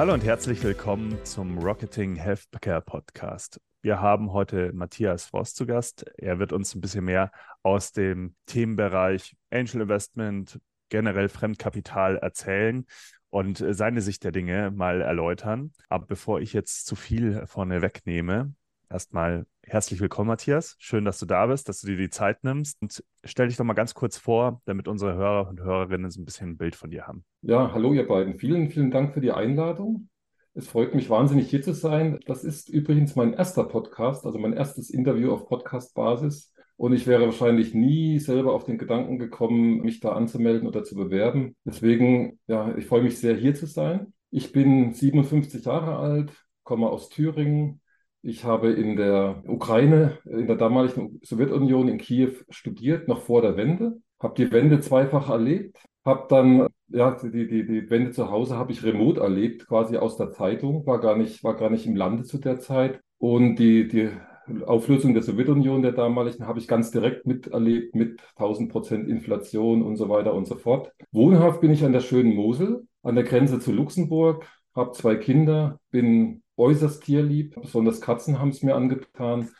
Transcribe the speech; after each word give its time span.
Hallo 0.00 0.14
und 0.14 0.24
herzlich 0.24 0.62
willkommen 0.62 1.22
zum 1.26 1.58
Rocketing 1.58 2.16
Healthcare 2.16 2.80
Podcast. 2.80 3.60
Wir 3.82 4.00
haben 4.00 4.32
heute 4.32 4.72
Matthias 4.72 5.26
Frost 5.26 5.56
zu 5.56 5.66
Gast. 5.66 6.06
Er 6.16 6.38
wird 6.38 6.54
uns 6.54 6.74
ein 6.74 6.80
bisschen 6.80 7.04
mehr 7.04 7.30
aus 7.62 7.92
dem 7.92 8.34
Themenbereich 8.46 9.36
Angel 9.50 9.82
Investment, 9.82 10.58
generell 10.88 11.28
Fremdkapital 11.28 12.16
erzählen 12.16 12.86
und 13.28 13.62
seine 13.72 14.00
Sicht 14.00 14.24
der 14.24 14.32
Dinge 14.32 14.70
mal 14.70 15.02
erläutern. 15.02 15.70
Aber 15.90 16.06
bevor 16.06 16.40
ich 16.40 16.54
jetzt 16.54 16.86
zu 16.86 16.96
viel 16.96 17.46
vorne 17.46 17.82
wegnehme, 17.82 18.54
erstmal 18.90 19.46
herzlich 19.62 20.00
willkommen, 20.00 20.28
Matthias. 20.28 20.76
Schön, 20.78 21.04
dass 21.04 21.18
du 21.18 21.26
da 21.26 21.46
bist, 21.46 21.68
dass 21.68 21.80
du 21.80 21.86
dir 21.86 21.96
die 21.96 22.10
Zeit 22.10 22.42
nimmst. 22.44 22.80
Und 22.82 23.02
stell 23.24 23.48
dich 23.48 23.56
doch 23.56 23.64
mal 23.64 23.74
ganz 23.74 23.94
kurz 23.94 24.18
vor, 24.18 24.60
damit 24.64 24.88
unsere 24.88 25.14
Hörer 25.14 25.48
und 25.48 25.60
Hörerinnen 25.60 26.10
so 26.10 26.20
ein 26.20 26.24
bisschen 26.24 26.50
ein 26.50 26.58
Bild 26.58 26.74
von 26.74 26.90
dir 26.90 27.06
haben. 27.06 27.24
Ja, 27.42 27.72
hallo 27.72 27.92
ihr 27.92 28.06
beiden. 28.06 28.38
Vielen, 28.38 28.70
vielen 28.70 28.90
Dank 28.90 29.14
für 29.14 29.20
die 29.20 29.32
Einladung. 29.32 30.08
Es 30.54 30.66
freut 30.66 30.94
mich 30.94 31.08
wahnsinnig, 31.08 31.48
hier 31.48 31.62
zu 31.62 31.72
sein. 31.72 32.18
Das 32.26 32.42
ist 32.42 32.68
übrigens 32.68 33.14
mein 33.14 33.32
erster 33.32 33.64
Podcast, 33.64 34.26
also 34.26 34.38
mein 34.38 34.52
erstes 34.52 34.90
Interview 34.90 35.32
auf 35.32 35.46
Podcast-Basis. 35.46 36.52
Und 36.76 36.92
ich 36.92 37.06
wäre 37.06 37.26
wahrscheinlich 37.26 37.74
nie 37.74 38.18
selber 38.18 38.54
auf 38.54 38.64
den 38.64 38.78
Gedanken 38.78 39.18
gekommen, 39.18 39.82
mich 39.82 40.00
da 40.00 40.12
anzumelden 40.12 40.66
oder 40.66 40.82
zu 40.82 40.96
bewerben. 40.96 41.54
Deswegen, 41.64 42.40
ja, 42.48 42.74
ich 42.76 42.86
freue 42.86 43.02
mich 43.02 43.18
sehr, 43.18 43.36
hier 43.36 43.54
zu 43.54 43.66
sein. 43.66 44.12
Ich 44.30 44.50
bin 44.50 44.92
57 44.92 45.64
Jahre 45.64 45.96
alt, 45.96 46.32
komme 46.64 46.88
aus 46.88 47.10
Thüringen, 47.10 47.80
ich 48.22 48.44
habe 48.44 48.70
in 48.72 48.96
der 48.96 49.42
Ukraine, 49.46 50.18
in 50.24 50.46
der 50.46 50.56
damaligen 50.56 51.20
Sowjetunion 51.22 51.88
in 51.88 51.98
Kiew 51.98 52.32
studiert, 52.50 53.08
noch 53.08 53.22
vor 53.22 53.42
der 53.42 53.56
Wende, 53.56 54.00
habe 54.20 54.34
die 54.36 54.52
Wende 54.52 54.80
zweifach 54.80 55.30
erlebt, 55.30 55.78
habe 56.04 56.26
dann, 56.28 56.66
ja, 56.88 57.12
die, 57.22 57.46
die, 57.46 57.66
die 57.66 57.90
Wende 57.90 58.10
zu 58.10 58.30
Hause 58.30 58.56
habe 58.56 58.72
ich 58.72 58.84
remote 58.84 59.20
erlebt, 59.20 59.66
quasi 59.66 59.96
aus 59.96 60.16
der 60.16 60.30
Zeitung, 60.30 60.86
war 60.86 61.00
gar 61.00 61.16
nicht, 61.16 61.42
war 61.44 61.56
gar 61.56 61.70
nicht 61.70 61.86
im 61.86 61.96
Lande 61.96 62.24
zu 62.24 62.38
der 62.38 62.58
Zeit. 62.58 63.00
Und 63.18 63.56
die, 63.56 63.88
die 63.88 64.10
Auflösung 64.66 65.14
der 65.14 65.22
Sowjetunion 65.22 65.82
der 65.82 65.92
damaligen 65.92 66.46
habe 66.46 66.58
ich 66.58 66.68
ganz 66.68 66.90
direkt 66.90 67.26
miterlebt 67.26 67.94
mit 67.94 68.20
1000 68.36 68.70
Prozent 68.70 69.08
Inflation 69.08 69.82
und 69.82 69.96
so 69.96 70.08
weiter 70.08 70.34
und 70.34 70.46
so 70.46 70.56
fort. 70.56 70.92
Wohnhaft 71.12 71.60
bin 71.60 71.70
ich 71.70 71.84
an 71.84 71.92
der 71.92 72.00
schönen 72.00 72.34
Mosel, 72.34 72.86
an 73.02 73.14
der 73.14 73.24
Grenze 73.24 73.60
zu 73.60 73.72
Luxemburg, 73.72 74.46
habe 74.74 74.92
zwei 74.92 75.16
Kinder, 75.16 75.78
bin 75.90 76.42
äußerst 76.60 77.02
tierlieb, 77.02 77.56
besonders 77.60 78.00
Katzen 78.00 78.38
haben 78.38 78.50
es 78.50 78.62
mir 78.62 78.74
angetan. 78.74 79.50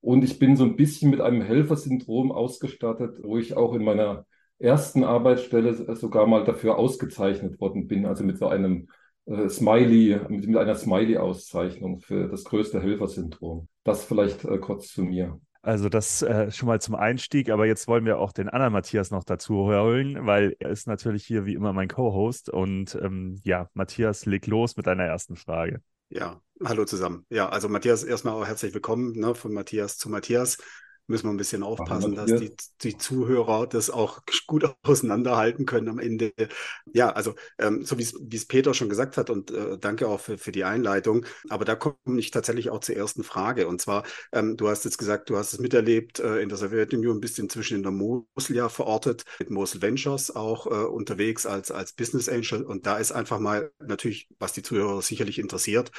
Und 0.00 0.24
ich 0.24 0.38
bin 0.38 0.56
so 0.56 0.64
ein 0.64 0.76
bisschen 0.76 1.10
mit 1.10 1.20
einem 1.20 1.42
Helfersyndrom 1.42 2.32
ausgestattet, 2.32 3.18
wo 3.22 3.36
ich 3.36 3.56
auch 3.56 3.74
in 3.74 3.84
meiner 3.84 4.26
ersten 4.58 5.04
Arbeitsstelle 5.04 5.96
sogar 5.96 6.26
mal 6.26 6.44
dafür 6.44 6.78
ausgezeichnet 6.78 7.60
worden 7.60 7.86
bin, 7.86 8.06
also 8.06 8.24
mit 8.24 8.38
so 8.38 8.46
einem 8.46 8.88
äh, 9.26 9.48
Smiley, 9.48 10.20
mit, 10.28 10.46
mit 10.46 10.56
einer 10.56 10.74
Smiley-Auszeichnung 10.74 12.00
für 12.00 12.28
das 12.28 12.44
größte 12.44 12.80
Helfersyndrom. 12.80 13.68
Das 13.84 14.04
vielleicht 14.04 14.44
äh, 14.44 14.58
kurz 14.58 14.88
zu 14.88 15.02
mir. 15.02 15.40
Also 15.62 15.90
das 15.90 16.22
äh, 16.22 16.50
schon 16.50 16.68
mal 16.68 16.80
zum 16.80 16.94
Einstieg, 16.94 17.50
aber 17.50 17.66
jetzt 17.66 17.86
wollen 17.86 18.06
wir 18.06 18.18
auch 18.18 18.32
den 18.32 18.48
anderen 18.48 18.72
Matthias 18.72 19.10
noch 19.10 19.24
dazu 19.24 19.66
holen, 19.66 20.26
weil 20.26 20.56
er 20.58 20.70
ist 20.70 20.86
natürlich 20.86 21.26
hier 21.26 21.44
wie 21.44 21.52
immer 21.52 21.74
mein 21.74 21.88
Co-Host 21.88 22.48
und 22.48 22.94
ähm, 23.02 23.38
ja, 23.44 23.68
Matthias, 23.74 24.24
leg 24.24 24.46
los 24.46 24.78
mit 24.78 24.86
deiner 24.86 25.04
ersten 25.04 25.36
Frage. 25.36 25.82
Ja, 26.08 26.40
hallo 26.64 26.84
zusammen. 26.84 27.24
Ja, 27.30 27.48
also 27.48 27.68
Matthias, 27.68 28.04
erstmal 28.04 28.34
auch 28.34 28.46
herzlich 28.46 28.74
willkommen 28.74 29.12
ne, 29.12 29.34
von 29.34 29.52
Matthias 29.52 29.98
zu 29.98 30.08
Matthias 30.08 30.58
müssen 31.10 31.26
wir 31.26 31.32
ein 31.32 31.36
bisschen 31.36 31.62
aufpassen, 31.62 32.14
dass 32.14 32.32
die, 32.32 32.54
die 32.82 32.96
Zuhörer 32.96 33.66
das 33.66 33.90
auch 33.90 34.20
gut 34.46 34.64
auseinanderhalten 34.82 35.66
können 35.66 35.88
am 35.88 35.98
Ende. 35.98 36.32
Ja, 36.94 37.10
also 37.10 37.34
ähm, 37.58 37.84
so 37.84 37.98
wie 37.98 38.36
es 38.36 38.46
Peter 38.46 38.72
schon 38.72 38.88
gesagt 38.88 39.16
hat 39.16 39.28
und 39.28 39.50
äh, 39.50 39.76
danke 39.76 40.08
auch 40.08 40.20
für, 40.20 40.38
für 40.38 40.52
die 40.52 40.64
Einleitung. 40.64 41.26
Aber 41.48 41.64
da 41.64 41.74
komme 41.74 41.96
ich 42.16 42.30
tatsächlich 42.30 42.70
auch 42.70 42.80
zur 42.80 42.96
ersten 42.96 43.24
Frage. 43.24 43.66
Und 43.66 43.80
zwar, 43.80 44.04
ähm, 44.32 44.56
du 44.56 44.68
hast 44.68 44.84
jetzt 44.84 44.98
gesagt, 44.98 45.28
du 45.28 45.36
hast 45.36 45.52
es 45.52 45.58
miterlebt 45.58 46.20
äh, 46.20 46.40
in 46.40 46.48
der 46.48 46.56
Sowjetunion, 46.56 47.20
bist 47.20 47.38
inzwischen 47.38 47.76
in 47.76 47.82
der 47.82 47.92
Mosel 47.92 48.56
ja 48.56 48.68
verortet, 48.68 49.24
mit 49.40 49.50
Mosel 49.50 49.82
Ventures 49.82 50.34
auch 50.34 50.66
äh, 50.66 50.70
unterwegs 50.70 51.44
als, 51.44 51.72
als 51.72 51.92
Business 51.92 52.28
Angel. 52.28 52.62
Und 52.62 52.86
da 52.86 52.98
ist 52.98 53.10
einfach 53.10 53.40
mal 53.40 53.72
natürlich, 53.80 54.28
was 54.38 54.52
die 54.52 54.62
Zuhörer 54.62 55.02
sicherlich 55.02 55.40
interessiert, 55.40 55.90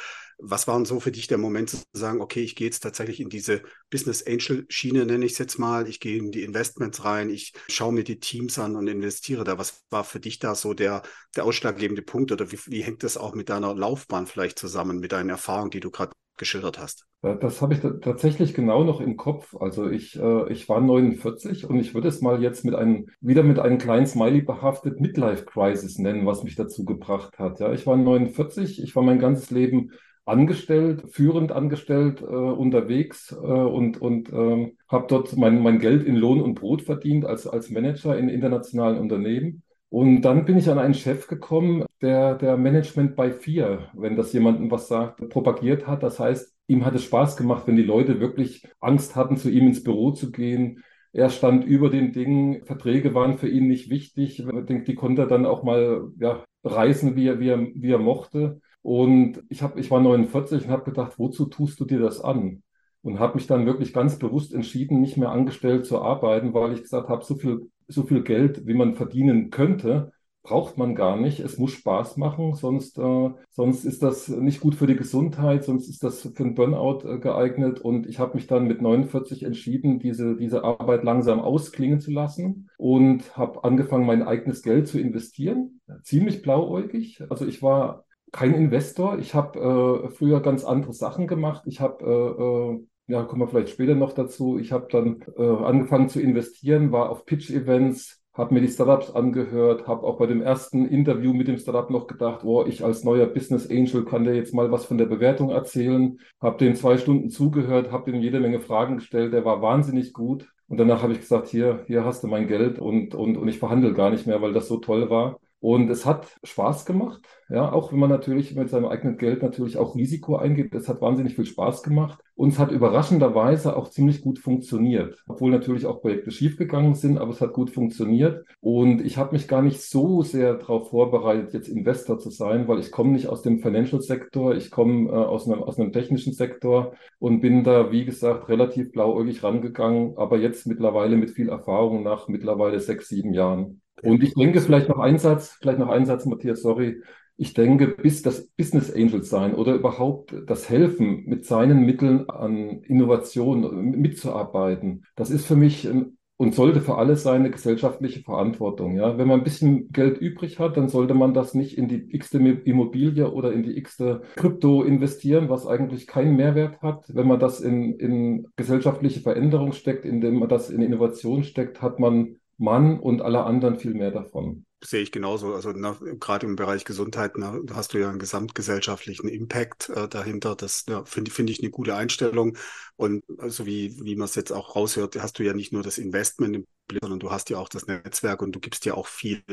was 0.41 0.68
waren 0.68 0.85
so 0.85 1.00
für 1.00 1.12
dich 1.12 1.28
der 1.28 1.38
Moment 1.38 1.69
zu 1.69 1.78
sagen, 1.94 2.19
okay, 2.19 2.41
ich 2.41 2.56
gehe 2.56 2.68
jetzt 2.68 2.81
tatsächlich 2.81 3.19
in 3.19 3.29
diese 3.29 3.62
Business 3.90 4.25
Angel 4.25 4.66
Schiene, 4.69 5.06
nenne 5.06 5.25
ich 5.25 5.34
es 5.34 5.38
jetzt 5.38 5.59
mal, 5.59 5.88
ich 5.88 6.00
gehe 6.00 6.18
in 6.18 6.31
die 6.31 6.44
Investments 6.44 7.06
rein, 7.06 7.29
ich 7.29 7.53
schaue 7.69 7.94
mir 7.94 8.03
die 8.03 8.19
Teams 8.19 8.57
an 8.57 8.75
und 8.75 8.88
investiere 8.88 9.44
da. 9.44 9.57
Was 9.57 9.84
war 9.90 10.03
für 10.03 10.19
dich 10.19 10.40
da 10.40 10.56
so 10.56 10.74
der, 10.74 11.03
der 11.35 11.46
ausschlaggebende 11.46 12.02
Punkt 12.02 12.31
oder 12.31 12.52
wie, 12.52 12.59
wie 12.66 12.81
hängt 12.81 13.03
das 13.03 13.18
auch 13.18 13.35
mit 13.35 13.50
deiner 13.50 13.75
Laufbahn 13.75 14.25
vielleicht 14.25 14.57
zusammen, 14.57 15.00
mit 15.00 15.12
deinen 15.12 15.29
Erfahrungen, 15.29 15.72
die 15.72 15.79
du 15.79 15.91
gerade 15.91 16.12
geschildert 16.38 16.79
hast? 16.79 17.06
Das 17.22 17.62
habe 17.62 17.75
ich 17.75 17.81
tatsächlich 18.02 18.56
genau 18.56 18.84
noch 18.84 19.00
im 19.00 19.16
Kopf. 19.16 19.56
Also 19.56 19.88
ich, 19.88 20.19
äh, 20.19 20.52
ich 20.52 20.68
war 20.68 20.81
49 20.81 21.69
und 21.69 21.78
ich 21.78 21.94
würde 21.94 22.08
es 22.08 22.19
mal 22.22 22.41
jetzt 22.41 22.66
mit 22.66 22.73
einem, 22.73 23.09
wieder 23.19 23.44
mit 23.44 23.59
einem 23.59 23.78
kleinen 23.78 24.08
Smiley 24.08 24.41
behaftet 24.41 25.00
Midlife 25.00 25.46
Crisis 25.46 26.00
nennen, 26.00 26.25
was 26.25 26.44
mich 26.44 26.56
dazu 26.56 26.84
gebracht 26.84 27.38
hat. 27.38 27.59
Ja, 27.59 27.72
ich 27.73 27.85
war 27.85 27.96
49, 27.96 28.81
ich 28.81 28.96
war 28.96 29.03
mein 29.03 29.19
ganzes 29.19 29.52
Leben 29.52 29.91
angestellt, 30.26 31.04
führend 31.09 31.52
angestellt 31.52 32.22
äh, 32.22 32.26
unterwegs 32.26 33.32
äh, 33.32 33.36
und, 33.36 34.02
und 34.02 34.32
ähm, 34.32 34.78
habe 34.88 35.06
dort 35.08 35.36
mein, 35.36 35.62
mein 35.62 35.80
Geld 35.80 36.04
in 36.04 36.16
Lohn 36.16 36.42
und 36.42 36.56
Brot 36.56 36.84
verdient 36.84 37.26
als, 37.26 37.48
als 37.48 37.70
Manager 37.70 38.18
in 38.18 38.30
internationalen 38.30 39.00
Unternehmen. 39.00 39.64
Und 39.90 40.22
dann 40.22 40.46
bin 40.46 40.58
ich 40.58 40.70
an 40.70 40.80
einen 40.80 40.94
Chef 40.94 41.28
gekommen, 41.28 41.84
der, 42.02 42.36
der 42.36 42.56
Management 42.56 43.16
bei 43.18 43.32
vier, 43.32 43.90
wenn 43.94 44.16
das 44.16 44.32
jemandem 44.32 44.72
was 44.72 44.88
sagt, 44.88 45.28
propagiert 45.30 45.86
hat. 45.86 46.02
Das 46.02 46.18
heißt, 46.18 46.56
ihm 46.68 46.86
hat 46.86 46.96
es 46.96 47.03
Spaß 47.03 47.36
gemacht, 47.36 47.68
wenn 47.68 47.76
die 47.76 47.84
Leute 47.84 48.22
wirklich 48.22 48.66
Angst 48.80 49.18
hatten, 49.18 49.36
zu 49.36 49.50
ihm 49.50 49.68
ins 49.68 49.84
Büro 49.84 50.12
zu 50.12 50.32
gehen. 50.32 50.82
Er 51.12 51.30
stand 51.30 51.66
über 51.66 51.90
den 51.90 52.14
Dingen, 52.14 52.64
Verträge 52.64 53.14
waren 53.14 53.38
für 53.38 53.50
ihn 53.50 53.68
nicht 53.68 53.90
wichtig. 53.90 54.42
Die, 54.70 54.84
die 54.86 54.96
konnte 54.96 55.24
er 55.24 55.28
dann 55.28 55.46
auch 55.46 55.64
mal 55.64 56.09
ja, 56.18 56.46
reisen, 56.64 57.18
wie 57.18 57.28
er, 57.28 57.42
wie 57.42 57.50
er, 57.50 57.59
wie 57.59 57.92
er 57.92 58.00
mochte. 58.00 58.62
Und 58.81 59.44
ich, 59.50 59.62
hab, 59.62 59.78
ich 59.78 59.92
war 59.92 60.02
49 60.02 60.66
und 60.66 60.72
habe 60.72 60.84
gedacht, 60.84 61.14
wozu 61.18 61.46
tust 61.46 61.80
du 61.80 61.86
dir 61.86 62.00
das 62.00 62.22
an? 62.22 62.64
Und 63.03 63.19
habe 63.19 63.36
mich 63.36 63.47
dann 63.47 63.66
wirklich 63.66 63.94
ganz 63.94 64.19
bewusst 64.19 64.53
entschieden, 64.53 65.02
nicht 65.02 65.18
mehr 65.18 65.30
angestellt 65.31 65.86
zu 65.86 66.02
arbeiten, 66.02 66.53
weil 66.53 66.74
ich 66.74 66.84
gesagt 66.84 67.09
habe, 67.09 67.24
so 67.24 67.36
viel, 67.36 67.72
so 67.88 68.03
viel 68.03 68.24
Geld, 68.24 68.66
wie 68.68 68.74
man 68.74 68.96
verdienen 68.96 69.50
könnte, 69.50 70.12
braucht 70.44 70.78
man 70.78 70.96
gar 70.96 71.18
nicht. 71.18 71.40
Es 71.40 71.58
muss 71.58 71.72
Spaß 71.72 72.18
machen, 72.18 72.53
sonst, 72.56 72.97
äh, 72.97 73.30
sonst 73.50 73.86
ist 73.86 74.02
das 74.02 74.28
nicht 74.28 74.59
gut 74.59 74.75
für 74.75 74.88
die 74.88 74.96
Gesundheit, 74.96 75.64
sonst 75.64 75.88
ist 75.88 76.03
das 76.03 76.22
für 76.22 76.44
einen 76.44 76.56
Burnout 76.56 77.08
äh, 77.08 77.20
geeignet. 77.20 77.80
Und 77.80 78.08
ich 78.08 78.20
habe 78.20 78.36
mich 78.36 78.47
dann 78.47 78.68
mit 78.68 78.81
49 78.81 79.44
entschieden, 79.44 80.00
diese, 80.00 80.36
diese 80.36 80.64
Arbeit 80.64 81.03
langsam 81.03 81.40
ausklingen 81.40 82.00
zu 82.00 82.12
lassen 82.12 82.70
und 82.78 83.38
habe 83.38 83.64
angefangen, 83.64 84.06
mein 84.06 84.24
eigenes 84.24 84.64
Geld 84.64 84.88
zu 84.88 85.00
investieren. 85.00 85.81
Ziemlich 86.03 86.41
blauäugig. 86.41 87.22
Also 87.30 87.46
ich 87.46 87.62
war 87.62 88.06
kein 88.31 88.53
Investor. 88.53 89.19
Ich 89.19 89.34
habe 89.34 90.08
äh, 90.08 90.09
früher 90.09 90.42
ganz 90.42 90.64
andere 90.64 90.94
Sachen 90.94 91.28
gemacht. 91.28 91.64
Ich 91.66 91.81
habe, 91.81 92.03
äh, 92.06 93.12
äh, 93.12 93.14
ja, 93.14 93.24
kommen 93.24 93.42
wir 93.42 93.47
vielleicht 93.47 93.69
später 93.69 93.96
noch 93.96 94.14
dazu. 94.14 94.58
Ich 94.58 94.72
habe 94.72 94.88
dann 94.90 95.24
äh, 95.38 95.44
angefangen 95.44 96.09
zu 96.09 96.22
investieren, 96.22 96.91
war 96.91 97.09
auf 97.09 97.25
Pitch-Events, 97.25 98.22
habe 98.34 98.53
mir 98.53 98.62
die 98.62 98.70
Startups 98.70 99.12
angehört, 99.12 99.88
habe 99.88 100.03
auch 100.08 100.18
bei 100.18 100.25
dem 100.25 100.41
ersten 100.41 100.86
Interview 100.86 101.34
mit 101.34 101.50
dem 101.50 101.58
Startup 101.58 101.90
noch 101.90 102.08
gedacht, 102.08 102.46
oh, 102.46 102.66
ich 102.66 102.84
als 102.84 103.03
neuer 103.03 103.26
Business 103.26 103.70
Angel 103.70 104.05
kann 104.05 104.23
dir 104.23 104.34
jetzt 104.35 104.53
mal 104.53 104.72
was 104.72 104.85
von 104.85 104.97
der 104.97 105.05
Bewertung 105.05 105.50
erzählen. 105.50 106.17
Habe 106.40 106.58
dem 106.58 106.76
zwei 106.76 106.97
Stunden 106.97 107.29
zugehört, 107.29 107.91
habe 107.91 108.11
dem 108.11 108.22
jede 108.22 108.40
Menge 108.40 108.61
Fragen 108.61 108.97
gestellt. 108.97 109.34
Der 109.34 109.44
war 109.44 109.61
wahnsinnig 109.61 110.14
gut. 110.14 110.47
Und 110.67 110.78
danach 110.78 111.03
habe 111.03 111.11
ich 111.11 111.20
gesagt, 111.20 111.50
hier, 111.50 111.84
hier 111.88 112.05
hast 112.05 112.23
du 112.23 112.28
mein 112.28 112.47
Geld 112.47 112.79
und, 112.79 113.14
und, 113.14 113.35
und 113.35 113.47
ich 113.50 113.59
verhandle 113.59 113.94
gar 113.94 114.09
nicht 114.09 114.26
mehr, 114.26 114.41
weil 114.41 114.53
das 114.53 114.70
so 114.70 114.78
toll 114.78 115.09
war. 115.09 115.38
Und 115.61 115.91
es 115.91 116.08
hat 116.08 116.28
Spaß 116.43 116.85
gemacht, 116.85 117.22
ja, 117.47 117.72
auch 117.72 117.91
wenn 117.91 117.99
man 117.99 118.09
natürlich 118.09 118.55
mit 118.55 118.69
seinem 118.69 118.85
eigenen 118.85 119.17
Geld 119.17 119.43
natürlich 119.43 119.78
auch 119.78 119.96
Risiko 119.96 120.35
eingeht. 120.35 120.73
Es 120.73 120.90
hat 120.90 121.02
wahnsinnig 121.02 121.35
viel 121.35 121.46
Spaß 121.46 121.84
gemacht 121.84 122.19
und 122.34 122.53
es 122.53 122.58
hat 122.58 122.72
überraschenderweise 122.72 123.78
auch 123.78 123.90
ziemlich 123.90 124.22
gut 124.22 124.40
funktioniert, 124.40 125.22
obwohl 125.28 125.52
natürlich 125.52 125.85
auch 125.85 126.02
Projekte 126.02 126.31
schiefgegangen 126.31 126.96
sind, 126.96 127.19
aber 127.19 127.29
es 127.29 127.41
hat 127.41 127.53
gut 127.53 127.69
funktioniert. 127.69 128.43
Und 128.59 129.05
ich 129.05 129.17
habe 129.17 129.34
mich 129.34 129.47
gar 129.47 129.61
nicht 129.61 129.81
so 129.81 130.23
sehr 130.23 130.55
darauf 130.55 130.90
vorbereitet, 130.90 131.53
jetzt 131.53 131.67
Investor 131.67 132.17
zu 132.17 132.31
sein, 132.31 132.67
weil 132.67 132.79
ich 132.79 132.91
komme 132.91 133.11
nicht 133.11 133.28
aus 133.28 133.43
dem 133.43 133.59
Financial 133.59 134.02
Sektor, 134.02 134.55
ich 134.55 134.72
komme 134.72 135.09
äh, 135.09 135.14
aus, 135.14 135.47
einem, 135.47 135.61
aus 135.61 135.78
einem 135.78 135.91
technischen 135.91 136.34
Sektor 136.34 136.93
und 137.19 137.41
bin 137.41 137.64
da, 137.64 137.91
wie 137.91 138.05
gesagt, 138.05 138.49
relativ 138.49 138.91
blauäugig 138.91 139.43
rangegangen, 139.43 140.17
aber 140.17 140.40
jetzt 140.40 140.66
mittlerweile 140.66 141.17
mit 141.17 141.29
viel 141.29 141.49
Erfahrung 141.49 142.02
nach 142.02 142.28
mittlerweile 142.29 142.79
sechs, 142.79 143.09
sieben 143.09 143.35
Jahren. 143.35 143.81
Und 144.03 144.24
ich 144.24 144.34
denke, 144.34 144.62
vielleicht 144.62 144.90
noch 144.90 145.00
ein 145.00 145.20
Satz, 145.20 145.58
vielleicht 145.62 145.80
noch 145.80 145.90
ein 145.90 146.06
Satz, 146.06 146.26
Matthias, 146.26 146.62
sorry. 146.62 147.02
Ich 147.38 147.53
denke, 147.53 147.88
bis 147.88 148.22
das 148.22 148.48
Business 148.50 148.94
Angel 148.94 149.24
sein 149.24 149.56
oder 149.56 149.74
überhaupt 149.74 150.36
das 150.46 150.70
Helfen, 150.70 151.24
mit 151.26 151.46
seinen 151.46 151.86
Mitteln 151.86 152.30
an 152.30 152.82
Innovation 152.84 153.92
mitzuarbeiten, 153.92 155.06
das 155.16 155.32
ist 155.32 155.46
für 155.46 155.56
mich 155.56 155.88
ein 155.88 156.18
und 156.42 156.56
sollte 156.56 156.82
für 156.82 156.98
alles 156.98 157.22
seine 157.22 157.52
gesellschaftliche 157.52 158.24
Verantwortung. 158.24 158.96
Ja, 158.96 159.16
wenn 159.20 159.28
man 159.28 159.42
ein 159.42 159.44
bisschen 159.44 159.92
Geld 159.92 160.18
übrig 160.18 160.58
hat, 160.58 160.76
dann 160.76 160.90
sollte 160.90 161.14
man 161.14 161.36
das 161.36 161.53
nicht 161.53 161.78
in 161.78 161.88
die 161.88 162.16
x-te 162.16 162.40
Immobilie 162.40 163.32
oder 163.32 163.53
in 163.53 163.62
die 163.62 163.78
x-te 163.78 164.24
Krypto 164.38 164.82
investieren, 164.82 165.50
was 165.50 165.68
eigentlich 165.68 166.08
keinen 166.08 166.36
Mehrwert 166.36 166.82
hat. 166.82 167.06
Wenn 167.09 167.28
man 167.28 167.40
das 167.40 167.62
in, 167.62 167.94
in 168.00 168.48
gesellschaftliche 168.56 169.20
Veränderung 169.20 169.72
steckt, 169.72 170.03
indem 170.03 170.40
man 170.40 170.50
das 170.50 170.72
in 170.72 170.82
Innovation 170.82 171.44
steckt, 171.44 171.84
hat 171.84 172.00
man 172.00 172.38
Mann 172.61 172.99
und 172.99 173.22
alle 173.22 173.43
anderen 173.43 173.78
viel 173.78 173.93
mehr 173.93 174.11
davon 174.11 174.66
sehe 174.84 175.02
ich 175.02 175.11
genauso. 175.11 175.53
Also 175.53 175.72
na, 175.72 175.97
gerade 176.19 176.47
im 176.47 176.55
Bereich 176.55 176.85
Gesundheit 176.85 177.34
na, 177.37 177.59
hast 177.73 177.93
du 177.93 177.99
ja 177.99 178.09
einen 178.09 178.19
gesamtgesellschaftlichen 178.19 179.29
Impact 179.29 179.90
äh, 179.90 180.08
dahinter. 180.08 180.55
Das 180.55 180.85
finde 181.05 181.31
find 181.31 181.49
ich 181.49 181.61
eine 181.61 181.69
gute 181.69 181.96
Einstellung. 181.96 182.58
Und 182.96 183.23
so 183.28 183.41
also 183.41 183.66
wie, 183.66 183.99
wie 184.03 184.16
man 184.16 184.25
es 184.25 184.35
jetzt 184.35 184.52
auch 184.52 184.75
raushört, 184.75 185.16
hast 185.22 185.37
du 185.40 185.43
ja 185.43 185.53
nicht 185.53 185.72
nur 185.72 185.84
das 185.84 185.97
Investment 185.97 186.55
im 186.55 186.67
Blick, 186.87 187.02
sondern 187.03 187.19
du 187.19 187.31
hast 187.31 187.49
ja 187.49 187.58
auch 187.58 187.69
das 187.69 187.87
Netzwerk 187.87 188.41
und 188.41 188.53
du 188.53 188.59
gibst 188.59 188.85
ja 188.85 188.96
auch 188.96 189.07
viel 189.07 189.43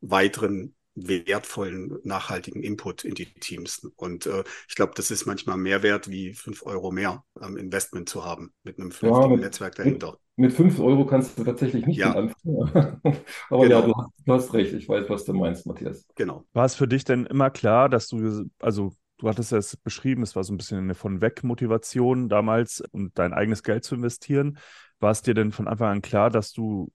weiteren 0.00 0.74
wertvollen, 0.94 1.98
nachhaltigen 2.02 2.62
Input 2.62 3.04
in 3.04 3.14
die 3.14 3.26
Teams. 3.26 3.86
Und 3.96 4.26
äh, 4.26 4.44
ich 4.68 4.74
glaube, 4.74 4.92
das 4.96 5.10
ist 5.10 5.26
manchmal 5.26 5.56
mehr 5.56 5.82
wert, 5.82 6.10
wie 6.10 6.34
fünf 6.34 6.64
Euro 6.64 6.90
mehr 6.90 7.24
am 7.34 7.56
Investment 7.56 8.08
zu 8.08 8.24
haben, 8.24 8.52
mit 8.62 8.78
einem 8.78 8.90
vernünftigen 8.90 9.36
ja, 9.36 9.40
Netzwerk 9.40 9.76
dahinter. 9.76 10.18
Mit, 10.36 10.48
mit 10.48 10.52
fünf 10.52 10.80
Euro 10.80 11.06
kannst 11.06 11.38
du 11.38 11.44
tatsächlich 11.44 11.86
nicht 11.86 11.98
ja. 11.98 12.12
anfangen. 12.12 13.00
Aber 13.50 13.62
genau. 13.62 13.80
ja, 13.80 13.86
du 13.86 13.94
hast, 13.94 14.10
du 14.24 14.32
hast, 14.32 14.54
recht. 14.54 14.72
Ich 14.72 14.88
weiß, 14.88 15.08
was 15.08 15.24
du 15.24 15.32
meinst, 15.32 15.66
Matthias. 15.66 16.06
Genau. 16.16 16.44
War 16.52 16.64
es 16.64 16.74
für 16.74 16.88
dich 16.88 17.04
denn 17.04 17.26
immer 17.26 17.50
klar, 17.50 17.88
dass 17.88 18.08
du, 18.08 18.48
also 18.58 18.92
du 19.18 19.28
hattest 19.28 19.52
es 19.52 19.76
beschrieben, 19.76 20.22
es 20.22 20.34
war 20.34 20.44
so 20.44 20.52
ein 20.52 20.56
bisschen 20.56 20.78
eine 20.78 20.94
von 20.94 21.20
weg 21.20 21.44
Motivation 21.44 22.28
damals, 22.28 22.82
um 22.90 23.12
dein 23.14 23.32
eigenes 23.32 23.62
Geld 23.62 23.84
zu 23.84 23.94
investieren. 23.94 24.58
War 24.98 25.12
es 25.12 25.22
dir 25.22 25.34
denn 25.34 25.52
von 25.52 25.68
Anfang 25.68 25.88
an 25.88 26.02
klar, 26.02 26.30
dass 26.30 26.52
du 26.52 26.90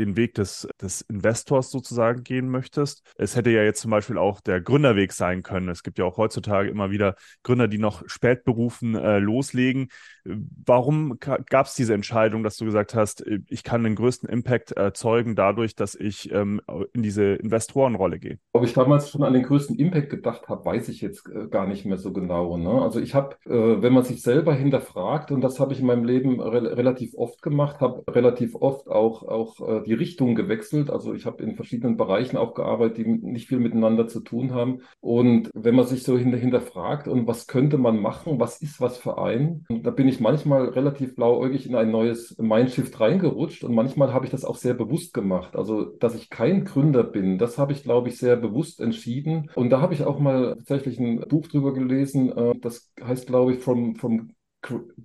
den 0.00 0.16
Weg 0.16 0.34
des, 0.34 0.66
des 0.80 1.02
Investors 1.02 1.70
sozusagen 1.70 2.24
gehen 2.24 2.48
möchtest. 2.48 3.02
Es 3.16 3.36
hätte 3.36 3.50
ja 3.50 3.62
jetzt 3.62 3.80
zum 3.80 3.90
Beispiel 3.90 4.18
auch 4.18 4.40
der 4.40 4.60
Gründerweg 4.60 5.12
sein 5.12 5.42
können. 5.42 5.68
Es 5.68 5.82
gibt 5.82 5.98
ja 5.98 6.04
auch 6.04 6.16
heutzutage 6.16 6.70
immer 6.70 6.90
wieder 6.90 7.14
Gründer, 7.42 7.68
die 7.68 7.78
noch 7.78 8.02
spätberufen 8.06 8.94
äh, 8.94 9.18
loslegen. 9.18 9.88
Warum 10.24 11.18
gab 11.18 11.66
es 11.66 11.74
diese 11.74 11.94
Entscheidung, 11.94 12.42
dass 12.42 12.56
du 12.56 12.64
gesagt 12.64 12.94
hast, 12.94 13.26
äh, 13.26 13.40
ich 13.48 13.64
kann 13.64 13.84
den 13.84 13.94
größten 13.94 14.28
Impact 14.28 14.72
erzeugen 14.72 15.34
dadurch, 15.34 15.74
dass 15.74 15.94
ich 15.94 16.32
ähm, 16.32 16.60
in 16.92 17.02
diese 17.02 17.34
Investorenrolle 17.34 18.18
gehe? 18.18 18.38
Ob 18.52 18.64
ich 18.64 18.72
damals 18.72 19.10
schon 19.10 19.22
an 19.22 19.32
den 19.32 19.42
größten 19.42 19.76
Impact 19.76 20.10
gedacht 20.10 20.48
habe, 20.48 20.64
weiß 20.64 20.88
ich 20.88 21.00
jetzt 21.00 21.28
äh, 21.28 21.48
gar 21.48 21.66
nicht 21.66 21.86
mehr 21.86 21.98
so 21.98 22.12
genau. 22.12 22.56
Ne? 22.56 22.82
Also 22.82 23.00
ich 23.00 23.14
habe, 23.14 23.36
äh, 23.46 23.82
wenn 23.82 23.92
man 23.92 24.04
sich 24.04 24.22
selber 24.22 24.54
hinterfragt, 24.54 25.30
und 25.30 25.40
das 25.40 25.60
habe 25.60 25.72
ich 25.72 25.80
in 25.80 25.86
meinem 25.86 26.04
Leben 26.04 26.40
re 26.40 26.76
relativ 26.76 27.14
oft 27.14 27.42
gemacht, 27.42 27.80
habe 27.80 28.04
relativ 28.08 28.54
oft 28.54 28.88
auch, 28.88 29.22
auch 29.22 29.60
äh, 29.68 29.82
die 29.84 29.94
Richtung 29.94 30.34
gewechselt. 30.34 30.90
Also 30.90 31.14
ich 31.14 31.26
habe 31.26 31.42
in 31.42 31.56
verschiedenen 31.56 31.96
Bereichen 31.96 32.36
auch 32.36 32.54
gearbeitet, 32.54 32.98
die 32.98 33.04
nicht 33.04 33.48
viel 33.48 33.60
miteinander 33.60 34.08
zu 34.08 34.20
tun 34.20 34.52
haben. 34.52 34.80
Und 35.00 35.50
wenn 35.54 35.74
man 35.74 35.86
sich 35.86 36.02
so 36.02 36.18
hinter, 36.18 36.38
hinterfragt 36.38 37.08
und 37.08 37.26
was 37.26 37.46
könnte 37.46 37.78
man 37.78 38.00
machen, 38.00 38.40
was 38.40 38.60
ist 38.60 38.80
was 38.80 38.98
für 38.98 39.18
ein, 39.18 39.64
da 39.68 39.90
bin 39.90 40.08
ich 40.08 40.09
manchmal 40.18 40.70
relativ 40.70 41.14
blauäugig 41.14 41.66
in 41.66 41.76
ein 41.76 41.90
neues 41.90 42.36
Mindshift 42.38 42.98
reingerutscht 42.98 43.62
und 43.62 43.74
manchmal 43.74 44.12
habe 44.12 44.24
ich 44.24 44.32
das 44.32 44.44
auch 44.44 44.56
sehr 44.56 44.74
bewusst 44.74 45.14
gemacht. 45.14 45.54
Also, 45.54 45.84
dass 45.84 46.16
ich 46.16 46.30
kein 46.30 46.64
Gründer 46.64 47.04
bin, 47.04 47.38
das 47.38 47.58
habe 47.58 47.72
ich, 47.72 47.84
glaube 47.84 48.08
ich, 48.08 48.18
sehr 48.18 48.36
bewusst 48.36 48.80
entschieden. 48.80 49.50
Und 49.54 49.70
da 49.70 49.80
habe 49.80 49.94
ich 49.94 50.04
auch 50.04 50.18
mal 50.18 50.56
tatsächlich 50.56 50.98
ein 50.98 51.20
Buch 51.20 51.46
drüber 51.46 51.72
gelesen, 51.74 52.32
äh, 52.32 52.54
das 52.58 52.90
heißt, 53.00 53.26
glaube 53.28 53.52
ich, 53.52 53.60
From, 53.60 53.94
From 53.94 54.32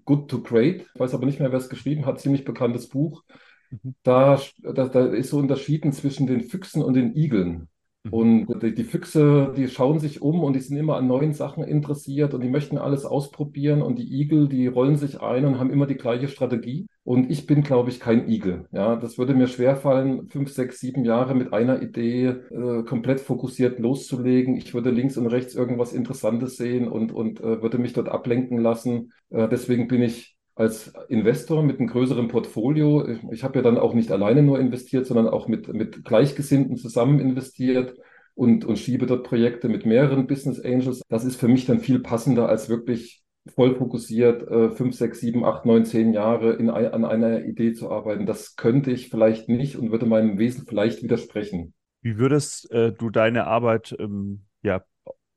Good 0.05 0.29
to 0.29 0.41
Great. 0.41 0.85
Ich 0.93 0.99
weiß 0.99 1.13
aber 1.13 1.25
nicht 1.25 1.39
mehr, 1.39 1.51
wer 1.51 1.59
es 1.59 1.69
geschrieben 1.69 2.05
hat, 2.05 2.19
ziemlich 2.19 2.45
bekanntes 2.45 2.89
Buch. 2.89 3.23
Mhm. 3.69 3.95
Da, 4.03 4.39
da, 4.61 4.87
da 4.87 5.05
ist 5.07 5.29
so 5.29 5.37
unterschieden 5.37 5.91
zwischen 5.91 6.27
den 6.27 6.41
Füchsen 6.41 6.81
und 6.81 6.93
den 6.93 7.15
Igeln. 7.15 7.67
Mhm. 8.05 8.13
Und 8.13 8.61
die, 8.61 8.73
die, 8.73 8.83
Füchse, 8.83 9.53
die 9.55 9.67
schauen 9.67 9.99
sich 9.99 10.21
um 10.21 10.43
und 10.43 10.53
die 10.53 10.59
sind 10.59 10.77
immer 10.77 10.97
an 10.97 11.07
neuen 11.07 11.33
Sachen 11.33 11.63
interessiert 11.63 12.33
und 12.33 12.41
die 12.41 12.49
möchten 12.49 12.77
alles 12.77 13.05
ausprobieren. 13.05 13.81
Und 13.81 13.99
die 13.99 14.21
Igel, 14.21 14.47
die 14.47 14.67
rollen 14.67 14.95
sich 14.95 15.21
ein 15.21 15.45
und 15.45 15.59
haben 15.59 15.71
immer 15.71 15.87
die 15.87 15.95
gleiche 15.95 16.27
Strategie. 16.27 16.87
Und 17.03 17.29
ich 17.29 17.45
bin, 17.45 17.61
glaube 17.63 17.89
ich, 17.89 17.99
kein 17.99 18.29
Igel. 18.29 18.67
Ja, 18.71 18.95
das 18.95 19.17
würde 19.17 19.35
mir 19.35 19.47
schwerfallen, 19.47 20.27
fünf, 20.27 20.51
sechs, 20.51 20.79
sieben 20.79 21.05
Jahre 21.05 21.35
mit 21.35 21.53
einer 21.53 21.81
Idee 21.81 22.27
äh, 22.49 22.83
komplett 22.83 23.19
fokussiert 23.19 23.79
loszulegen. 23.79 24.55
Ich 24.55 24.73
würde 24.73 24.89
links 24.91 25.17
und 25.17 25.27
rechts 25.27 25.55
irgendwas 25.55 25.93
Interessantes 25.93 26.57
sehen 26.57 26.87
und, 26.87 27.11
und 27.11 27.41
äh, 27.41 27.61
würde 27.61 27.77
mich 27.77 27.93
dort 27.93 28.09
ablenken 28.09 28.59
lassen. 28.59 29.11
Äh, 29.29 29.47
deswegen 29.47 29.87
bin 29.87 30.01
ich 30.01 30.34
als 30.55 30.93
Investor 31.09 31.63
mit 31.63 31.79
einem 31.79 31.89
größeren 31.89 32.29
Portfolio. 32.29 33.05
Ich 33.31 33.43
habe 33.43 33.59
ja 33.59 33.61
dann 33.61 33.77
auch 33.77 33.93
nicht 33.93 34.11
alleine 34.11 34.41
nur 34.41 34.59
investiert, 34.59 35.05
sondern 35.05 35.27
auch 35.27 35.47
mit, 35.47 35.67
mit 35.73 36.05
Gleichgesinnten 36.05 36.77
zusammen 36.77 37.19
investiert 37.19 37.95
und, 38.35 38.63
und 38.63 38.79
schiebe 38.79 39.05
dort 39.05 39.25
Projekte 39.25 39.67
mit 39.67 39.85
mehreren 39.85 40.27
Business 40.27 40.59
Angels. 40.59 41.01
Das 41.09 41.25
ist 41.25 41.35
für 41.35 41.49
mich 41.49 41.65
dann 41.65 41.79
viel 41.79 41.99
passender 41.99 42.47
als 42.47 42.69
wirklich 42.69 43.21
voll 43.53 43.75
fokussiert 43.75 44.47
äh, 44.49 44.71
fünf, 44.71 44.95
sechs, 44.95 45.19
sieben, 45.19 45.45
acht, 45.45 45.65
neun, 45.65 45.85
zehn 45.85 46.13
Jahre 46.13 46.53
in, 46.53 46.69
an 46.69 47.05
einer 47.05 47.45
Idee 47.45 47.73
zu 47.73 47.91
arbeiten. 47.91 48.25
Das 48.25 48.55
könnte 48.55 48.91
ich 48.91 49.09
vielleicht 49.09 49.49
nicht 49.49 49.75
und 49.77 49.91
würde 49.91 50.05
meinem 50.05 50.37
Wesen 50.37 50.65
vielleicht 50.65 51.03
widersprechen. 51.03 51.73
Wie 52.01 52.17
würdest 52.17 52.71
äh, 52.71 52.91
du 52.91 53.09
deine 53.09 53.45
Arbeit 53.45 53.95
ähm, 53.99 54.45
ja 54.63 54.83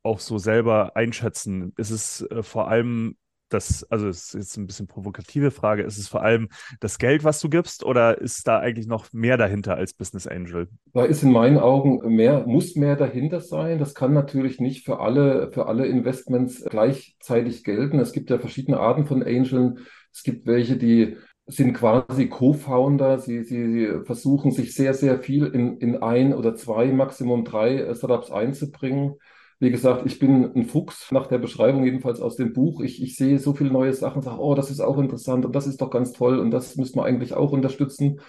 auch 0.03 0.21
so 0.21 0.39
selber 0.39 0.97
einschätzen? 0.97 1.73
Ist 1.77 1.91
es 1.91 2.23
äh, 2.31 2.43
vor 2.43 2.69
allem 2.69 3.17
das, 3.49 3.85
also 3.91 4.09
es 4.09 4.35
ist 4.35 4.35
jetzt 4.35 4.57
ein 4.57 4.67
bisschen 4.67 4.87
provokative 4.87 5.51
Frage, 5.51 5.83
ist 5.83 5.99
es 5.99 6.09
vor 6.09 6.23
allem 6.23 6.49
das 6.81 6.99
Geld, 6.99 7.25
was 7.25 7.41
du 7.41 7.49
gibst, 7.49 7.85
oder 7.85 8.21
ist 8.21 8.47
da 8.47 8.59
eigentlich 8.59 8.87
noch 8.87 9.13
mehr 9.13 9.37
dahinter 9.37 9.77
als 9.77 9.95
Business 9.95 10.27
Angel? 10.27 10.69
Da 10.93 11.05
ist 11.05 11.23
in 11.23 11.33
meinen 11.33 11.59
Augen 11.59 12.15
mehr, 12.15 12.47
muss 12.47 12.77
mehr 12.77 12.97
dahinter 12.97 13.41
sein. 13.41 13.79
Das 13.79 13.95
kann 13.95 14.13
natürlich 14.13 14.61
nicht 14.61 14.85
für 14.85 15.01
alle, 15.01 15.51
für 15.53 15.67
alle 15.67 15.87
Investments 15.87 16.65
gleichzeitig 16.69 17.65
gelten. 17.65 17.99
Es 17.99 18.13
gibt 18.13 18.31
ja 18.31 18.39
verschiedene 18.39 18.81
Arten 18.81 19.07
von 19.07 19.23
Angeln. 19.23 19.79
Es 20.13 20.23
gibt 20.23 20.47
welche, 20.47 20.77
die 20.77 21.17
sind 21.47 21.73
quasi 21.73 22.29
Co-Founder. 22.29 23.19
Sie, 23.19 23.43
sie, 23.43 23.73
sie 23.73 24.05
versuchen 24.05 24.51
sich 24.51 24.75
sehr, 24.75 24.95
sehr 24.95 25.19
viel 25.19 25.47
in, 25.47 25.79
in 25.79 26.03
ein 26.03 26.35
oder 26.35 26.55
zwei, 26.55 26.87
Maximum 26.93 27.45
drei 27.45 27.95
Startups 27.95 28.31
einzubringen. 28.31 29.17
Wie 29.61 29.71
gesagt, 29.71 30.07
ich 30.07 30.19
bin 30.21 30.53
ein 30.55 30.67
Fuchs 30.67 31.11
nach 31.11 31.27
der 31.27 31.39
Beschreibung, 31.39 31.85
jedenfalls 31.85 32.21
aus 32.21 32.37
dem 32.37 32.53
Buch. 32.53 32.81
Ich, 32.81 33.03
ich 33.03 33.17
sehe 33.17 33.39
so 33.39 33.55
viele 33.55 33.71
neue 33.71 33.93
Sachen, 33.93 34.23
sage, 34.23 34.41
oh, 34.41 34.55
das 34.55 34.71
ist 34.71 34.81
auch 34.81 34.99
interessant 34.99 35.45
und 35.45 35.57
das 35.57 35.67
ist 35.67 35.81
doch 35.81 35.91
ganz 35.91 36.13
toll 36.13 36.39
und 36.39 36.53
das 36.53 36.77
müssen 36.77 36.97
wir 36.97 37.05
eigentlich 37.05 37.35
auch 37.35 37.51
unterstützen. 37.51 38.21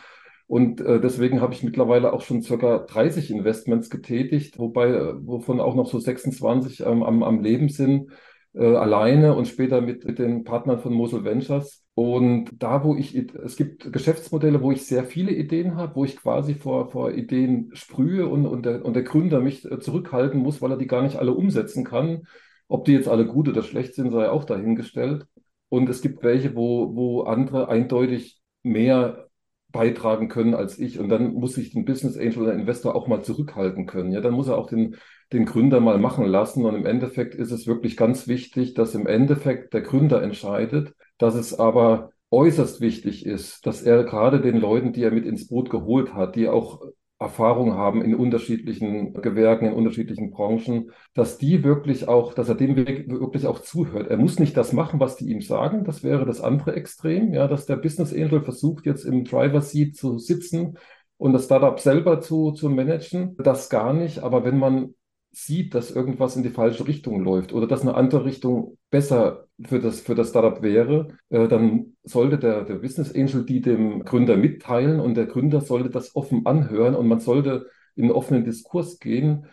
Und 0.48 0.82
äh, 0.82 1.00
deswegen 1.00 1.42
habe 1.42 1.54
ich 1.54 1.62
mittlerweile 1.62 2.12
auch 2.12 2.22
schon 2.22 2.42
circa 2.42 2.80
30 2.80 3.30
Investments 3.30 3.92
getätigt, 3.92 4.58
wobei, 4.58 4.88
äh, 4.88 5.14
wovon 5.20 5.60
auch 5.60 5.76
noch 5.76 5.88
so 5.88 6.00
26 6.00 6.80
ähm, 6.80 7.04
am, 7.04 7.22
am 7.22 7.42
Leben 7.42 7.70
sind 7.70 8.10
äh, 8.54 8.76
alleine 8.76 9.36
und 9.36 9.48
später 9.48 9.82
mit, 9.82 10.06
mit 10.06 10.18
den 10.18 10.44
Partnern 10.44 10.80
von 10.80 10.94
Mosel 10.94 11.24
Ventures. 11.24 11.86
Und 12.00 12.52
da, 12.64 12.86
wo 12.86 12.96
ich, 12.96 13.14
es 13.14 13.58
gibt 13.58 13.92
Geschäftsmodelle, 13.92 14.62
wo 14.62 14.72
ich 14.72 14.86
sehr 14.86 15.04
viele 15.04 15.34
Ideen 15.34 15.76
habe, 15.76 15.98
wo 15.98 16.06
ich 16.06 16.16
quasi 16.16 16.56
vor, 16.56 16.90
vor 16.92 17.12
Ideen 17.12 17.72
sprühe 17.74 18.26
und, 18.26 18.46
und, 18.46 18.66
der, 18.66 18.86
und 18.86 18.94
der 18.94 19.04
Gründer 19.04 19.42
mich 19.42 19.70
äh, 19.70 19.82
zurückhalten 19.82 20.40
muss, 20.40 20.62
weil 20.62 20.72
er 20.72 20.78
die 20.78 20.88
gar 20.88 21.02
nicht 21.02 21.18
alle 21.18 21.34
umsetzen 21.34 21.84
kann. 21.84 22.26
Ob 22.70 22.86
die 22.86 22.94
jetzt 22.94 23.10
alle 23.10 23.26
gut 23.26 23.50
oder 23.50 23.64
schlecht 23.64 23.96
sind, 23.96 24.12
sei 24.12 24.30
auch 24.30 24.46
dahingestellt. 24.46 25.28
Und 25.68 25.90
es 25.90 26.02
gibt 26.02 26.24
welche, 26.24 26.56
wo, 26.56 26.96
wo 26.96 27.24
andere 27.24 27.68
eindeutig 27.68 28.40
mehr 28.64 29.28
beitragen 29.68 30.30
können 30.30 30.54
als 30.54 30.80
ich. 30.80 31.00
Und 31.00 31.10
dann 31.10 31.34
muss 31.34 31.56
sich 31.56 31.76
ein 31.76 31.84
Business 31.84 32.18
Angel 32.18 32.44
oder 32.44 32.54
Investor 32.54 32.96
auch 32.96 33.08
mal 33.08 33.24
zurückhalten 33.26 33.88
können. 33.88 34.14
Ja, 34.14 34.22
dann 34.22 34.36
muss 34.36 34.48
er 34.48 34.58
auch 34.58 34.68
den, 34.68 34.96
den 35.34 35.44
Gründer 35.44 35.82
mal 35.82 35.98
machen 35.98 36.26
lassen. 36.26 36.64
Und 36.64 36.76
im 36.76 36.86
Endeffekt 36.86 37.36
ist 37.36 37.52
es 37.52 37.68
wirklich 37.68 37.98
ganz 37.98 38.30
wichtig, 38.30 38.74
dass 38.74 38.96
im 38.96 39.06
Endeffekt 39.06 39.74
der 39.74 39.82
Gründer 39.82 40.24
entscheidet, 40.24 40.94
dass 41.20 41.36
es 41.36 41.58
aber 41.58 42.12
äußerst 42.32 42.82
wichtig 42.82 43.26
ist, 43.26 43.66
dass 43.68 43.84
er 43.84 44.04
gerade 44.04 44.42
den 44.42 44.58
Leuten, 44.58 44.94
die 44.94 45.04
er 45.04 45.12
mit 45.12 45.26
ins 45.26 45.48
Boot 45.48 45.70
geholt 45.70 46.14
hat, 46.16 46.36
die 46.36 46.48
auch 46.48 46.82
Erfahrung 47.20 47.74
haben 47.74 48.02
in 48.02 48.16
unterschiedlichen 48.16 49.14
Gewerken, 49.14 49.66
in 49.66 49.74
unterschiedlichen 49.74 50.32
Branchen, 50.32 50.92
dass 51.14 51.38
die 51.38 51.66
wirklich 51.66 52.08
auch, 52.08 52.34
dass 52.34 52.48
er 52.48 52.56
dem 52.56 52.78
wirklich 52.78 53.46
auch 53.46 53.60
zuhört. 53.60 54.08
Er 54.10 54.16
muss 54.16 54.40
nicht 54.40 54.56
das 54.56 54.72
machen, 54.72 55.02
was 55.02 55.18
die 55.18 55.30
ihm 55.30 55.42
sagen. 55.42 55.84
Das 55.84 56.02
wäre 56.02 56.26
das 56.26 56.40
andere 56.40 56.76
Extrem, 56.76 57.34
ja, 57.34 57.48
dass 57.50 57.66
der 57.66 57.76
Business 57.76 58.14
Angel 58.14 58.42
versucht, 58.42 58.86
jetzt 58.86 59.04
im 59.04 59.26
Driver 59.26 59.60
Seat 59.62 59.98
zu 59.98 60.18
sitzen 60.18 60.78
und 61.18 61.34
das 61.34 61.46
Startup 61.46 61.78
selber 61.78 62.22
zu, 62.22 62.52
zu 62.54 62.70
managen. 62.70 63.36
Das 63.38 63.70
gar 63.70 63.92
nicht. 63.94 64.20
Aber 64.20 64.46
wenn 64.46 64.58
man 64.58 64.94
sieht, 65.32 65.76
dass 65.76 65.92
irgendwas 65.92 66.36
in 66.36 66.44
die 66.44 66.50
falsche 66.50 66.88
Richtung 66.88 67.24
läuft 67.24 67.54
oder 67.54 67.68
dass 67.68 67.82
eine 67.82 67.96
andere 67.96 68.26
Richtung 68.26 68.78
besser 68.90 69.48
für 69.64 69.80
das, 69.80 70.02
für 70.02 70.16
das 70.16 70.30
Startup 70.30 70.62
wäre, 70.62 71.10
äh, 71.30 71.48
dann 71.48 71.98
sollte 72.04 72.38
der, 72.38 72.64
der 72.64 72.76
Business 72.76 73.14
Angel 73.14 73.46
die 73.46 73.62
dem 73.62 74.04
Gründer 74.06 74.38
mitteilen 74.38 75.00
und 75.00 75.16
der 75.16 75.28
Gründer 75.28 75.62
sollte 75.62 75.90
das 75.90 76.16
offen 76.16 76.46
anhören 76.46 76.96
und 76.96 77.08
man 77.08 77.20
sollte 77.20 77.68
in 77.96 78.06
einen 78.06 78.12
offenen 78.14 78.44
Diskurs 78.44 79.00
gehen, 79.00 79.46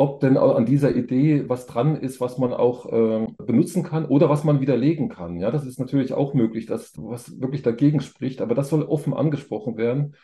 ob 0.00 0.20
denn 0.20 0.38
an 0.38 0.64
dieser 0.64 0.96
Idee 0.96 1.44
was 1.48 1.66
dran 1.66 1.94
ist, 1.94 2.22
was 2.22 2.38
man 2.38 2.54
auch 2.54 2.86
äh, 2.90 3.26
benutzen 3.44 3.82
kann 3.82 4.06
oder 4.06 4.30
was 4.30 4.44
man 4.44 4.60
widerlegen 4.62 5.10
kann. 5.10 5.38
Ja, 5.38 5.50
das 5.50 5.66
ist 5.66 5.78
natürlich 5.78 6.14
auch 6.14 6.32
möglich, 6.32 6.64
dass 6.64 6.94
was 6.96 7.38
wirklich 7.38 7.60
dagegen 7.60 8.00
spricht, 8.00 8.40
aber 8.40 8.54
das 8.54 8.70
soll 8.70 8.82
offen 8.82 9.12
angesprochen 9.12 9.76
werden. 9.76 10.14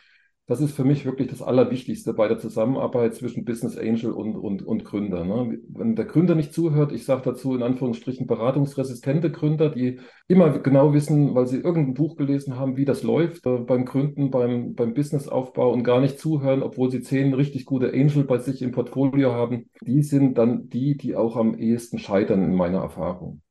Das 0.49 0.61
ist 0.61 0.71
für 0.71 0.85
mich 0.85 1.03
wirklich 1.03 1.27
das 1.27 1.41
Allerwichtigste 1.41 2.13
bei 2.13 2.29
der 2.29 2.39
Zusammenarbeit 2.39 3.13
zwischen 3.15 3.43
Business 3.43 3.77
Angel 3.77 4.11
und, 4.11 4.37
und, 4.37 4.65
und 4.65 4.85
Gründer. 4.85 5.25
Ne? 5.25 5.59
Wenn 5.67 5.97
der 5.97 6.05
Gründer 6.05 6.35
nicht 6.35 6.53
zuhört, 6.53 6.93
ich 6.93 7.03
sage 7.03 7.23
dazu 7.25 7.53
in 7.53 7.63
Anführungsstrichen 7.63 8.27
beratungsresistente 8.27 9.29
Gründer, 9.29 9.69
die 9.69 9.99
immer 10.29 10.57
genau 10.59 10.93
wissen, 10.93 11.35
weil 11.35 11.47
sie 11.47 11.57
irgendein 11.57 11.95
Buch 11.95 12.15
gelesen 12.15 12.57
haben, 12.57 12.77
wie 12.77 12.85
das 12.85 13.03
läuft 13.03 13.45
äh, 13.45 13.57
beim 13.57 13.83
Gründen, 13.83 14.31
beim, 14.31 14.73
beim 14.73 14.93
Businessaufbau 14.93 15.73
und 15.73 15.83
gar 15.83 15.99
nicht 15.99 16.17
zuhören, 16.17 16.63
obwohl 16.63 16.91
sie 16.91 17.01
zehn 17.01 17.33
richtig 17.33 17.65
gute 17.65 17.91
Angel 17.91 18.23
bei 18.23 18.37
sich 18.37 18.61
im 18.61 18.71
Portfolio 18.71 19.33
haben, 19.33 19.69
die 19.81 20.01
sind 20.01 20.37
dann 20.37 20.69
die, 20.69 20.95
die 20.95 21.17
auch 21.17 21.35
am 21.35 21.59
ehesten 21.59 21.99
scheitern 21.99 22.41
in 22.45 22.55
meiner 22.55 22.79
Erfahrung. 22.79 23.41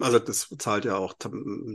Also 0.00 0.18
das 0.18 0.48
zahlt 0.58 0.86
ja 0.86 0.96
auch 0.96 1.14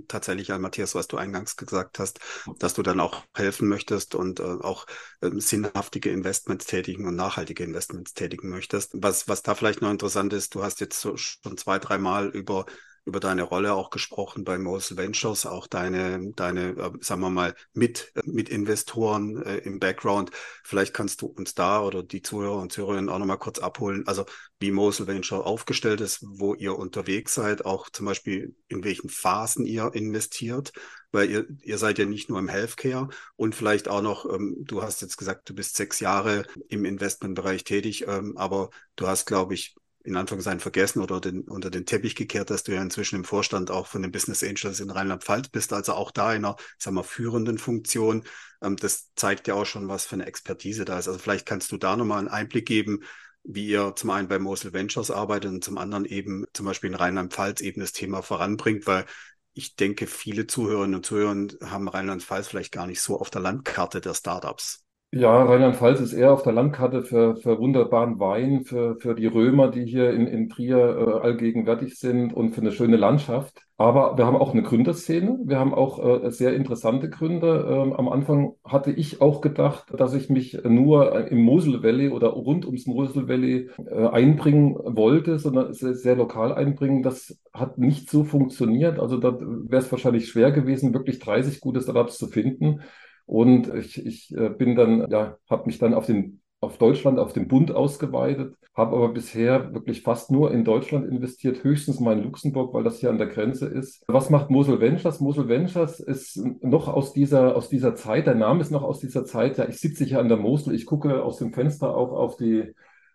tatsächlich 0.08 0.52
an 0.52 0.62
Matthias, 0.62 0.96
was 0.96 1.08
du 1.08 1.18
eingangs 1.18 1.56
gesagt 1.56 2.00
hast, 2.00 2.20
dass 2.58 2.74
du 2.74 2.82
dann 2.82 3.00
auch 3.00 3.24
helfen 3.36 3.68
möchtest 3.68 4.16
und 4.16 4.40
äh, 4.40 4.44
auch 4.44 4.88
äh, 5.22 5.30
sinnhaftige 5.36 6.10
Investments 6.10 6.66
tätigen 6.66 7.08
und 7.08 7.16
nachhaltige 7.16 7.64
Investments 7.64 8.14
tätigen 8.16 8.50
möchtest. 8.50 8.92
Was, 8.96 9.28
was 9.28 9.44
da 9.44 9.54
vielleicht 9.54 9.82
noch 9.82 9.92
interessant 9.92 10.34
ist, 10.34 10.56
du 10.56 10.64
hast 10.64 10.80
jetzt 10.80 11.00
so 11.00 11.18
schon 11.18 11.56
zwei, 11.58 11.78
dreimal 11.78 12.30
über 12.30 12.66
über 13.06 13.20
deine 13.20 13.44
Rolle 13.44 13.74
auch 13.74 13.90
gesprochen 13.90 14.44
bei 14.44 14.58
Mosel 14.58 14.98
Ventures, 14.98 15.46
auch 15.46 15.68
deine, 15.68 16.32
deine, 16.36 16.70
äh, 16.70 16.92
sagen 17.02 17.22
wir 17.22 17.30
mal, 17.30 17.56
mit, 17.74 18.14
mit 18.26 18.50
Investoren 18.50 19.42
äh, 19.44 19.58
im 19.58 19.80
Background. 19.80 20.32
Vielleicht 20.64 20.94
kannst 20.94 21.22
du 21.22 21.28
uns 21.28 21.54
da 21.54 21.82
oder 21.82 22.04
die 22.04 22.22
Zuhörer 22.22 22.62
und 22.62 22.72
Zuhörerinnen 22.72 23.10
auch 23.10 23.20
nochmal 23.20 23.40
kurz 23.40 23.60
abholen, 23.60 24.08
also 24.08 24.26
wie 24.60 24.72
Mosel 24.72 25.08
Venture 25.08 25.46
aufgestellt 25.46 26.00
ist, 26.00 26.20
wo 26.24 26.54
ihr 26.56 26.78
unterwegs 26.78 27.34
seid, 27.34 27.66
auch 27.66 27.90
zum 27.90 28.06
Beispiel 28.06 28.56
in 28.70 28.84
welchen 28.84 29.10
Phasen 29.10 29.66
ihr 29.66 29.92
investiert, 29.94 30.72
weil 31.12 31.30
ihr, 31.30 31.46
ihr 31.62 31.78
seid 31.78 32.00
ja 32.00 32.06
nicht 32.06 32.30
nur 32.30 32.40
im 32.40 32.48
Healthcare 32.48 33.10
und 33.36 33.56
vielleicht 33.56 33.90
auch 33.90 34.02
noch, 34.02 34.26
ähm, 34.34 34.56
du 34.60 34.82
hast 34.82 35.02
jetzt 35.02 35.18
gesagt, 35.18 35.50
du 35.50 35.54
bist 35.54 35.76
sechs 35.76 36.00
Jahre 36.00 36.46
im 36.70 36.86
Investmentbereich 36.86 37.66
tätig, 37.66 38.06
ähm, 38.08 38.38
aber 38.38 38.70
du 38.96 39.08
hast, 39.08 39.26
glaube 39.26 39.54
ich, 39.54 39.76
in 40.04 40.18
Anführungszeichen 40.18 40.60
vergessen 40.60 41.02
oder 41.02 41.22
den, 41.22 41.44
unter 41.44 41.70
den 41.70 41.86
Teppich 41.86 42.16
gekehrt, 42.16 42.50
dass 42.50 42.64
du 42.64 42.74
ja 42.74 42.82
inzwischen 42.82 43.16
im 43.16 43.24
Vorstand 43.24 43.72
auch 43.72 43.88
von 43.88 44.02
den 44.02 44.12
Business 44.12 44.44
Angels 44.44 44.82
in 44.82 44.90
Rheinland-Pfalz 44.90 45.50
bist, 45.50 45.72
also 45.72 45.94
auch 45.94 46.12
da 46.12 46.34
in 46.34 46.44
einer, 46.44 46.58
sagen 46.78 46.98
wir, 46.98 47.04
führenden 47.04 47.58
Funktion. 47.58 48.24
Ähm, 48.62 48.76
das 48.76 49.14
zeigt 49.16 49.48
ja 49.48 49.56
auch 49.56 49.66
schon, 49.66 49.88
was 49.88 50.06
für 50.06 50.16
eine 50.16 50.26
Expertise 50.26 50.86
da 50.86 51.00
ist. 51.00 51.08
Also 51.08 51.20
vielleicht 51.20 51.46
kannst 51.46 51.72
du 51.72 51.78
da 51.78 51.96
nochmal 51.96 52.20
einen 52.20 52.28
Einblick 52.28 52.66
geben, 52.66 53.00
wie 53.44 53.68
ihr 53.68 53.94
zum 53.96 54.10
einen 54.10 54.28
bei 54.28 54.40
Mosel 54.40 54.74
Ventures 54.74 55.12
arbeitet 55.12 55.52
und 55.52 55.64
zum 55.64 55.78
anderen 55.78 56.06
eben 56.06 56.46
zum 56.54 56.66
Beispiel 56.66 56.90
in 56.90 56.96
Rheinland-Pfalz 56.96 57.62
eben 57.62 57.82
das 57.82 57.92
Thema 57.92 58.22
voranbringt, 58.22 58.88
weil 58.88 59.06
ich 59.54 59.76
denke, 59.76 60.08
viele 60.08 60.48
Zuhörerinnen 60.48 60.96
und 60.96 61.06
Zuhörer 61.06 61.48
haben 61.70 61.88
Rheinland-Pfalz 61.88 62.48
vielleicht 62.48 62.72
gar 62.72 62.88
nicht 62.88 63.02
so 63.02 63.20
auf 63.20 63.30
der 63.30 63.42
Landkarte 63.42 64.02
der 64.02 64.14
Startups. 64.14 64.84
Ja, 65.16 65.44
Rheinland-Pfalz 65.44 66.00
ist 66.00 66.14
eher 66.14 66.34
auf 66.34 66.42
der 66.42 66.54
Landkarte 66.54 67.04
für, 67.04 67.36
für 67.36 67.60
wunderbaren 67.60 68.20
Wein, 68.20 68.66
für, 68.66 68.96
für 68.96 69.14
die 69.14 69.28
Römer, 69.28 69.70
die 69.70 69.86
hier 69.86 70.10
in, 70.12 70.26
in 70.26 70.50
Trier 70.50 70.78
äh, 70.78 71.22
allgegenwärtig 71.22 72.00
sind 72.00 72.34
und 72.34 72.56
für 72.56 72.62
eine 72.62 72.72
schöne 72.72 72.98
Landschaft. 72.98 73.62
Aber 73.78 74.18
wir 74.18 74.26
haben 74.26 74.36
auch 74.36 74.54
eine 74.54 74.64
Gründerszene. 74.64 75.38
Wir 75.46 75.60
haben 75.60 75.76
auch 75.76 76.24
äh, 76.24 76.32
sehr 76.32 76.56
interessante 76.56 77.12
Gründer. 77.12 77.84
Ähm, 77.84 77.94
am 77.94 78.10
Anfang 78.10 78.54
hatte 78.64 78.90
ich 78.90 79.22
auch 79.22 79.42
gedacht, 79.42 79.94
dass 79.96 80.16
ich 80.16 80.32
mich 80.32 80.58
nur 80.64 81.28
im 81.28 81.44
Mosel 81.44 81.84
Valley 81.84 82.10
oder 82.10 82.30
rund 82.30 82.66
ums 82.66 82.88
Mosel 82.88 83.28
Valley 83.28 83.70
äh, 83.86 84.08
einbringen 84.08 84.76
wollte, 84.84 85.38
sondern 85.38 85.74
sehr, 85.74 85.94
sehr 85.94 86.16
lokal 86.16 86.54
einbringen. 86.54 87.04
Das 87.04 87.38
hat 87.54 87.78
nicht 87.78 88.10
so 88.10 88.24
funktioniert. 88.24 88.98
Also 88.98 89.18
da 89.18 89.40
wäre 89.40 89.84
es 89.84 89.92
wahrscheinlich 89.92 90.28
schwer 90.28 90.52
gewesen, 90.52 90.92
wirklich 90.96 91.20
30 91.20 91.62
gute 91.62 91.82
Startups 91.82 92.18
zu 92.18 92.26
finden. 92.30 92.80
Und 93.26 93.74
ich, 93.74 94.06
ich 94.06 94.36
äh, 94.36 94.50
bin 94.50 94.76
dann, 94.76 95.10
ja, 95.10 95.38
habe 95.50 95.66
mich 95.66 95.80
dann 95.80 95.94
auf 95.94 96.06
den 96.06 96.42
auf 96.64 96.78
Deutschland, 96.78 97.20
auf 97.20 97.34
den 97.34 97.48
Bund 97.48 97.72
ausgeweitet, 97.72 98.56
habe 98.74 98.96
aber 98.96 99.10
bisher 99.10 99.74
wirklich 99.74 100.02
fast 100.02 100.32
nur 100.32 100.52
in 100.52 100.64
Deutschland 100.64 101.06
investiert, 101.06 101.64
höchstens 101.64 102.00
mal 102.00 102.18
in 102.18 102.24
Luxemburg, 102.24 102.74
weil 102.74 102.84
das 102.84 103.00
hier 103.00 103.10
an 103.10 103.18
der 103.18 103.28
Grenze 103.28 103.68
ist. 103.68 104.04
Was 104.08 104.30
macht 104.30 104.50
Mosel 104.50 104.80
Ventures? 104.80 105.20
Mosel 105.20 105.48
Ventures 105.48 106.00
ist 106.00 106.38
noch 106.62 106.88
aus 106.88 107.14
dieser, 107.14 107.56
aus 107.56 107.70
dieser 107.70 107.96
Zeit, 107.96 108.26
der 108.26 108.36
Name 108.36 108.62
ist 108.62 108.72
noch 108.72 108.84
aus 108.84 109.00
dieser 109.00 109.26
Zeit, 109.26 109.58
ja, 109.58 109.68
ich 109.68 109.80
sitze 109.80 110.06
hier 110.06 110.20
an 110.20 110.30
der 110.30 110.38
Mosel, 110.38 110.74
ich 110.74 110.86
gucke 110.86 111.22
aus 111.22 111.38
dem 111.38 111.54
Fenster 111.54 111.96
auch 111.96 112.14
auf 112.14 112.38
die, 112.38 112.74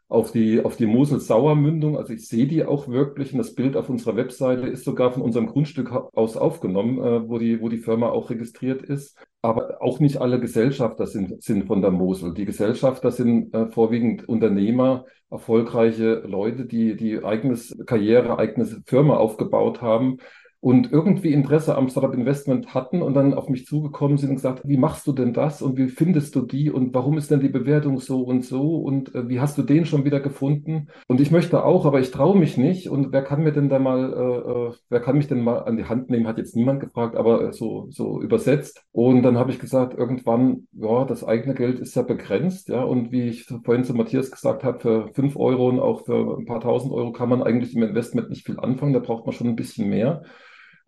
auf 0.08 0.32
die, 0.32 0.64
auf 0.64 0.76
die 0.76 0.86
Mosel-Sauer-Mündung. 0.86 1.98
Also 1.98 2.14
ich 2.14 2.26
sehe 2.26 2.46
die 2.46 2.64
auch 2.64 2.88
wirklich 2.88 3.32
und 3.32 3.38
das 3.38 3.54
Bild 3.54 3.76
auf 3.76 3.90
unserer 3.90 4.16
Webseite 4.16 4.66
ist 4.66 4.84
sogar 4.84 5.12
von 5.12 5.22
unserem 5.22 5.46
Grundstück 5.46 5.92
aus 6.14 6.36
aufgenommen, 6.36 6.98
äh, 6.98 7.28
wo, 7.28 7.38
die, 7.38 7.60
wo 7.60 7.68
die 7.68 7.78
Firma 7.78 8.08
auch 8.08 8.30
registriert 8.30 8.82
ist. 8.82 9.16
Aber 9.42 9.82
auch 9.82 10.00
nicht 10.00 10.20
alle 10.20 10.40
Gesellschafter 10.40 11.06
sind, 11.06 11.42
sind 11.42 11.66
von 11.66 11.82
der 11.82 11.90
Mosel. 11.90 12.34
Die 12.34 12.46
Gesellschafter 12.46 13.10
sind 13.12 13.54
äh, 13.54 13.66
vorwiegend 13.70 14.28
Unternehmer, 14.28 15.04
erfolgreiche 15.30 16.22
Leute, 16.26 16.64
die 16.64 16.96
die 16.96 17.22
eigenes 17.22 17.76
Karriere, 17.86 18.38
eigenes 18.38 18.80
Firma 18.86 19.16
aufgebaut 19.18 19.82
haben 19.82 20.18
und 20.60 20.90
irgendwie 20.90 21.32
Interesse 21.32 21.76
am 21.76 21.88
Startup 21.88 22.12
Investment 22.12 22.74
hatten 22.74 23.00
und 23.00 23.14
dann 23.14 23.32
auf 23.32 23.48
mich 23.48 23.64
zugekommen 23.64 24.18
sind 24.18 24.30
und 24.30 24.36
gesagt, 24.36 24.62
wie 24.64 24.76
machst 24.76 25.06
du 25.06 25.12
denn 25.12 25.32
das 25.32 25.62
und 25.62 25.76
wie 25.76 25.88
findest 25.88 26.34
du 26.34 26.42
die 26.42 26.70
und 26.70 26.92
warum 26.94 27.16
ist 27.16 27.30
denn 27.30 27.38
die 27.38 27.48
Bewertung 27.48 28.00
so 28.00 28.22
und 28.22 28.44
so 28.44 28.76
und 28.78 29.14
äh, 29.14 29.28
wie 29.28 29.38
hast 29.38 29.56
du 29.56 29.62
den 29.62 29.86
schon 29.86 30.04
wieder 30.04 30.18
gefunden? 30.18 30.88
Und 31.06 31.20
ich 31.20 31.30
möchte 31.30 31.64
auch, 31.64 31.86
aber 31.86 32.00
ich 32.00 32.10
traue 32.10 32.36
mich 32.36 32.56
nicht 32.56 32.88
und 32.88 33.12
wer 33.12 33.22
kann 33.22 33.44
mir 33.44 33.52
denn 33.52 33.68
da 33.68 33.78
mal, 33.78 34.12
äh, 34.12 34.68
äh 34.68 34.72
wer 34.88 35.00
kann 35.00 35.16
mich 35.16 35.28
denn 35.28 35.42
mal 35.44 35.60
an 35.60 35.76
die 35.76 35.84
Hand 35.84 36.10
nehmen, 36.10 36.26
hat 36.26 36.38
jetzt 36.38 36.56
niemand 36.56 36.80
gefragt, 36.80 37.16
aber 37.16 37.48
äh, 37.48 37.52
so, 37.52 37.86
so 37.90 38.20
übersetzt. 38.20 38.84
Und 38.90 39.22
dann 39.22 39.38
habe 39.38 39.52
ich 39.52 39.60
gesagt, 39.60 39.96
irgendwann, 39.96 40.66
ja, 40.72 41.04
das 41.04 41.22
eigene 41.22 41.54
Geld 41.54 41.78
ist 41.78 41.94
ja 41.94 42.02
begrenzt, 42.02 42.68
ja, 42.68 42.82
und 42.82 43.12
wie 43.12 43.28
ich 43.28 43.44
vorhin 43.64 43.84
zu 43.84 43.94
Matthias 43.94 44.30
gesagt 44.32 44.64
habe, 44.64 44.80
für 44.80 45.08
fünf 45.14 45.36
Euro 45.36 45.68
und 45.68 45.78
auch 45.78 46.04
für 46.04 46.36
ein 46.38 46.46
paar 46.46 46.60
tausend 46.60 46.92
Euro 46.92 47.12
kann 47.12 47.28
man 47.28 47.44
eigentlich 47.44 47.76
im 47.76 47.82
Investment 47.84 48.28
nicht 48.28 48.44
viel 48.44 48.58
anfangen, 48.58 48.92
da 48.92 48.98
braucht 48.98 49.24
man 49.24 49.34
schon 49.34 49.46
ein 49.46 49.56
bisschen 49.56 49.88
mehr. 49.88 50.22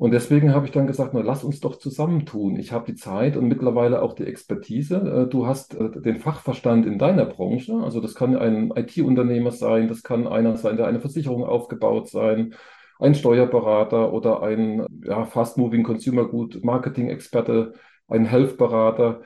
Und 0.01 0.13
deswegen 0.13 0.55
habe 0.55 0.65
ich 0.65 0.73
dann 0.73 0.87
gesagt, 0.87 1.13
na, 1.13 1.21
lass 1.21 1.45
uns 1.45 1.61
doch 1.61 1.77
zusammentun. 1.77 2.57
Ich 2.57 2.73
habe 2.73 2.87
die 2.87 2.95
Zeit 2.95 3.37
und 3.37 3.49
mittlerweile 3.49 4.01
auch 4.01 4.15
die 4.15 4.25
Expertise. 4.25 4.97
Äh, 4.97 5.29
du 5.29 5.47
hast 5.47 5.75
äh, 5.75 5.91
den 6.01 6.21
Fachverstand 6.21 6.87
in 6.87 6.97
deiner 6.99 7.27
Branche. 7.27 7.75
Also 7.75 8.01
das 8.01 8.15
kann 8.15 8.35
ein 8.35 8.73
IT-Unternehmer 8.75 9.51
sein, 9.51 9.89
das 9.89 10.03
kann 10.03 10.27
einer 10.27 10.57
sein, 10.57 10.79
der 10.79 10.87
eine 10.87 11.01
Versicherung 11.01 11.45
aufgebaut 11.45 12.09
sein, 12.09 12.55
ein 12.99 13.15
Steuerberater 13.15 14.11
oder 14.15 14.43
ein 14.43 14.87
ja, 15.05 15.27
Fast-Moving 15.27 15.83
Consumer 15.83 16.25
Good 16.25 16.65
Marketing-Experte, 16.65 17.75
ein 18.09 18.25
Health-Berater. 18.25 19.21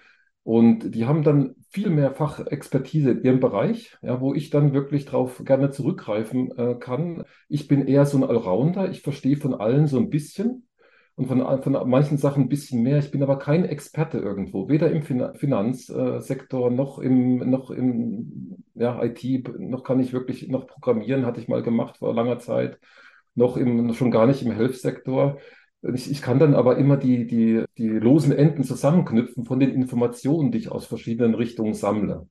Und 0.44 0.94
die 0.94 1.06
haben 1.06 1.22
dann 1.22 1.56
viel 1.70 1.88
mehr 1.88 2.12
Fachexpertise 2.12 3.12
in 3.12 3.22
ihrem 3.22 3.40
Bereich, 3.40 3.96
ja, 4.02 4.20
wo 4.20 4.34
ich 4.34 4.50
dann 4.50 4.74
wirklich 4.74 5.06
drauf 5.06 5.42
gerne 5.44 5.70
zurückgreifen 5.70 6.56
äh, 6.56 6.74
kann. 6.74 7.24
Ich 7.48 7.66
bin 7.66 7.86
eher 7.86 8.04
so 8.04 8.18
ein 8.18 8.24
Allrounder. 8.24 8.90
Ich 8.90 9.00
verstehe 9.00 9.38
von 9.38 9.54
allen 9.54 9.86
so 9.86 9.98
ein 9.98 10.10
bisschen 10.10 10.66
und 11.16 11.28
von, 11.28 11.62
von 11.62 11.88
manchen 11.88 12.18
Sachen 12.18 12.44
ein 12.44 12.48
bisschen 12.48 12.82
mehr. 12.82 12.98
Ich 12.98 13.10
bin 13.10 13.22
aber 13.22 13.38
kein 13.38 13.64
Experte 13.64 14.18
irgendwo, 14.18 14.68
weder 14.68 14.90
im 14.90 15.02
fin 15.02 15.34
Finanzsektor 15.34 16.70
noch 16.70 16.98
im, 16.98 17.50
noch 17.50 17.70
im 17.70 18.64
ja, 18.74 19.02
IT, 19.02 19.48
noch 19.58 19.84
kann 19.84 20.00
ich 20.00 20.12
wirklich 20.12 20.48
noch 20.48 20.66
programmieren, 20.66 21.24
hatte 21.24 21.40
ich 21.40 21.48
mal 21.48 21.62
gemacht 21.62 21.98
vor 21.98 22.14
langer 22.14 22.38
Zeit, 22.38 22.78
noch 23.34 23.56
im, 23.56 23.94
schon 23.94 24.10
gar 24.10 24.26
nicht 24.26 24.42
im 24.42 24.52
Health-Sektor. 24.52 25.38
Ich, 25.92 26.10
ich 26.10 26.22
kann 26.22 26.38
dann 26.38 26.54
aber 26.54 26.78
immer 26.78 26.96
die, 26.96 27.26
die, 27.26 27.64
die 27.76 27.88
losen 27.88 28.32
Enden 28.32 28.64
zusammenknüpfen 28.64 29.44
von 29.44 29.60
den 29.60 29.70
Informationen, 29.70 30.50
die 30.50 30.58
ich 30.58 30.70
aus 30.70 30.86
verschiedenen 30.86 31.34
Richtungen 31.34 31.74
sammle. 31.74 32.26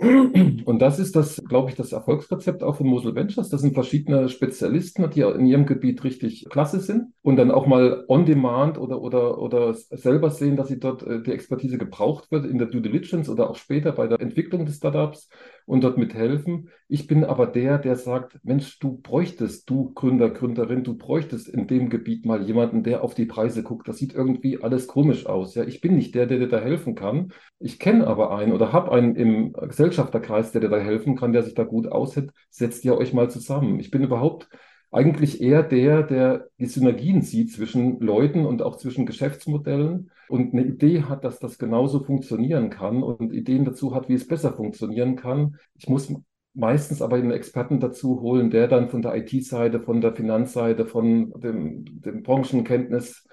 Und 0.00 0.78
das 0.78 1.00
ist 1.00 1.16
das, 1.16 1.42
glaube 1.48 1.70
ich, 1.70 1.76
das 1.76 1.90
Erfolgsrezept 1.90 2.62
auch 2.62 2.76
von 2.76 2.86
Mosel 2.86 3.16
Ventures. 3.16 3.48
Das 3.48 3.62
sind 3.62 3.74
verschiedene 3.74 4.28
Spezialisten, 4.28 5.10
die 5.10 5.22
in 5.22 5.44
ihrem 5.44 5.66
Gebiet 5.66 6.04
richtig 6.04 6.46
klasse 6.48 6.78
sind 6.78 7.12
und 7.22 7.34
dann 7.34 7.50
auch 7.50 7.66
mal 7.66 8.04
on 8.06 8.24
demand 8.24 8.78
oder, 8.78 9.02
oder, 9.02 9.38
oder 9.38 9.74
selber 9.74 10.30
sehen, 10.30 10.56
dass 10.56 10.68
sie 10.68 10.78
dort 10.78 11.02
äh, 11.02 11.20
die 11.20 11.32
Expertise 11.32 11.78
gebraucht 11.78 12.30
wird 12.30 12.46
in 12.46 12.58
der 12.58 12.68
Due 12.68 12.80
Diligence 12.80 13.28
oder 13.28 13.50
auch 13.50 13.56
später 13.56 13.90
bei 13.90 14.06
der 14.06 14.20
Entwicklung 14.20 14.66
des 14.66 14.76
Startups 14.76 15.28
und 15.68 15.84
dort 15.84 15.98
mithelfen. 15.98 16.70
Ich 16.88 17.06
bin 17.06 17.24
aber 17.24 17.46
der, 17.46 17.76
der 17.78 17.96
sagt, 17.96 18.38
Mensch, 18.42 18.78
du 18.78 18.96
bräuchtest, 19.02 19.68
du 19.68 19.92
Gründer, 19.92 20.30
Gründerin, 20.30 20.82
du 20.82 20.96
bräuchtest 20.96 21.46
in 21.46 21.66
dem 21.66 21.90
Gebiet 21.90 22.24
mal 22.24 22.42
jemanden, 22.42 22.82
der 22.82 23.04
auf 23.04 23.14
die 23.14 23.26
Preise 23.26 23.62
guckt. 23.62 23.86
Das 23.86 23.98
sieht 23.98 24.14
irgendwie 24.14 24.62
alles 24.62 24.86
komisch 24.86 25.26
aus. 25.26 25.54
Ja, 25.54 25.64
ich 25.64 25.82
bin 25.82 25.94
nicht 25.94 26.14
der, 26.14 26.24
der 26.24 26.38
dir 26.38 26.48
da 26.48 26.58
helfen 26.58 26.94
kann. 26.94 27.32
Ich 27.58 27.78
kenne 27.78 28.06
aber 28.06 28.34
einen 28.34 28.52
oder 28.52 28.72
habe 28.72 28.92
einen 28.92 29.14
im 29.14 29.52
Gesellschafterkreis, 29.52 30.52
der 30.52 30.62
dir 30.62 30.70
da 30.70 30.78
helfen 30.78 31.16
kann, 31.16 31.34
der 31.34 31.42
sich 31.42 31.54
da 31.54 31.64
gut 31.64 31.86
aushält. 31.92 32.30
Setzt 32.48 32.82
ihr 32.86 32.96
euch 32.96 33.12
mal 33.12 33.28
zusammen. 33.28 33.78
Ich 33.78 33.90
bin 33.90 34.02
überhaupt 34.02 34.48
eigentlich 34.90 35.40
eher 35.40 35.62
der, 35.62 36.02
der 36.02 36.48
die 36.58 36.66
Synergien 36.66 37.22
sieht 37.22 37.52
zwischen 37.52 38.00
Leuten 38.00 38.46
und 38.46 38.62
auch 38.62 38.76
zwischen 38.76 39.06
Geschäftsmodellen 39.06 40.10
und 40.28 40.54
eine 40.54 40.64
Idee 40.64 41.02
hat, 41.02 41.24
dass 41.24 41.38
das 41.38 41.58
genauso 41.58 42.02
funktionieren 42.02 42.70
kann 42.70 43.02
und 43.02 43.32
Ideen 43.32 43.64
dazu 43.64 43.94
hat, 43.94 44.08
wie 44.08 44.14
es 44.14 44.26
besser 44.26 44.52
funktionieren 44.52 45.16
kann. 45.16 45.56
Ich 45.74 45.88
muss 45.88 46.12
meistens 46.54 47.02
aber 47.02 47.16
einen 47.16 47.30
Experten 47.30 47.80
dazu 47.80 48.20
holen, 48.20 48.50
der 48.50 48.66
dann 48.66 48.88
von 48.88 49.02
der 49.02 49.14
IT-Seite, 49.16 49.80
von 49.80 50.00
der 50.00 50.14
Finanzseite, 50.14 50.86
von 50.86 51.32
dem, 51.38 51.84
dem 52.00 52.22
Branchenkenntnis 52.22 53.26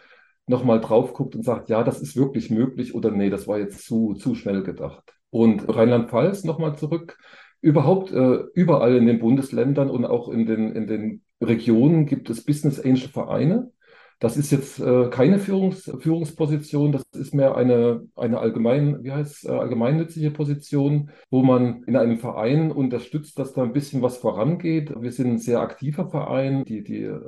nochmal 0.47 0.79
drauf 0.79 1.13
guckt 1.13 1.35
und 1.35 1.43
sagt, 1.43 1.69
ja, 1.69 1.83
das 1.83 2.01
ist 2.01 2.15
wirklich 2.15 2.51
möglich 2.51 2.93
oder 2.93 3.11
nee, 3.11 3.29
das 3.29 3.47
war 3.47 3.57
jetzt 3.57 3.85
zu, 3.85 4.13
zu 4.13 4.35
schnell 4.35 4.63
gedacht. 4.63 5.13
Und 5.31 5.67
Rheinland-Pfalz 5.67 6.43
nochmal 6.43 6.77
zurück. 6.77 7.17
Überhaupt 7.61 8.11
äh, 8.11 8.43
überall 8.53 8.95
in 8.95 9.07
den 9.07 9.19
Bundesländern 9.19 9.89
und 9.89 10.05
auch 10.05 10.29
in 10.29 10.45
den, 10.45 10.73
in 10.73 10.85
den 10.85 11.24
Regionen 11.41 12.05
gibt 12.05 12.29
es 12.29 12.43
Business 12.45 12.79
Angel 12.79 13.09
Vereine. 13.09 13.71
Das 14.19 14.37
ist 14.37 14.49
jetzt 14.51 14.79
äh, 14.79 15.09
keine 15.09 15.39
Führungs 15.39 15.91
Führungsposition, 15.99 16.93
das 16.93 17.03
ist 17.13 17.33
mehr 17.33 17.57
eine, 17.57 18.07
eine 18.15 18.39
allgemein, 18.39 19.03
wie 19.03 19.11
heißt, 19.11 19.45
äh, 19.45 19.51
allgemeinnützige 19.51 20.31
Position, 20.31 21.11
wo 21.29 21.43
man 21.43 21.83
in 21.83 21.97
einem 21.97 22.17
Verein 22.17 22.71
unterstützt, 22.71 23.37
dass 23.37 23.51
da 23.51 23.63
ein 23.63 23.73
bisschen 23.73 24.01
was 24.01 24.17
vorangeht. 24.17 24.93
Wir 25.01 25.11
sind 25.11 25.31
ein 25.31 25.37
sehr 25.37 25.59
aktiver 25.59 26.09
Verein. 26.09 26.63
Die, 26.63 26.81
die 26.81 27.03
äh, 27.03 27.19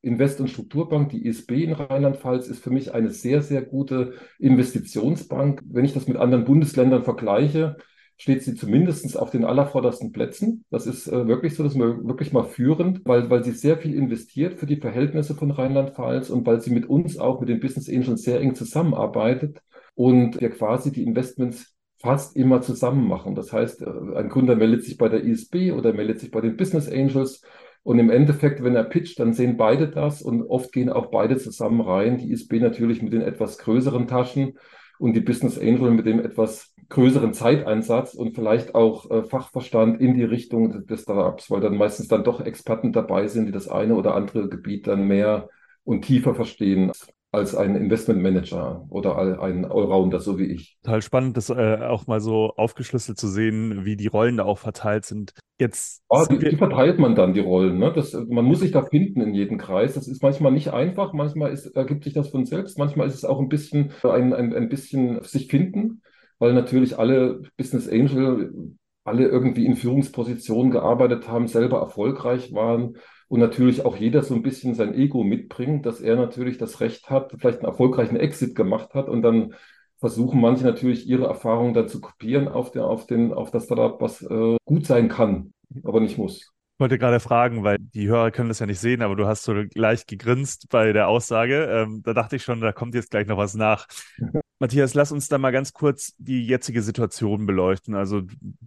Invest- 0.00 0.40
und 0.40 0.48
Strukturbank, 0.48 1.10
die 1.10 1.26
ISB 1.26 1.62
in 1.62 1.72
Rheinland-Pfalz, 1.72 2.48
ist 2.48 2.62
für 2.62 2.70
mich 2.70 2.94
eine 2.94 3.10
sehr, 3.10 3.42
sehr 3.42 3.60
gute 3.60 4.14
Investitionsbank. 4.38 5.62
Wenn 5.66 5.84
ich 5.84 5.92
das 5.92 6.08
mit 6.08 6.16
anderen 6.16 6.46
Bundesländern 6.46 7.04
vergleiche, 7.04 7.76
steht 8.20 8.42
sie 8.42 8.54
zumindest 8.54 9.18
auf 9.18 9.30
den 9.30 9.46
allervordersten 9.46 10.12
Plätzen. 10.12 10.66
Das 10.68 10.86
ist 10.86 11.08
äh, 11.08 11.26
wirklich 11.26 11.54
so, 11.54 11.62
dass 11.62 11.74
wir 11.74 12.04
wirklich 12.04 12.34
mal 12.34 12.44
führend, 12.44 13.00
weil, 13.06 13.30
weil 13.30 13.42
sie 13.42 13.52
sehr 13.52 13.78
viel 13.78 13.94
investiert 13.94 14.58
für 14.58 14.66
die 14.66 14.76
Verhältnisse 14.76 15.34
von 15.34 15.50
Rheinland-Pfalz 15.50 16.28
und 16.28 16.46
weil 16.46 16.60
sie 16.60 16.70
mit 16.70 16.86
uns 16.86 17.16
auch, 17.16 17.40
mit 17.40 17.48
den 17.48 17.60
Business 17.60 17.88
Angels 17.88 18.20
sehr 18.22 18.38
eng 18.42 18.54
zusammenarbeitet 18.54 19.62
und 19.94 20.38
wir 20.38 20.50
quasi 20.50 20.92
die 20.92 21.02
Investments 21.02 21.74
fast 21.96 22.36
immer 22.36 22.60
zusammen 22.60 23.08
machen. 23.08 23.34
Das 23.34 23.54
heißt, 23.54 23.80
äh, 23.80 24.16
ein 24.16 24.28
Gründer 24.28 24.54
meldet 24.54 24.84
sich 24.84 24.98
bei 24.98 25.08
der 25.08 25.24
ISB 25.24 25.72
oder 25.72 25.94
meldet 25.94 26.20
sich 26.20 26.30
bei 26.30 26.42
den 26.42 26.58
Business 26.58 26.90
Angels 26.90 27.40
und 27.82 27.98
im 27.98 28.10
Endeffekt, 28.10 28.62
wenn 28.62 28.76
er 28.76 28.84
pitcht, 28.84 29.18
dann 29.18 29.32
sehen 29.32 29.56
beide 29.56 29.88
das 29.88 30.20
und 30.20 30.42
oft 30.42 30.72
gehen 30.72 30.90
auch 30.90 31.06
beide 31.06 31.38
zusammen 31.38 31.80
rein. 31.80 32.18
Die 32.18 32.30
ISB 32.30 32.60
natürlich 32.60 33.00
mit 33.00 33.14
den 33.14 33.22
etwas 33.22 33.56
größeren 33.56 34.06
Taschen 34.06 34.58
und 35.00 35.14
die 35.14 35.20
Business 35.20 35.58
Angel 35.58 35.90
mit 35.90 36.06
dem 36.06 36.20
etwas 36.20 36.74
größeren 36.90 37.32
Zeiteinsatz 37.32 38.14
und 38.14 38.34
vielleicht 38.34 38.74
auch 38.74 39.10
äh, 39.10 39.22
Fachverstand 39.24 40.00
in 40.00 40.14
die 40.14 40.24
Richtung 40.24 40.86
des 40.86 41.02
Startups, 41.02 41.50
weil 41.50 41.60
dann 41.60 41.76
meistens 41.76 42.08
dann 42.08 42.24
doch 42.24 42.40
Experten 42.40 42.92
dabei 42.92 43.26
sind, 43.28 43.46
die 43.46 43.52
das 43.52 43.68
eine 43.68 43.94
oder 43.94 44.14
andere 44.14 44.48
Gebiet 44.48 44.86
dann 44.86 45.06
mehr 45.06 45.48
und 45.84 46.02
tiefer 46.02 46.34
verstehen 46.34 46.92
als 47.32 47.54
ein 47.54 47.76
Investmentmanager 47.76 48.86
oder 48.90 49.16
ein 49.40 49.64
Allrounder, 49.64 50.18
so 50.18 50.38
wie 50.38 50.46
ich. 50.46 50.78
Total 50.82 51.00
spannend, 51.00 51.36
das 51.36 51.48
äh, 51.48 51.78
auch 51.82 52.08
mal 52.08 52.20
so 52.20 52.52
aufgeschlüsselt 52.56 53.18
zu 53.18 53.28
sehen, 53.28 53.84
wie 53.84 53.96
die 53.96 54.08
Rollen 54.08 54.38
da 54.38 54.44
auch 54.44 54.58
verteilt 54.58 55.04
sind. 55.04 55.32
Jetzt 55.60 56.02
ah, 56.08 56.26
die, 56.26 56.38
die, 56.38 56.56
verteilt 56.56 56.98
man 56.98 57.14
dann, 57.14 57.32
die 57.32 57.40
Rollen. 57.40 57.78
Ne? 57.78 57.92
Das, 57.94 58.14
man 58.28 58.44
muss 58.44 58.60
sich 58.60 58.72
da 58.72 58.82
finden 58.82 59.20
in 59.20 59.34
jedem 59.34 59.58
Kreis. 59.58 59.94
Das 59.94 60.08
ist 60.08 60.22
manchmal 60.22 60.50
nicht 60.50 60.72
einfach, 60.72 61.12
manchmal 61.12 61.52
ist, 61.52 61.66
ergibt 61.76 62.02
sich 62.02 62.14
das 62.14 62.30
von 62.30 62.46
selbst, 62.46 62.78
manchmal 62.78 63.06
ist 63.06 63.14
es 63.14 63.24
auch 63.24 63.38
ein 63.38 63.48
bisschen 63.48 63.92
ein, 64.02 64.32
ein, 64.32 64.52
ein 64.52 64.68
bisschen 64.68 65.22
sich 65.22 65.48
finden, 65.48 66.02
weil 66.40 66.52
natürlich 66.52 66.98
alle 66.98 67.42
Business 67.56 67.88
Angel 67.88 68.74
alle 69.04 69.28
irgendwie 69.28 69.66
in 69.66 69.76
Führungspositionen 69.76 70.70
gearbeitet 70.70 71.28
haben, 71.28 71.46
selber 71.46 71.78
erfolgreich 71.78 72.52
waren 72.52 72.96
und 73.30 73.38
natürlich 73.38 73.84
auch 73.84 73.94
jeder 73.96 74.24
so 74.24 74.34
ein 74.34 74.42
bisschen 74.42 74.74
sein 74.74 74.92
Ego 74.92 75.22
mitbringt, 75.22 75.86
dass 75.86 76.00
er 76.00 76.16
natürlich 76.16 76.58
das 76.58 76.80
Recht 76.80 77.10
hat, 77.10 77.32
vielleicht 77.38 77.60
einen 77.60 77.68
erfolgreichen 77.68 78.16
Exit 78.16 78.56
gemacht 78.56 78.92
hat 78.94 79.08
und 79.08 79.22
dann 79.22 79.54
versuchen 79.98 80.40
manche 80.40 80.64
natürlich 80.64 81.06
ihre 81.06 81.26
Erfahrungen 81.26 81.72
dann 81.72 81.88
zu 81.88 82.00
kopieren 82.00 82.48
auf, 82.48 82.72
der, 82.72 82.86
auf, 82.86 83.06
den, 83.06 83.32
auf 83.32 83.52
das 83.52 83.66
Startup, 83.66 84.00
was 84.00 84.20
äh, 84.22 84.56
gut 84.64 84.84
sein 84.84 85.08
kann, 85.08 85.52
aber 85.84 86.00
nicht 86.00 86.18
muss. 86.18 86.52
Ich 86.80 86.82
wollte 86.82 86.96
gerade 86.96 87.20
fragen, 87.20 87.62
weil 87.62 87.76
die 87.78 88.08
Hörer 88.08 88.30
können 88.30 88.48
das 88.48 88.58
ja 88.58 88.64
nicht 88.64 88.80
sehen, 88.80 89.02
aber 89.02 89.14
du 89.14 89.26
hast 89.26 89.42
so 89.42 89.52
leicht 89.74 90.08
gegrinst 90.08 90.70
bei 90.70 90.94
der 90.94 91.08
Aussage. 91.08 91.66
Ähm, 91.66 92.00
da 92.02 92.14
dachte 92.14 92.36
ich 92.36 92.42
schon, 92.42 92.62
da 92.62 92.72
kommt 92.72 92.94
jetzt 92.94 93.10
gleich 93.10 93.26
noch 93.26 93.36
was 93.36 93.52
nach. 93.52 93.86
Matthias, 94.58 94.94
lass 94.94 95.12
uns 95.12 95.28
da 95.28 95.36
mal 95.36 95.50
ganz 95.50 95.74
kurz 95.74 96.14
die 96.16 96.46
jetzige 96.46 96.80
Situation 96.80 97.44
beleuchten. 97.44 97.94
Also 97.94 98.22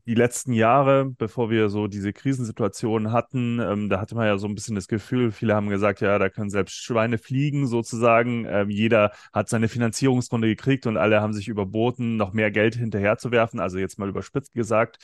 die 0.05 0.13
letzten 0.13 0.53
Jahre, 0.53 1.05
bevor 1.05 1.49
wir 1.49 1.69
so 1.69 1.87
diese 1.87 2.13
Krisensituation 2.13 3.11
hatten, 3.11 3.59
ähm, 3.59 3.89
da 3.89 3.99
hatte 3.99 4.13
man 4.13 4.27
ja 4.27 4.37
so 4.37 4.45
ein 4.45 4.53
bisschen 4.53 4.75
das 4.75 4.87
Gefühl, 4.87 5.31
viele 5.31 5.55
haben 5.55 5.69
gesagt, 5.69 5.99
ja, 6.01 6.19
da 6.19 6.29
können 6.29 6.51
selbst 6.51 6.83
Schweine 6.83 7.17
fliegen 7.17 7.65
sozusagen. 7.65 8.45
Ähm, 8.47 8.69
jeder 8.69 9.11
hat 9.33 9.49
seine 9.49 9.69
Finanzierungsrunde 9.69 10.49
gekriegt 10.49 10.85
und 10.85 10.97
alle 10.97 11.19
haben 11.19 11.33
sich 11.33 11.47
überboten, 11.47 12.15
noch 12.17 12.31
mehr 12.31 12.51
Geld 12.51 12.75
hinterherzuwerfen. 12.75 13.59
Also 13.59 13.79
jetzt 13.79 13.97
mal 13.97 14.09
überspitzt 14.09 14.53
gesagt. 14.53 14.99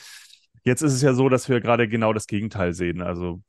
Jetzt 0.63 0.81
ist 0.81 0.93
es 0.93 1.01
ja 1.01 1.13
so, 1.13 1.29
dass 1.29 1.49
wir 1.49 1.61
gerade 1.61 1.87
genau 1.87 2.13
das 2.13 2.27
Gegenteil 2.27 2.73
sehen. 2.73 3.01
Also 3.01 3.41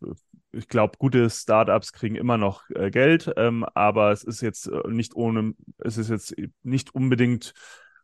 ich 0.53 0.69
glaube, 0.69 0.99
gute 0.99 1.29
Startups 1.31 1.93
kriegen 1.93 2.17
immer 2.17 2.37
noch 2.37 2.69
äh, 2.71 2.91
Geld, 2.91 3.33
ähm, 3.37 3.65
aber 3.75 4.13
es 4.13 4.25
ist 4.25 4.41
jetzt 4.41 4.67
äh, 4.67 4.89
nicht 4.89 5.15
ohne, 5.15 5.55
es 5.79 5.97
ist 5.97 6.11
jetzt 6.11 6.35
nicht 6.63 6.95
unbedingt 6.95 7.53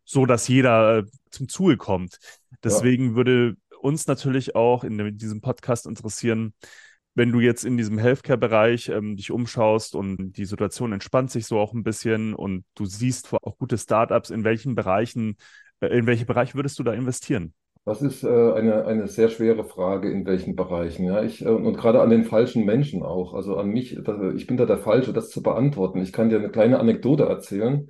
so, 0.04 0.26
dass 0.26 0.48
jeder 0.48 0.98
äh, 0.98 1.04
zum 1.30 1.48
Zuge 1.48 1.76
kommt. 1.76 2.18
Deswegen 2.62 3.10
ja. 3.10 3.14
würde 3.16 3.56
uns 3.80 4.06
natürlich 4.06 4.54
auch 4.54 4.84
in 4.84 5.18
diesem 5.18 5.40
Podcast 5.40 5.86
interessieren, 5.86 6.54
wenn 7.14 7.32
du 7.32 7.40
jetzt 7.40 7.64
in 7.64 7.76
diesem 7.76 7.98
Healthcare-Bereich 7.98 8.90
ähm, 8.90 9.16
dich 9.16 9.30
umschaust 9.30 9.94
und 9.94 10.32
die 10.32 10.44
Situation 10.44 10.92
entspannt 10.92 11.30
sich 11.30 11.46
so 11.46 11.58
auch 11.58 11.72
ein 11.72 11.82
bisschen 11.82 12.34
und 12.34 12.64
du 12.74 12.84
siehst 12.84 13.32
auch 13.32 13.56
gute 13.56 13.78
Startups, 13.78 14.30
in 14.30 14.44
welchen 14.44 14.74
Bereichen, 14.74 15.36
äh, 15.80 15.86
in 15.98 16.06
welche 16.06 16.26
Bereiche 16.26 16.54
würdest 16.54 16.78
du 16.78 16.82
da 16.82 16.92
investieren? 16.92 17.54
Das 17.86 18.02
ist 18.02 18.24
äh, 18.24 18.28
eine, 18.54 18.84
eine 18.84 19.06
sehr 19.06 19.28
schwere 19.28 19.64
Frage, 19.64 20.10
in 20.10 20.26
welchen 20.26 20.56
Bereichen. 20.56 21.04
Ja, 21.04 21.22
ich, 21.22 21.44
äh, 21.44 21.48
und 21.48 21.76
gerade 21.76 22.02
an 22.02 22.10
den 22.10 22.24
falschen 22.24 22.64
Menschen 22.64 23.02
auch. 23.04 23.32
Also 23.32 23.56
an 23.58 23.68
mich, 23.68 23.96
da, 24.04 24.32
ich 24.32 24.46
bin 24.48 24.56
da 24.56 24.66
der 24.66 24.78
Falsche, 24.78 25.12
das 25.12 25.30
zu 25.30 25.40
beantworten. 25.42 26.00
Ich 26.02 26.12
kann 26.12 26.28
dir 26.28 26.38
eine 26.38 26.50
kleine 26.50 26.80
Anekdote 26.80 27.24
erzählen. 27.24 27.88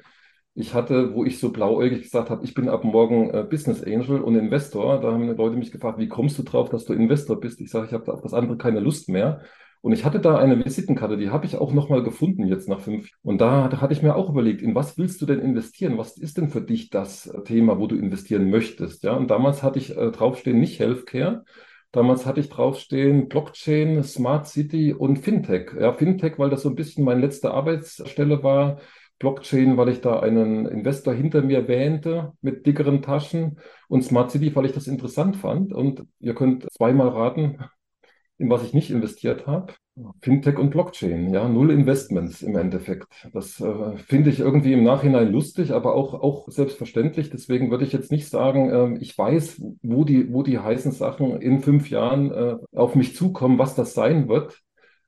Ich 0.55 0.75
hatte, 0.75 1.15
wo 1.15 1.25
ich 1.25 1.39
so 1.39 1.51
blauäugig 1.53 2.03
gesagt 2.03 2.31
habe, 2.31 2.45
ich 2.45 2.55
bin 2.55 2.69
ab 2.69 2.85
morgen 2.85 3.31
äh, 3.31 3.45
Business 3.49 3.83
Angel 3.83 4.21
und 4.21 4.37
Investor. 4.37 5.01
Da 5.01 5.13
haben 5.13 5.29
Leute 5.35 5.57
mich 5.57 5.73
gefragt, 5.73 5.99
wie 5.99 6.09
kommst 6.09 6.39
du 6.39 6.43
drauf, 6.43 6.69
dass 6.71 6.85
du 6.85 6.95
Investor 6.95 7.41
bist? 7.41 7.61
Ich 7.63 7.71
sage, 7.71 7.87
ich 7.87 7.93
habe 7.95 8.13
auf 8.13 8.21
das 8.23 8.35
andere 8.35 8.59
keine 8.59 8.81
Lust 8.81 9.09
mehr. 9.09 9.43
Und 9.87 9.93
ich 9.93 10.05
hatte 10.05 10.19
da 10.19 10.37
eine 10.37 10.65
Visitenkarte, 10.65 11.17
die 11.17 11.31
habe 11.31 11.47
ich 11.47 11.59
auch 11.59 11.73
nochmal 11.73 12.03
gefunden 12.03 12.45
jetzt 12.49 12.69
nach 12.69 12.81
fünf. 12.81 13.09
Und 13.23 13.41
da, 13.41 13.69
da 13.69 13.81
hatte 13.81 13.93
ich 13.93 14.03
mir 14.03 14.17
auch 14.17 14.29
überlegt, 14.29 14.61
in 14.61 14.75
was 14.75 14.99
willst 14.99 15.23
du 15.23 15.27
denn 15.27 15.39
investieren? 15.39 15.97
Was 15.97 16.19
ist 16.19 16.39
denn 16.39 16.49
für 16.49 16.61
dich 16.61 16.91
das 16.91 17.33
Thema, 17.45 17.79
wo 17.79 17.87
du 17.87 17.95
investieren 17.95 18.51
möchtest? 18.51 19.05
Ja, 19.05 19.13
und 19.13 19.31
damals 19.31 19.63
hatte 19.63 19.79
ich 19.79 19.97
äh, 19.97 20.11
draufstehen 20.11 20.59
nicht 20.59 20.81
Healthcare. 20.81 21.45
Damals 21.93 22.27
hatte 22.27 22.41
ich 22.41 22.49
draufstehen 22.49 23.29
Blockchain, 23.29 24.03
Smart 24.03 24.49
City 24.49 24.93
und 24.93 25.21
Fintech. 25.21 25.71
Ja, 25.79 25.93
Fintech, 25.93 26.37
weil 26.37 26.51
das 26.51 26.63
so 26.63 26.69
ein 26.69 26.75
bisschen 26.75 27.05
meine 27.05 27.21
letzte 27.21 27.53
Arbeitsstelle 27.53 28.43
war. 28.43 28.79
Blockchain, 29.21 29.77
weil 29.77 29.91
ich 29.91 30.01
da 30.01 30.19
einen 30.19 30.67
Investor 30.67 31.15
hinter 31.15 31.43
mir 31.43 31.69
wähnte 31.69 32.33
mit 32.43 32.67
dickeren 32.67 33.03
Taschen 33.03 33.61
und 33.87 34.03
Smart 34.03 34.33
City, 34.33 34.51
weil 34.57 34.67
ich 34.67 34.73
das 34.73 34.89
interessant 34.89 35.37
fand. 35.37 35.73
Und 35.73 36.03
ihr 36.19 36.35
könnt 36.35 36.67
zweimal 36.73 37.11
raten, 37.11 37.61
in 38.39 38.51
was 38.51 38.63
ich 38.63 38.75
nicht 38.75 38.91
investiert 38.91 39.47
habe. 39.47 39.75
Fintech 40.21 40.59
und 40.59 40.71
Blockchain, 40.71 41.33
ja, 41.33 41.49
null 41.49 41.71
Investments 41.71 42.43
im 42.43 42.55
Endeffekt. 42.57 43.07
Das 43.33 43.61
äh, 43.61 43.97
finde 43.97 44.29
ich 44.29 44.41
irgendwie 44.41 44.75
im 44.75 44.85
Nachhinein 44.85 45.33
lustig, 45.33 45.73
aber 45.73 45.95
auch, 45.95 46.13
auch 46.13 46.49
selbstverständlich. 46.51 47.31
Deswegen 47.31 47.71
würde 47.71 47.85
ich 47.85 47.93
jetzt 47.93 48.13
nicht 48.13 48.29
sagen, 48.29 48.69
äh, 48.71 48.99
ich 48.99 49.17
weiß, 49.17 49.63
wo 49.83 50.05
die, 50.05 50.33
wo 50.33 50.43
die 50.43 50.59
heißen 50.59 50.93
Sachen 50.93 51.41
in 51.41 51.61
fünf 51.61 51.89
Jahren 51.89 52.31
äh, 52.31 52.57
auf 52.75 52.95
mich 52.95 53.17
zukommen, 53.17 53.59
was 53.59 53.75
das 53.75 53.95
sein 53.95 54.29
wird. 54.29 54.61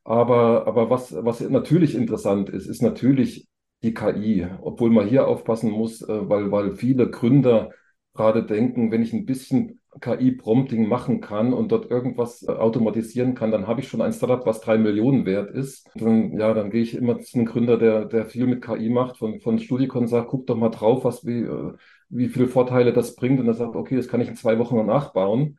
Aber, 0.05 0.67
aber 0.67 0.89
was, 0.89 1.15
was 1.15 1.41
natürlich 1.41 1.95
interessant 1.95 2.49
ist, 2.49 2.67
ist 2.67 2.81
natürlich 2.81 3.47
die 3.83 3.93
KI, 3.93 4.47
obwohl 4.63 4.91
man 4.91 5.07
hier 5.07 5.29
aufpassen 5.29 5.71
muss, 5.71 6.01
äh, 6.01 6.29
weil, 6.31 6.51
weil 6.51 6.77
viele 6.77 7.11
Gründer 7.11 7.73
gerade 8.15 8.43
denken, 8.45 8.91
wenn 8.91 9.03
ich 9.03 9.13
ein 9.13 9.27
bisschen 9.27 9.81
KI-Prompting 10.01 10.87
machen 10.87 11.21
kann 11.21 11.53
und 11.53 11.73
dort 11.73 11.91
irgendwas 11.91 12.43
äh, 12.43 12.53
automatisieren 12.53 13.35
kann, 13.35 13.51
dann 13.51 13.67
habe 13.67 13.81
ich 13.81 13.89
schon 13.89 14.01
ein 14.03 14.13
Startup, 14.13 14.45
was 14.47 14.61
drei 14.61 14.79
Millionen 14.79 15.27
wert 15.27 15.51
ist. 15.51 15.89
Dann, 15.95 16.39
ja, 16.39 16.55
dann 16.55 16.71
gehe 16.71 16.83
ich 16.83 16.95
immer 16.95 17.19
zu 17.21 17.39
einem 17.39 17.47
Gründer, 17.47 17.79
der, 17.79 18.05
der 18.05 18.27
viel 18.27 18.47
mit 18.47 18.63
KI 18.63 18.91
macht, 18.91 19.17
von, 19.17 19.41
von 19.41 19.59
Studicon 19.59 20.07
sagt, 20.07 20.29
guck 20.29 20.47
doch 20.47 20.57
mal 20.57 20.71
drauf, 20.71 21.05
was, 21.05 21.27
wie, 21.27 21.41
äh, 21.43 21.73
wie 22.09 22.29
viele 22.29 22.49
Vorteile 22.49 22.93
das 22.93 23.15
bringt. 23.17 23.41
Und 23.41 23.47
er 23.47 23.55
sagt, 23.55 23.77
okay, 23.77 23.97
das 23.97 24.09
kann 24.09 24.21
ich 24.21 24.29
in 24.29 24.37
zwei 24.37 24.59
Wochen 24.59 24.77
noch 24.77 24.87
nachbauen. 24.87 25.59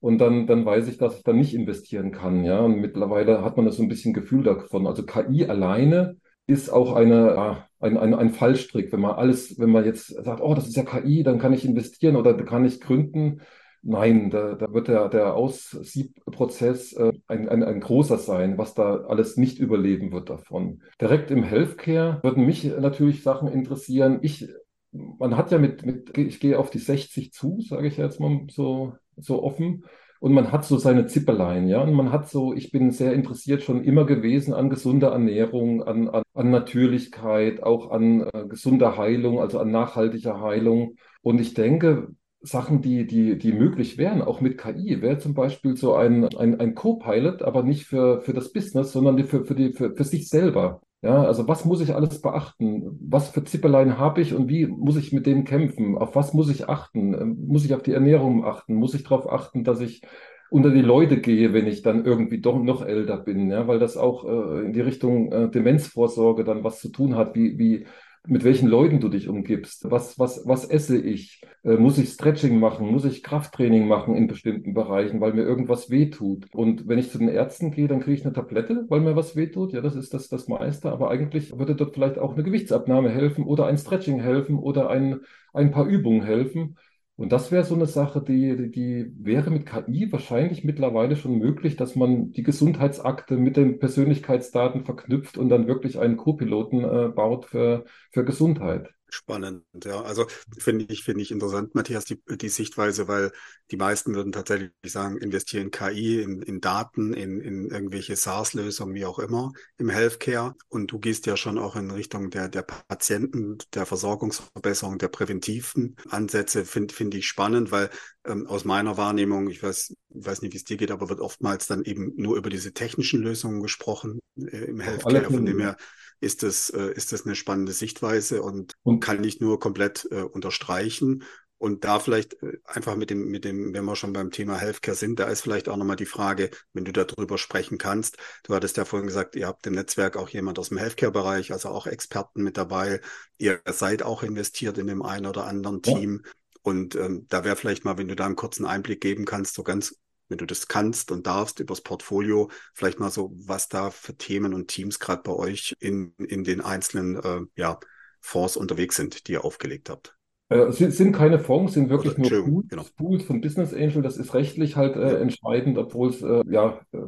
Und 0.00 0.18
dann, 0.18 0.46
dann 0.46 0.64
weiß 0.64 0.88
ich, 0.88 0.98
dass 0.98 1.16
ich 1.18 1.22
dann 1.24 1.38
nicht 1.38 1.54
investieren 1.54 2.12
kann. 2.12 2.44
Ja, 2.44 2.60
und 2.60 2.80
mittlerweile 2.80 3.42
hat 3.42 3.56
man 3.56 3.66
das 3.66 3.76
so 3.76 3.82
ein 3.82 3.88
bisschen 3.88 4.14
Gefühl 4.14 4.42
davon. 4.42 4.86
Also 4.86 5.04
KI 5.04 5.46
alleine 5.46 6.16
ist 6.46 6.70
auch 6.70 6.94
eine, 6.94 7.34
ja, 7.34 7.66
ein, 7.80 7.96
ein, 7.96 8.14
ein 8.14 8.30
Fallstrick. 8.30 8.92
Wenn 8.92 9.00
man 9.00 9.12
alles, 9.12 9.58
wenn 9.58 9.70
man 9.70 9.84
jetzt 9.84 10.08
sagt, 10.08 10.40
oh, 10.40 10.54
das 10.54 10.68
ist 10.68 10.76
ja 10.76 10.84
KI, 10.84 11.22
dann 11.22 11.38
kann 11.38 11.52
ich 11.52 11.64
investieren 11.64 12.16
oder 12.16 12.34
kann 12.34 12.64
ich 12.64 12.80
gründen 12.80 13.40
Nein, 13.88 14.30
da, 14.30 14.56
da 14.56 14.72
wird 14.72 14.88
der, 14.88 15.08
der 15.08 15.34
Aussiebprozess 15.34 16.92
äh, 16.94 17.12
ein, 17.28 17.48
ein, 17.48 17.62
ein 17.62 17.78
großer 17.80 18.18
sein, 18.18 18.58
was 18.58 18.74
da 18.74 19.04
alles 19.04 19.36
nicht 19.36 19.60
überleben 19.60 20.10
wird 20.10 20.28
davon. 20.28 20.82
Direkt 21.00 21.30
im 21.30 21.44
Healthcare 21.44 22.18
würden 22.24 22.44
mich 22.44 22.64
natürlich 22.64 23.22
Sachen 23.22 23.46
interessieren. 23.46 24.18
Ich, 24.22 24.48
man 24.90 25.36
hat 25.36 25.52
ja 25.52 25.58
mit, 25.58 25.86
mit 25.86 26.18
ich 26.18 26.40
gehe 26.40 26.58
auf 26.58 26.70
die 26.70 26.80
60 26.80 27.32
zu, 27.32 27.60
sage 27.60 27.86
ich 27.86 27.96
jetzt 27.96 28.18
mal 28.18 28.40
so, 28.50 28.94
so 29.16 29.44
offen. 29.44 29.84
und 30.18 30.32
man 30.32 30.50
hat 30.50 30.64
so 30.64 30.78
seine 30.78 31.06
Zippeleien, 31.06 31.68
ja. 31.68 31.80
Und 31.80 31.94
man 31.94 32.10
hat 32.10 32.28
so, 32.28 32.54
ich 32.54 32.72
bin 32.72 32.90
sehr 32.90 33.12
interessiert 33.12 33.62
schon 33.62 33.84
immer 33.84 34.04
gewesen 34.04 34.52
an 34.52 34.68
gesunder 34.68 35.10
Ernährung, 35.12 35.84
an, 35.84 36.08
an, 36.08 36.24
an 36.34 36.50
Natürlichkeit, 36.50 37.62
auch 37.62 37.92
an 37.92 38.22
äh, 38.32 38.46
gesunder 38.48 38.96
Heilung, 38.96 39.38
also 39.38 39.60
an 39.60 39.70
nachhaltiger 39.70 40.40
Heilung. 40.40 40.96
Und 41.22 41.40
ich 41.40 41.54
denke, 41.54 42.08
Sachen, 42.42 42.80
die, 42.82 43.06
die, 43.06 43.38
die 43.38 43.52
möglich 43.52 43.98
wären, 43.98 44.22
auch 44.22 44.40
mit 44.40 44.58
KI, 44.58 45.02
wäre 45.02 45.18
zum 45.18 45.34
Beispiel 45.34 45.76
so 45.76 45.94
ein, 45.94 46.28
ein, 46.36 46.60
ein 46.60 46.74
Co-Pilot, 46.74 47.42
aber 47.42 47.62
nicht 47.62 47.86
für, 47.86 48.20
für 48.20 48.32
das 48.32 48.52
Business, 48.52 48.92
sondern 48.92 49.18
für, 49.24 49.44
für, 49.44 49.54
die, 49.54 49.72
für, 49.72 49.94
für 49.94 50.04
sich 50.04 50.28
selber. 50.28 50.80
Ja, 51.02 51.22
also 51.24 51.46
was 51.46 51.64
muss 51.64 51.80
ich 51.80 51.94
alles 51.94 52.20
beachten? 52.20 52.98
Was 53.00 53.30
für 53.30 53.44
Zippeleien 53.44 53.98
habe 53.98 54.20
ich 54.22 54.34
und 54.34 54.48
wie 54.48 54.66
muss 54.66 54.96
ich 54.96 55.12
mit 55.12 55.26
denen 55.26 55.44
kämpfen? 55.44 55.96
Auf 55.98 56.16
was 56.16 56.32
muss 56.34 56.50
ich 56.50 56.68
achten? 56.68 57.14
Ähm, 57.14 57.46
muss 57.46 57.64
ich 57.64 57.74
auf 57.74 57.82
die 57.82 57.92
Ernährung 57.92 58.44
achten? 58.44 58.74
Muss 58.74 58.94
ich 58.94 59.02
darauf 59.04 59.30
achten, 59.30 59.62
dass 59.62 59.80
ich 59.80 60.02
unter 60.50 60.70
die 60.70 60.82
Leute 60.82 61.20
gehe, 61.20 61.52
wenn 61.52 61.66
ich 61.66 61.82
dann 61.82 62.04
irgendwie 62.04 62.40
doch 62.40 62.58
noch 62.60 62.84
älter 62.84 63.18
bin? 63.18 63.50
Ja, 63.50 63.68
weil 63.68 63.78
das 63.78 63.96
auch 63.96 64.24
äh, 64.24 64.64
in 64.64 64.72
die 64.72 64.80
Richtung 64.80 65.32
äh, 65.32 65.50
Demenzvorsorge 65.50 66.44
dann 66.44 66.64
was 66.64 66.80
zu 66.80 66.88
tun 66.90 67.14
hat. 67.16 67.34
Wie, 67.34 67.58
wie, 67.58 67.86
mit 68.28 68.44
welchen 68.44 68.68
Leuten 68.68 69.00
du 69.00 69.08
dich 69.08 69.28
umgibst. 69.28 69.90
Was, 69.90 70.18
was, 70.18 70.46
was 70.46 70.64
esse 70.64 71.00
ich? 71.00 71.42
Äh, 71.64 71.76
muss 71.76 71.98
ich 71.98 72.10
Stretching 72.10 72.58
machen? 72.58 72.86
Muss 72.90 73.04
ich 73.04 73.22
Krafttraining 73.22 73.86
machen 73.88 74.14
in 74.14 74.26
bestimmten 74.26 74.74
Bereichen, 74.74 75.20
weil 75.20 75.32
mir 75.32 75.42
irgendwas 75.42 75.90
wehtut? 75.90 76.46
Und 76.52 76.88
wenn 76.88 76.98
ich 76.98 77.10
zu 77.10 77.18
den 77.18 77.28
Ärzten 77.28 77.70
gehe, 77.70 77.88
dann 77.88 78.00
kriege 78.00 78.16
ich 78.18 78.24
eine 78.24 78.34
Tablette, 78.34 78.86
weil 78.88 79.00
mir 79.00 79.16
was 79.16 79.36
wehtut. 79.36 79.72
Ja, 79.72 79.80
das 79.80 79.96
ist 79.96 80.14
das, 80.14 80.28
das 80.28 80.48
meiste. 80.48 80.90
Aber 80.90 81.10
eigentlich 81.10 81.58
würde 81.58 81.74
dort 81.74 81.94
vielleicht 81.94 82.18
auch 82.18 82.34
eine 82.34 82.42
Gewichtsabnahme 82.42 83.10
helfen 83.10 83.44
oder 83.44 83.66
ein 83.66 83.78
Stretching 83.78 84.20
helfen 84.20 84.58
oder 84.58 84.90
ein, 84.90 85.20
ein 85.52 85.70
paar 85.70 85.86
Übungen 85.86 86.22
helfen. 86.22 86.76
Und 87.16 87.32
das 87.32 87.50
wäre 87.50 87.64
so 87.64 87.74
eine 87.74 87.86
Sache, 87.86 88.22
die, 88.22 88.70
die 88.70 89.10
wäre 89.18 89.50
mit 89.50 89.64
KI 89.64 90.12
wahrscheinlich 90.12 90.64
mittlerweile 90.64 91.16
schon 91.16 91.38
möglich, 91.38 91.76
dass 91.76 91.96
man 91.96 92.32
die 92.32 92.42
Gesundheitsakte 92.42 93.38
mit 93.38 93.56
den 93.56 93.78
Persönlichkeitsdaten 93.78 94.84
verknüpft 94.84 95.38
und 95.38 95.48
dann 95.48 95.66
wirklich 95.66 95.98
einen 95.98 96.18
Co-Piloten 96.18 96.84
äh, 96.84 97.08
baut 97.08 97.46
für, 97.46 97.86
für 98.12 98.24
Gesundheit. 98.24 98.90
Spannend, 99.16 99.64
ja. 99.82 100.02
Also 100.02 100.26
finde 100.58 100.84
ich, 100.90 101.02
finde 101.02 101.22
ich 101.22 101.30
interessant, 101.30 101.74
Matthias, 101.74 102.04
die, 102.04 102.20
die 102.28 102.50
Sichtweise, 102.50 103.08
weil 103.08 103.32
die 103.70 103.78
meisten 103.78 104.14
würden 104.14 104.30
tatsächlich 104.30 104.72
sagen, 104.84 105.16
investieren 105.16 105.64
in 105.64 105.70
KI, 105.70 106.20
in, 106.20 106.42
in 106.42 106.60
Daten, 106.60 107.14
in, 107.14 107.40
in 107.40 107.70
irgendwelche 107.70 108.14
SaaS-Lösungen, 108.14 108.94
wie 108.94 109.06
auch 109.06 109.18
immer, 109.18 109.52
im 109.78 109.88
Healthcare. 109.88 110.54
Und 110.68 110.92
du 110.92 110.98
gehst 110.98 111.24
ja 111.24 111.38
schon 111.38 111.56
auch 111.56 111.76
in 111.76 111.90
Richtung 111.90 112.28
der, 112.28 112.50
der 112.50 112.60
Patienten, 112.60 113.56
der 113.72 113.86
Versorgungsverbesserung, 113.86 114.98
der 114.98 115.08
präventiven 115.08 115.96
Ansätze, 116.10 116.66
finde 116.66 116.92
finde 116.92 117.16
ich 117.16 117.26
spannend, 117.26 117.70
weil 117.70 117.88
ähm, 118.26 118.46
aus 118.46 118.66
meiner 118.66 118.98
Wahrnehmung, 118.98 119.48
ich 119.48 119.62
weiß, 119.62 119.94
weiß 120.10 120.42
nicht, 120.42 120.52
wie 120.52 120.58
es 120.58 120.64
dir 120.64 120.76
geht, 120.76 120.90
aber 120.90 121.08
wird 121.08 121.20
oftmals 121.20 121.66
dann 121.66 121.84
eben 121.84 122.12
nur 122.16 122.36
über 122.36 122.50
diese 122.50 122.74
technischen 122.74 123.22
Lösungen 123.22 123.62
gesprochen 123.62 124.20
äh, 124.36 124.66
im 124.66 124.80
Healthcare, 124.80 125.24
von 125.24 125.46
dem 125.46 125.60
her 125.60 125.78
ist 126.20 126.42
das, 126.42 126.70
äh, 126.70 126.92
ist 126.94 127.12
das 127.12 127.26
eine 127.26 127.34
spannende 127.34 127.72
Sichtweise 127.72 128.42
und, 128.42 128.74
und 128.82 129.00
kann 129.00 129.22
ich 129.24 129.40
nur 129.40 129.60
komplett 129.60 130.08
äh, 130.10 130.22
unterstreichen. 130.22 131.24
Und 131.58 131.84
da 131.84 131.98
vielleicht 131.98 132.42
äh, 132.42 132.58
einfach 132.64 132.96
mit 132.96 133.08
dem, 133.10 133.28
mit 133.28 133.44
dem, 133.44 133.72
wenn 133.72 133.84
wir 133.84 133.96
schon 133.96 134.12
beim 134.12 134.30
Thema 134.30 134.58
Healthcare 134.58 134.96
sind, 134.96 135.18
da 135.18 135.24
ist 135.24 135.40
vielleicht 135.40 135.68
auch 135.68 135.76
nochmal 135.76 135.96
die 135.96 136.04
Frage, 136.04 136.50
wenn 136.74 136.84
du 136.84 136.92
darüber 136.92 137.38
sprechen 137.38 137.78
kannst. 137.78 138.18
Du 138.42 138.54
hattest 138.54 138.76
ja 138.76 138.84
vorhin 138.84 139.06
gesagt, 139.06 139.36
ihr 139.36 139.46
habt 139.46 139.66
im 139.66 139.74
Netzwerk 139.74 140.16
auch 140.16 140.28
jemand 140.28 140.58
aus 140.58 140.68
dem 140.68 140.78
Healthcare-Bereich, 140.78 141.52
also 141.52 141.70
auch 141.70 141.86
Experten 141.86 142.42
mit 142.42 142.58
dabei. 142.58 143.00
Ihr 143.38 143.60
seid 143.66 144.02
auch 144.02 144.22
investiert 144.22 144.76
in 144.76 144.86
dem 144.86 145.02
einen 145.02 145.26
oder 145.26 145.46
anderen 145.46 145.80
Team. 145.80 146.22
Ja. 146.24 146.30
Und 146.62 146.94
ähm, 146.96 147.26
da 147.28 147.44
wäre 147.44 147.56
vielleicht 147.56 147.84
mal, 147.84 147.96
wenn 147.96 148.08
du 148.08 148.16
da 148.16 148.26
einen 148.26 148.36
kurzen 148.36 148.66
Einblick 148.66 149.00
geben 149.00 149.24
kannst, 149.24 149.54
so 149.54 149.62
ganz 149.62 149.94
wenn 150.28 150.38
du 150.38 150.46
das 150.46 150.68
kannst 150.68 151.10
und 151.10 151.26
darfst, 151.26 151.60
übers 151.60 151.80
Portfolio, 151.80 152.50
vielleicht 152.74 152.98
mal 153.00 153.10
so, 153.10 153.32
was 153.34 153.68
da 153.68 153.90
für 153.90 154.16
Themen 154.16 154.54
und 154.54 154.68
Teams 154.68 154.98
gerade 154.98 155.22
bei 155.22 155.32
euch 155.32 155.74
in, 155.80 156.14
in 156.18 156.44
den 156.44 156.60
einzelnen 156.60 157.16
äh, 157.16 157.40
ja, 157.56 157.78
Fonds 158.20 158.56
unterwegs 158.56 158.96
sind, 158.96 159.28
die 159.28 159.32
ihr 159.32 159.44
aufgelegt 159.44 159.90
habt. 159.90 160.16
Äh, 160.48 160.58
es 160.58 160.78
sind 160.78 161.12
keine 161.12 161.38
Fonds, 161.38 161.74
sind 161.74 161.90
wirklich 161.90 162.18
Oder, 162.18 162.38
nur 162.38 162.44
Pools, 162.44 162.68
genau. 162.68 162.84
Pools 162.96 163.22
von 163.24 163.40
Business 163.40 163.72
Angel. 163.72 164.02
Das 164.02 164.16
ist 164.16 164.34
rechtlich 164.34 164.76
halt 164.76 164.96
äh, 164.96 165.18
entscheidend, 165.18 165.78
obwohl 165.78 166.10
es 166.10 166.22
äh, 166.22 166.42
ja 166.48 166.80
äh, 166.92 166.98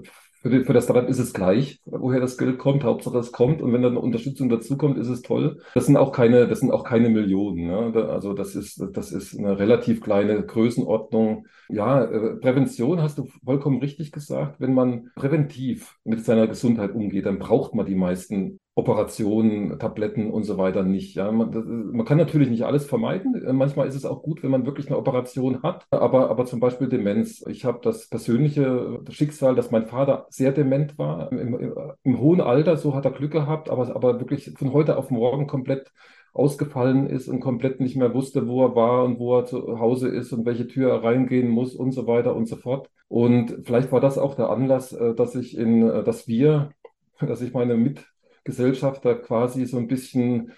für, 0.42 0.50
die, 0.50 0.64
für 0.64 0.72
das 0.72 0.84
Startup 0.84 1.08
ist 1.08 1.18
es 1.18 1.32
gleich, 1.32 1.80
woher 1.84 2.20
das 2.20 2.38
Geld 2.38 2.58
kommt. 2.58 2.84
Hauptsache 2.84 3.18
es 3.18 3.32
kommt 3.32 3.60
und 3.60 3.72
wenn 3.72 3.82
dann 3.82 3.96
Unterstützung 3.96 4.48
dazukommt, 4.48 4.98
ist 4.98 5.08
es 5.08 5.22
toll. 5.22 5.60
Das 5.74 5.86
sind 5.86 5.96
auch 5.96 6.12
keine, 6.12 6.46
das 6.46 6.60
sind 6.60 6.70
auch 6.70 6.84
keine 6.84 7.08
Millionen. 7.08 7.66
Ne? 7.66 8.08
Also 8.08 8.32
das 8.34 8.54
ist, 8.54 8.82
das 8.92 9.12
ist 9.12 9.36
eine 9.36 9.58
relativ 9.58 10.00
kleine 10.00 10.44
Größenordnung. 10.44 11.46
Ja, 11.68 12.04
äh, 12.04 12.36
Prävention 12.36 13.02
hast 13.02 13.18
du 13.18 13.26
vollkommen 13.44 13.80
richtig 13.80 14.12
gesagt. 14.12 14.60
Wenn 14.60 14.74
man 14.74 15.10
präventiv 15.16 15.96
mit 16.04 16.24
seiner 16.24 16.46
Gesundheit 16.46 16.92
umgeht, 16.94 17.26
dann 17.26 17.38
braucht 17.38 17.74
man 17.74 17.86
die 17.86 17.96
meisten 17.96 18.60
Operationen, 18.78 19.76
Tabletten 19.80 20.30
und 20.30 20.44
so 20.44 20.56
weiter 20.56 20.84
nicht. 20.84 21.16
Ja, 21.16 21.32
man, 21.32 21.50
das, 21.50 21.64
man, 21.66 22.06
kann 22.06 22.16
natürlich 22.16 22.48
nicht 22.48 22.62
alles 22.62 22.86
vermeiden. 22.86 23.34
Äh, 23.44 23.52
manchmal 23.52 23.88
ist 23.88 23.96
es 23.96 24.06
auch 24.06 24.22
gut, 24.22 24.44
wenn 24.44 24.52
man 24.52 24.66
wirklich 24.66 24.86
eine 24.86 24.96
Operation 24.96 25.64
hat. 25.64 25.84
Aber, 25.90 26.30
aber 26.30 26.46
zum 26.46 26.60
Beispiel 26.60 26.88
Demenz. 26.88 27.44
Ich 27.48 27.64
habe 27.64 27.80
das 27.82 28.08
persönliche 28.08 29.00
Schicksal, 29.10 29.56
dass 29.56 29.72
mein 29.72 29.86
Vater 29.86 30.26
sehr 30.30 30.52
dement 30.52 30.96
war. 30.96 31.32
Im, 31.32 31.58
im, 31.58 31.74
Im, 32.04 32.20
hohen 32.20 32.40
Alter, 32.40 32.76
so 32.76 32.94
hat 32.94 33.04
er 33.04 33.10
Glück 33.10 33.32
gehabt, 33.32 33.68
aber, 33.68 33.96
aber 33.96 34.20
wirklich 34.20 34.54
von 34.56 34.72
heute 34.72 34.96
auf 34.96 35.10
morgen 35.10 35.48
komplett 35.48 35.90
ausgefallen 36.32 37.08
ist 37.08 37.26
und 37.26 37.40
komplett 37.40 37.80
nicht 37.80 37.96
mehr 37.96 38.14
wusste, 38.14 38.46
wo 38.46 38.64
er 38.64 38.76
war 38.76 39.04
und 39.04 39.18
wo 39.18 39.38
er 39.38 39.44
zu 39.44 39.80
Hause 39.80 40.06
ist 40.06 40.32
und 40.32 40.46
welche 40.46 40.68
Tür 40.68 40.92
er 40.92 41.02
reingehen 41.02 41.48
muss 41.48 41.74
und 41.74 41.90
so 41.90 42.06
weiter 42.06 42.36
und 42.36 42.46
so 42.46 42.54
fort. 42.54 42.88
Und 43.08 43.56
vielleicht 43.64 43.90
war 43.90 44.00
das 44.00 44.18
auch 44.18 44.36
der 44.36 44.50
Anlass, 44.50 44.92
äh, 44.92 45.16
dass 45.16 45.34
ich 45.34 45.58
in, 45.58 45.82
äh, 45.90 46.04
dass 46.04 46.28
wir, 46.28 46.70
dass 47.20 47.42
ich 47.42 47.52
meine 47.52 47.76
Mit 47.76 48.06
Gesellschafter 48.48 49.14
quasi 49.14 49.66
so 49.66 49.76
ein 49.76 49.88
bisschen 49.88 50.52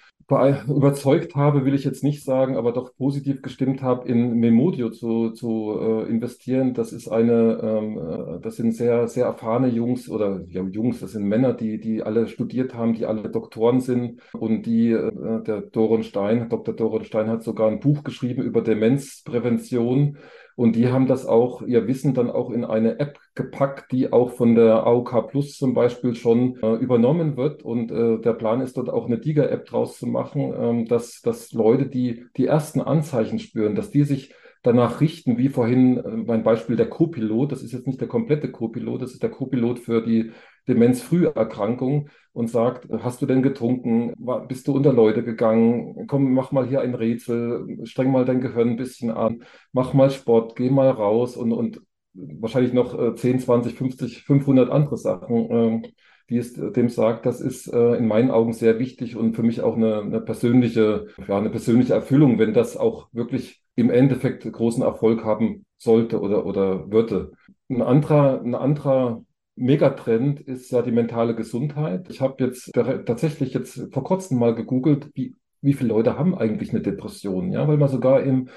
überzeugt 0.68 1.35
habe, 1.35 1.64
will 1.64 1.74
ich 1.74 1.83
jetzt 1.83 2.05
nicht 2.05 2.22
sagen, 2.22 2.57
aber 2.57 2.72
doch 2.72 2.94
positiv 2.96 3.42
gestimmt 3.42 3.83
habe, 3.83 4.07
in 4.09 4.35
Memodio 4.35 4.90
zu, 4.90 5.31
zu 5.31 5.76
äh, 5.81 6.09
investieren. 6.09 6.72
Das 6.72 6.92
ist 6.92 7.09
eine, 7.09 7.59
ähm, 7.61 7.98
äh, 7.98 8.40
das 8.40 8.55
sind 8.55 8.72
sehr, 8.72 9.09
sehr 9.09 9.26
erfahrene 9.26 9.66
Jungs 9.66 10.09
oder 10.09 10.40
ja, 10.48 10.62
Jungs, 10.62 11.00
das 11.00 11.12
sind 11.12 11.24
Männer, 11.24 11.53
die, 11.53 11.81
die 11.81 12.05
alle 12.05 12.29
studiert 12.29 12.74
haben, 12.74 12.94
die 12.94 13.07
alle 13.07 13.29
Doktoren 13.29 13.81
sind 13.81 14.20
und 14.33 14.66
die, 14.66 14.92
äh, 14.92 15.42
der 15.42 15.62
Doron 15.62 16.05
Stein, 16.05 16.48
Dr. 16.48 16.76
Doron 16.76 17.05
Stein 17.05 17.29
hat 17.29 17.42
sogar 17.42 17.68
ein 17.68 17.81
Buch 17.81 18.05
geschrieben 18.05 18.42
über 18.42 18.62
Demenzprävention 18.62 20.16
und 20.60 20.76
die 20.76 20.88
haben 20.88 21.06
das 21.06 21.24
auch, 21.24 21.62
ihr 21.62 21.88
Wissen 21.88 22.12
dann 22.12 22.30
auch 22.30 22.50
in 22.50 22.66
eine 22.66 23.00
App 23.00 23.18
gepackt, 23.34 23.92
die 23.92 24.12
auch 24.12 24.32
von 24.32 24.54
der 24.54 24.86
AOK 24.86 25.28
Plus 25.30 25.56
zum 25.56 25.72
Beispiel 25.72 26.14
schon 26.14 26.58
äh, 26.62 26.74
übernommen 26.74 27.38
wird. 27.38 27.62
Und 27.62 27.90
äh, 27.90 28.20
der 28.20 28.34
Plan 28.34 28.60
ist 28.60 28.76
dort 28.76 28.90
auch 28.90 29.06
eine 29.06 29.16
Diga-App 29.16 29.64
draus 29.64 29.96
zu 29.96 30.06
machen, 30.06 30.52
ähm, 30.54 30.84
dass, 30.84 31.22
dass 31.22 31.52
Leute, 31.52 31.86
die 31.86 32.26
die 32.36 32.44
ersten 32.44 32.82
Anzeichen 32.82 33.38
spüren, 33.38 33.74
dass 33.74 33.90
die 33.90 34.04
sich 34.04 34.34
danach 34.62 35.00
richten, 35.00 35.38
wie 35.38 35.48
vorhin 35.48 35.96
äh, 35.96 36.08
mein 36.10 36.42
Beispiel 36.42 36.76
der 36.76 36.90
Co-Pilot, 36.90 37.52
das 37.52 37.62
ist 37.62 37.72
jetzt 37.72 37.86
nicht 37.86 38.02
der 38.02 38.08
komplette 38.08 38.50
Co-Pilot, 38.50 39.00
das 39.00 39.12
ist 39.12 39.22
der 39.22 39.30
Co-Pilot 39.30 39.78
für 39.78 40.02
die 40.02 40.32
Demenzfrüherkrankung 40.70 42.09
und 42.33 42.48
sagt, 42.48 42.88
hast 43.02 43.20
du 43.20 43.26
denn 43.26 43.42
getrunken? 43.42 44.14
Bist 44.48 44.68
du 44.68 44.74
unter 44.74 44.92
Leute 44.92 45.22
gegangen? 45.24 46.06
Komm, 46.06 46.33
mach 46.33 46.52
mal 46.52 46.66
hier 46.66 46.80
ein 46.80 46.94
Rätsel, 46.94 47.80
streng 47.85 48.11
mal 48.12 48.24
dein 48.24 48.40
Gehirn 48.40 48.70
ein 48.70 48.76
bisschen 48.76 49.11
an, 49.11 49.42
mach 49.72 49.92
mal 49.94 50.11
Sport, 50.11 50.56
geh 50.56 50.70
mal 50.70 50.90
raus 50.90 51.37
und, 51.37 51.52
und 51.52 51.80
wahrscheinlich 52.14 52.72
noch 52.72 53.14
10, 53.14 53.40
20, 53.40 53.74
50, 53.74 54.22
500 54.22 54.70
andere 54.70 54.96
Sachen, 54.96 55.50
ähm, 55.50 55.83
die 56.28 56.38
es 56.38 56.54
dem 56.54 56.88
sagt. 56.88 57.26
Das 57.26 57.40
ist 57.40 57.66
äh, 57.72 57.94
in 57.96 58.06
meinen 58.06 58.30
Augen 58.30 58.52
sehr 58.52 58.78
wichtig 58.78 59.16
und 59.16 59.35
für 59.35 59.42
mich 59.42 59.61
auch 59.61 59.76
eine, 59.76 60.00
eine 60.00 60.20
persönliche, 60.20 61.09
ja, 61.28 61.38
eine 61.38 61.50
persönliche 61.50 61.94
Erfüllung, 61.94 62.38
wenn 62.38 62.54
das 62.54 62.76
auch 62.76 63.09
wirklich 63.12 63.62
im 63.76 63.90
Endeffekt 63.90 64.50
großen 64.50 64.83
Erfolg 64.83 65.24
haben 65.24 65.64
sollte 65.78 66.20
oder, 66.20 66.46
oder 66.46 66.90
würde. 66.90 67.33
Ein 67.68 67.83
anderer, 67.83 68.40
ein 68.42 68.54
anderer 68.54 69.24
Megatrend 69.56 70.40
ist 70.40 70.70
ja 70.70 70.82
die 70.82 70.92
mentale 70.92 71.34
Gesundheit. 71.34 72.08
Ich 72.08 72.20
habe 72.20 72.42
jetzt 72.44 72.72
tatsächlich 72.72 73.52
jetzt 73.52 73.92
vor 73.92 74.04
kurzem 74.04 74.38
mal 74.38 74.54
gegoogelt, 74.54 75.10
wie, 75.14 75.36
wie 75.60 75.74
viele 75.74 75.90
Leute 75.90 76.18
haben 76.18 76.36
eigentlich 76.36 76.70
eine 76.70 76.80
Depression, 76.80 77.52
ja, 77.52 77.66
weil 77.68 77.76
man 77.76 77.88
sogar 77.88 78.22
im, 78.22 78.48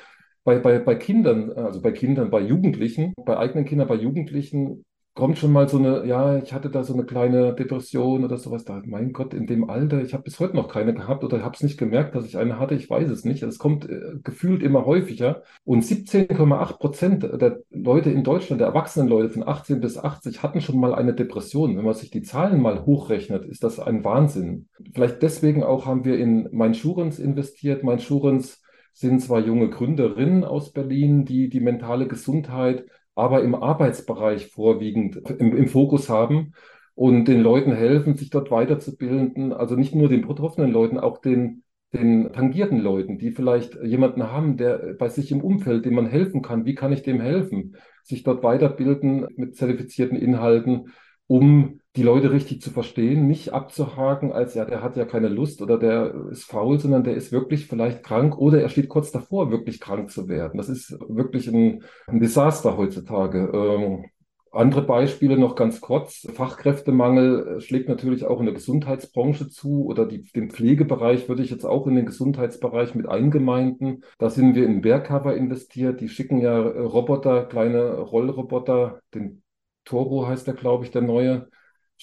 bei, 0.43 0.60
bei, 0.60 0.79
bei 0.79 0.95
Kindern, 0.95 1.51
also 1.51 1.82
bei 1.82 1.91
Kindern, 1.91 2.29
bei 2.29 2.41
Jugendlichen, 2.41 3.13
bei 3.17 3.38
eigenen 3.38 3.65
Kindern, 3.65 3.88
bei 3.88 3.95
Jugendlichen 3.95 4.86
kommt 5.15 5.38
schon 5.38 5.52
mal 5.52 5.69
so 5.69 5.78
eine, 5.78 6.06
ja, 6.08 6.38
ich 6.38 6.54
hatte 6.54 6.71
da 6.71 6.84
so 6.84 6.93
eine 6.93 7.04
kleine 7.06 7.54
Depression 7.54 8.23
oder 8.26 8.38
sowas. 8.38 8.65
Da, 8.65 8.82
mein 8.86 9.13
Gott, 9.13 9.34
in 9.34 9.45
dem 9.45 9.69
Alter, 9.69 10.02
ich 10.02 10.13
habe 10.13 10.23
bis 10.23 10.39
heute 10.39 10.56
noch 10.56 10.67
keine 10.67 10.93
gehabt 10.93 11.23
oder 11.23 11.43
habe 11.43 11.56
es 11.56 11.62
nicht 11.62 11.78
gemerkt, 11.78 12.15
dass 12.15 12.26
ich 12.26 12.38
eine 12.38 12.58
hatte. 12.60 12.73
Ich 12.73 12.89
weiß 12.89 13.10
es 13.10 13.23
nicht. 13.23 13.43
Es 13.43 13.60
kommt 13.60 13.88
äh, 13.88 14.15
gefühlt 14.23 14.63
immer 14.63 14.86
häufiger. 14.86 15.43
Und 15.65 15.84
17,8 15.84 16.78
Prozent 16.80 17.23
der 17.23 17.60
Leute 17.69 18.10
in 18.10 18.23
Deutschland, 18.23 18.60
der 18.60 18.69
erwachsenen 18.69 19.08
Leute 19.08 19.30
von 19.30 19.47
18 19.47 19.82
bis 19.82 19.97
80, 19.99 20.41
hatten 20.41 20.62
schon 20.62 20.80
mal 20.80 20.95
eine 20.95 21.13
Depression. 21.13 21.78
Wenn 21.78 21.86
man 21.86 21.93
sich 21.93 22.10
die 22.10 22.23
Zahlen 22.23 22.60
mal 22.60 22.86
hochrechnet, 22.86 23.45
ist 23.45 23.63
das 23.63 23.80
ein 23.80 24.04
Wahnsinn. 24.04 24.67
Vielleicht 24.95 25.21
deswegen 25.21 25.63
auch 25.63 25.86
haben 25.86 26.06
wir 26.06 26.17
in 26.17 26.49
Mein 26.52 26.73
Schurens 26.73 27.19
investiert. 27.19 27.84
Mein 27.84 27.99
Schurens 27.99 28.63
sind 28.93 29.21
zwar 29.21 29.39
junge 29.39 29.69
Gründerinnen 29.69 30.43
aus 30.43 30.71
Berlin, 30.71 31.26
die 31.26 31.49
die 31.49 31.60
mentale 31.60 32.08
Gesundheit 32.08 32.86
aber 33.15 33.43
im 33.43 33.56
Arbeitsbereich 33.56 34.47
vorwiegend 34.47 35.17
im, 35.39 35.56
im 35.56 35.67
Fokus 35.67 36.10
haben 36.10 36.54
und 36.95 37.26
den 37.26 37.41
Leuten 37.41 37.73
helfen, 37.73 38.15
sich 38.15 38.30
dort 38.30 38.52
weiterzubilden. 38.52 39.54
Also 39.54 39.76
nicht 39.76 39.95
nur 39.95 40.10
den 40.10 40.28
betroffenen 40.28 40.71
Leuten, 40.71 40.97
auch 40.97 41.19
den, 41.19 41.63
den 41.93 42.32
tangierten 42.34 42.80
Leuten, 42.80 43.17
die 43.17 43.32
vielleicht 43.32 43.76
jemanden 43.84 44.32
haben, 44.32 44.58
der 44.58 44.95
bei 44.97 45.10
sich 45.10 45.32
im 45.32 45.41
Umfeld, 45.41 45.86
dem 45.86 45.95
man 45.95 46.08
helfen 46.08 46.41
kann. 46.41 46.65
Wie 46.65 46.76
kann 46.76 46.93
ich 46.93 47.04
dem 47.04 47.21
helfen? 47.21 47.76
Sich 48.04 48.23
dort 48.23 48.43
weiterbilden 48.43 49.28
mit 49.36 49.56
zertifizierten 49.56 50.17
Inhalten, 50.17 50.91
um 51.28 51.80
die 51.95 52.03
Leute 52.03 52.32
richtig 52.32 52.62
zu 52.62 52.71
verstehen, 52.71 53.27
nicht 53.27 53.53
abzuhaken 53.53 54.32
als, 54.32 54.56
ja, 54.56 54.65
der 54.65 54.82
hat 54.82 54.97
ja 54.97 55.06
keine 55.06 55.27
Lust 55.27 55.62
oder 55.62 55.77
der 55.77 56.13
ist 56.32 56.45
faul, 56.45 56.79
sondern 56.79 57.03
der 57.03 57.15
ist 57.15 57.32
wirklich 57.32 57.67
vielleicht 57.67 58.03
krank 58.03 58.38
oder 58.38 58.62
er 58.62 58.69
steht 58.69 58.89
kurz 58.89 59.12
davor, 59.12 59.51
wirklich 59.51 59.79
krank 59.79 60.10
zu 60.10 60.27
werden. 60.27 60.58
Das 60.58 60.69
ist 60.69 60.91
wirklich 61.08 61.47
ein, 61.47 61.84
ein 62.08 62.19
Desaster 62.19 62.77
heutzutage. 62.77 63.51
Ähm, 63.53 64.06
andere 64.53 64.84
Beispiele 64.84 65.38
noch 65.38 65.56
ganz 65.56 65.82
kurz. 65.82 66.27
Fachkräftemangel 66.32 67.60
schlägt 67.60 67.89
natürlich 67.89 68.25
auch 68.25 68.39
in 68.39 68.45
der 68.45 68.53
Gesundheitsbranche 68.53 69.49
zu 69.49 69.86
oder 69.86 70.06
die, 70.06 70.32
den 70.32 70.51
Pflegebereich 70.51 71.27
würde 71.27 71.41
ich 71.41 71.49
jetzt 71.49 71.65
auch 71.65 71.88
in 71.88 71.95
den 71.95 72.06
Gesundheitsbereich 72.06 72.93
mit 72.93 73.08
eingemeinden. 73.08 74.03
Da 74.19 74.29
sind 74.29 74.56
wir 74.56 74.65
in 74.67 74.82
Bearcover 74.82 75.36
investiert. 75.36 76.01
Die 76.01 76.10
schicken 76.10 76.39
ja 76.39 76.60
Roboter, 76.60 77.45
kleine 77.45 77.97
Rollroboter, 77.99 79.01
den 79.15 79.41
Toro 79.86 80.27
heißt 80.27 80.45
der, 80.47 80.53
glaube 80.53 80.86
ich, 80.86 80.91
der 80.91 81.01
neue, 81.01 81.49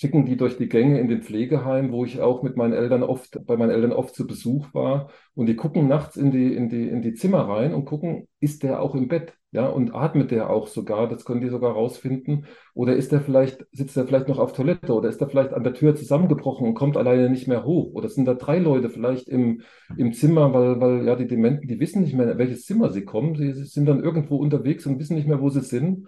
schicken 0.00 0.24
die 0.24 0.38
durch 0.38 0.56
die 0.56 0.70
Gänge 0.70 0.98
in 0.98 1.08
den 1.08 1.20
Pflegeheim, 1.20 1.92
wo 1.92 2.06
ich 2.06 2.22
auch 2.22 2.42
mit 2.42 2.56
meinen 2.56 2.72
Eltern 2.72 3.02
oft, 3.02 3.38
bei 3.44 3.58
meinen 3.58 3.68
Eltern 3.68 3.92
oft 3.92 4.14
zu 4.14 4.26
Besuch 4.26 4.72
war. 4.72 5.10
Und 5.34 5.44
die 5.44 5.56
gucken 5.56 5.88
nachts 5.88 6.16
in 6.16 6.30
die, 6.30 6.54
in 6.54 6.70
die, 6.70 6.88
in 6.88 7.02
die 7.02 7.12
Zimmer 7.12 7.46
rein 7.46 7.74
und 7.74 7.84
gucken, 7.84 8.26
ist 8.40 8.62
der 8.62 8.80
auch 8.80 8.94
im 8.94 9.08
Bett? 9.08 9.34
Ja, 9.52 9.66
und 9.66 9.94
atmet 9.94 10.30
der 10.30 10.48
auch 10.48 10.68
sogar? 10.68 11.06
Das 11.06 11.26
können 11.26 11.42
die 11.42 11.50
sogar 11.50 11.72
rausfinden. 11.72 12.46
Oder 12.72 12.96
ist 12.96 13.12
der 13.12 13.20
vielleicht, 13.20 13.66
sitzt 13.72 13.94
der 13.94 14.06
vielleicht 14.06 14.28
noch 14.28 14.38
auf 14.38 14.54
Toilette? 14.54 14.94
Oder 14.94 15.10
ist 15.10 15.20
der 15.20 15.28
vielleicht 15.28 15.52
an 15.52 15.64
der 15.64 15.74
Tür 15.74 15.94
zusammengebrochen 15.94 16.66
und 16.66 16.74
kommt 16.74 16.96
alleine 16.96 17.28
nicht 17.28 17.46
mehr 17.46 17.64
hoch? 17.66 17.92
Oder 17.92 18.08
sind 18.08 18.24
da 18.24 18.32
drei 18.32 18.58
Leute 18.58 18.88
vielleicht 18.88 19.28
im, 19.28 19.60
im 19.98 20.14
Zimmer, 20.14 20.54
weil, 20.54 20.80
weil 20.80 21.04
ja 21.04 21.14
die 21.14 21.26
Dementen, 21.26 21.68
die 21.68 21.78
wissen 21.78 22.00
nicht 22.00 22.14
mehr, 22.14 22.32
in 22.32 22.38
welches 22.38 22.64
Zimmer 22.64 22.90
sie 22.90 23.04
kommen. 23.04 23.34
Sie, 23.34 23.52
sie 23.52 23.64
sind 23.64 23.84
dann 23.84 24.02
irgendwo 24.02 24.36
unterwegs 24.36 24.86
und 24.86 24.98
wissen 24.98 25.16
nicht 25.16 25.28
mehr, 25.28 25.42
wo 25.42 25.50
sie 25.50 25.60
sind. 25.60 26.06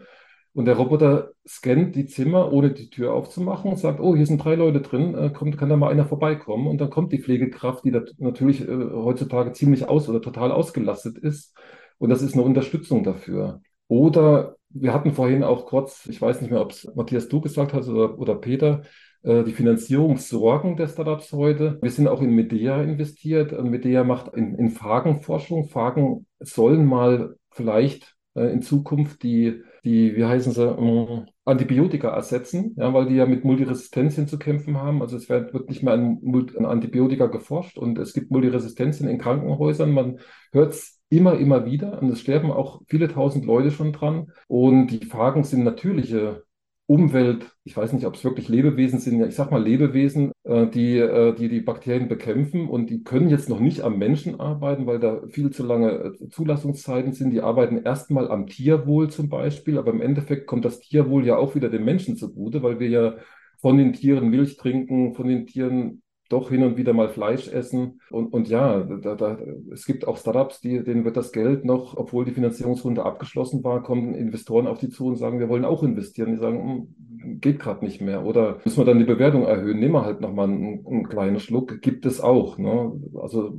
Und 0.55 0.67
der 0.67 0.77
Roboter 0.77 1.31
scannt 1.47 1.97
die 1.97 2.07
Zimmer, 2.07 2.53
ohne 2.53 2.73
die 2.73 2.91
Tür 2.91 3.15
aufzumachen 3.15 3.71
und 3.71 3.79
sagt, 3.79 4.01
oh, 4.01 4.15
hier 4.15 4.27
sind 4.27 4.45
drei 4.45 4.55
Leute 4.55 4.83
drin, 4.83 5.15
äh, 5.15 5.31
kommt, 5.31 5.57
kann 5.57 5.71
da 5.71 5.77
mal 5.77 5.91
einer 5.91 6.05
vorbeikommen? 6.05 6.67
Und 6.67 6.81
dann 6.81 6.91
kommt 6.91 7.13
die 7.13 7.23
Pflegekraft, 7.23 7.85
die 7.85 7.91
da 7.91 8.03
natürlich 8.19 8.61
äh, 8.69 8.91
heutzutage 8.93 9.53
ziemlich 9.53 9.89
aus 9.89 10.09
oder 10.09 10.21
total 10.21 10.53
ausgelastet 10.53 11.17
ist. 11.17 11.57
Und 11.99 12.11
das 12.11 12.21
ist 12.21 12.35
eine 12.35 12.43
Unterstützung 12.43 13.03
dafür. 13.03 13.63
Oder 13.89 14.57
wir 14.69 14.93
hatten 14.93 15.13
vorhin 15.13 15.43
auch 15.43 15.67
kurz, 15.67 16.07
ich 16.07 16.21
weiß 16.21 16.43
nicht 16.43 16.51
mehr, 16.51 16.61
ob 16.61 16.73
es 16.73 16.91
Matthias 16.95 17.29
du 17.29 17.41
gesagt 17.41 17.73
hast 17.73 17.89
oder, 17.89 18.19
oder 18.19 18.35
Peter, 18.35 18.83
äh, 19.23 19.45
die 19.45 19.53
Finanzierungssorgen 19.53 20.77
der 20.77 20.89
Startups 20.89 21.33
heute. 21.33 21.79
Wir 21.81 21.91
sind 21.91 22.09
auch 22.09 22.21
in 22.21 22.35
Medea 22.35 22.83
investiert. 22.83 23.53
Medea 23.63 24.05
macht 24.05 24.35
in, 24.35 24.55
in 24.57 24.71
Phagenforschung. 24.71 25.69
Phagen 25.69 26.27
sollen 26.41 26.85
mal 26.85 27.37
vielleicht 27.51 28.17
in 28.35 28.63
Zukunft 28.63 29.23
die 29.23 29.63
die, 29.85 30.15
wie 30.17 30.25
heißen 30.25 30.53
sie, 30.53 30.77
um, 30.77 31.27
Antibiotika 31.45 32.09
ersetzen, 32.11 32.75
ja, 32.79 32.95
weil 32.95 33.07
die 33.07 33.17
ja 33.17 33.27
mit 33.27 33.45
Multiresistenzien 33.45 34.29
zu 34.29 34.39
kämpfen 34.39 34.77
haben. 34.77 35.03
Also 35.03 35.17
es 35.17 35.29
wird, 35.29 35.53
wird 35.53 35.69
nicht 35.69 35.83
mehr 35.83 35.95
an, 35.95 36.21
an 36.57 36.67
Antibiotika 36.67 37.27
geforscht 37.27 37.79
und 37.79 37.99
es 37.99 38.13
gibt 38.13 38.31
Multiresistenzien 38.31 39.09
in 39.09 39.19
Krankenhäusern. 39.19 39.91
Man 39.91 40.21
hört 40.53 40.75
es 40.75 41.01
immer, 41.09 41.37
immer 41.39 41.67
wieder 41.67 42.01
und 42.01 42.11
es 42.11 42.21
sterben 42.21 42.53
auch 42.53 42.83
viele 42.87 43.09
tausend 43.09 43.45
Leute 43.45 43.73
schon 43.73 43.93
dran. 43.93 44.31
Und 44.47 44.89
die 44.89 45.05
Fragen 45.05 45.43
sind 45.43 45.65
natürliche 45.65 46.45
Umwelt, 46.87 47.47
ich 47.65 47.77
weiß 47.77 47.93
nicht, 47.95 48.07
ob 48.07 48.15
es 48.17 48.25
wirklich 48.25 48.49
Lebewesen 48.49 48.99
sind, 48.99 49.19
ja, 49.19 49.27
ich 49.27 49.35
sag 49.37 49.51
mal 49.51 49.63
Lebewesen, 49.63 50.33
äh, 50.43 50.67
die, 50.67 50.99
äh, 50.99 51.35
die 51.35 51.49
die 51.49 51.61
Bakterien 51.61 52.09
bekämpfen 52.09 52.69
und 52.69 52.91
die 52.91 53.03
können 53.03 53.31
jetzt 53.31 53.49
noch 53.49 53.61
nicht 53.61 53.81
am 53.83 53.99
Menschen 53.99 54.41
arbeiten, 54.41 54.87
weil 54.87 54.99
da 54.99 55.23
viel 55.29 55.51
zu 55.51 55.65
lange 55.65 56.17
äh, 56.21 56.29
Zulassungszeiten 56.29 57.13
sind. 57.13 57.31
Die 57.31 57.41
arbeiten 57.41 57.79
erstmal 57.85 58.31
am 58.31 58.47
Tierwohl 58.47 59.11
zum 59.11 59.29
Beispiel, 59.31 59.79
aber 59.79 59.93
im 59.93 60.03
Endeffekt 60.03 60.47
kommt 60.47 60.65
das 60.65 60.81
Tierwohl 60.81 61.25
ja 61.25 61.37
auch 61.37 61.55
wieder 61.55 61.71
dem 61.71 61.85
Menschen 61.85 62.17
zugute, 62.17 62.63
weil 62.63 62.79
wir 62.81 62.89
ja 62.89 63.15
von 63.61 63.79
den 63.79 63.93
Tieren 63.93 64.29
Milch 64.29 64.57
trinken, 64.57 65.15
von 65.15 65.29
den 65.29 65.47
Tieren 65.47 66.02
doch 66.33 66.51
hin 66.51 66.63
und 66.63 66.77
wieder 66.77 66.93
mal 66.93 67.09
Fleisch 67.09 67.49
essen. 67.49 68.01
Und, 68.11 68.33
und 68.33 68.49
ja, 68.49 68.81
da, 68.81 69.15
da, 69.15 69.39
es 69.73 69.85
gibt 69.87 70.07
auch 70.07 70.17
Startups, 70.17 70.61
die, 70.61 70.83
denen 70.83 71.05
wird 71.05 71.17
das 71.17 71.33
Geld 71.33 71.65
noch, 71.65 71.97
obwohl 71.97 72.25
die 72.25 72.33
Finanzierungsrunde 72.33 73.05
abgeschlossen 73.05 73.63
war, 73.65 73.83
kommen 73.83 74.15
Investoren 74.15 74.67
auf 74.67 74.79
die 74.79 74.89
zu 74.89 75.07
und 75.07 75.17
sagen, 75.17 75.39
wir 75.39 75.49
wollen 75.49 75.65
auch 75.65 75.83
investieren. 75.83 76.33
Die 76.33 76.39
sagen, 76.39 76.87
hm, 77.19 77.41
geht 77.41 77.59
gerade 77.59 77.85
nicht 77.85 78.01
mehr. 78.01 78.25
Oder 78.25 78.59
müssen 78.65 78.79
wir 78.79 78.85
dann 78.85 78.99
die 78.99 79.05
Bewertung 79.05 79.45
erhöhen? 79.45 79.79
Nehmen 79.79 79.95
wir 79.95 80.05
halt 80.05 80.21
nochmal 80.21 80.49
einen, 80.49 80.87
einen 80.87 81.09
kleinen 81.09 81.39
Schluck. 81.39 81.81
Gibt 81.81 82.07
es 82.07 82.21
auch. 82.21 82.59
Ne? 82.59 82.93
Also 83.15 83.59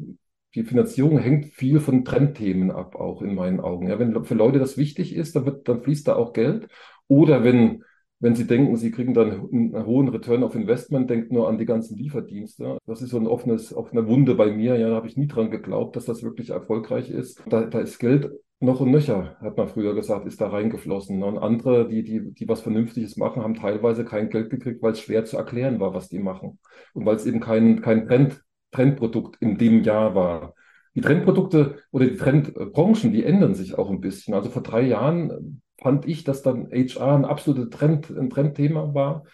die 0.55 0.63
Finanzierung 0.63 1.17
hängt 1.17 1.45
viel 1.47 1.79
von 1.79 2.05
Trendthemen 2.05 2.71
ab, 2.71 2.95
auch 2.95 3.21
in 3.21 3.33
meinen 3.35 3.59
Augen. 3.59 3.87
Ja, 3.89 3.97
wenn 3.99 4.23
für 4.23 4.35
Leute 4.35 4.59
das 4.59 4.77
wichtig 4.77 5.15
ist, 5.15 5.35
dann, 5.35 5.45
wird, 5.45 5.67
dann 5.67 5.81
fließt 5.81 6.07
da 6.07 6.15
auch 6.15 6.33
Geld. 6.33 6.67
Oder 7.07 7.43
wenn 7.43 7.83
wenn 8.23 8.35
Sie 8.35 8.47
denken, 8.47 8.77
Sie 8.77 8.89
kriegen 8.89 9.13
dann 9.13 9.49
einen 9.51 9.85
hohen 9.85 10.07
Return 10.07 10.43
of 10.43 10.55
Investment, 10.55 11.09
denkt 11.09 11.33
nur 11.33 11.49
an 11.49 11.57
die 11.57 11.65
ganzen 11.65 11.97
Lieferdienste. 11.97 12.77
Das 12.85 13.01
ist 13.01 13.09
so 13.09 13.17
ein 13.17 13.27
offenes, 13.27 13.75
offene 13.75 14.07
Wunde 14.07 14.35
bei 14.35 14.49
mir. 14.49 14.77
Ja, 14.77 14.87
da 14.87 14.95
habe 14.95 15.07
ich 15.07 15.17
nie 15.17 15.27
dran 15.27 15.51
geglaubt, 15.51 15.97
dass 15.97 16.05
das 16.05 16.23
wirklich 16.23 16.51
erfolgreich 16.51 17.09
ist. 17.09 17.43
Da, 17.49 17.65
da 17.65 17.79
ist 17.79 17.99
Geld 17.99 18.31
noch 18.61 18.79
und 18.79 18.91
nöcher, 18.91 19.35
hat 19.41 19.57
man 19.57 19.67
früher 19.67 19.93
gesagt, 19.93 20.25
ist 20.25 20.39
da 20.39 20.47
reingeflossen. 20.47 21.21
Und 21.21 21.37
andere, 21.37 21.85
die, 21.89 22.05
die, 22.05 22.33
die 22.33 22.47
was 22.47 22.61
Vernünftiges 22.61 23.17
machen, 23.17 23.43
haben 23.43 23.55
teilweise 23.55 24.05
kein 24.05 24.29
Geld 24.29 24.49
gekriegt, 24.49 24.81
weil 24.81 24.93
es 24.93 25.01
schwer 25.01 25.25
zu 25.25 25.35
erklären 25.35 25.81
war, 25.81 25.93
was 25.93 26.07
die 26.07 26.19
machen. 26.19 26.59
Und 26.93 27.05
weil 27.05 27.17
es 27.17 27.25
eben 27.25 27.41
kein, 27.41 27.81
kein 27.81 28.07
Trend, 28.07 28.41
Trendprodukt 28.71 29.35
in 29.41 29.57
dem 29.57 29.83
Jahr 29.83 30.15
war. 30.15 30.53
Die 30.95 31.01
Trendprodukte 31.01 31.75
oder 31.91 32.05
die 32.05 32.15
Trendbranchen, 32.15 33.11
die 33.11 33.25
ändern 33.25 33.53
sich 33.53 33.77
auch 33.77 33.89
ein 33.89 33.99
bisschen. 33.99 34.33
Also 34.33 34.49
vor 34.49 34.63
drei 34.63 34.83
Jahren 34.83 35.61
fand 35.83 36.07
ich, 36.07 36.23
dass 36.23 36.41
dann 36.41 36.71
HR 36.71 37.15
ein 37.15 37.25
absolutes 37.25 37.69
Trend, 37.69 38.09
ein 38.09 38.29
Trendthema 38.29 38.93
war. 38.93 39.25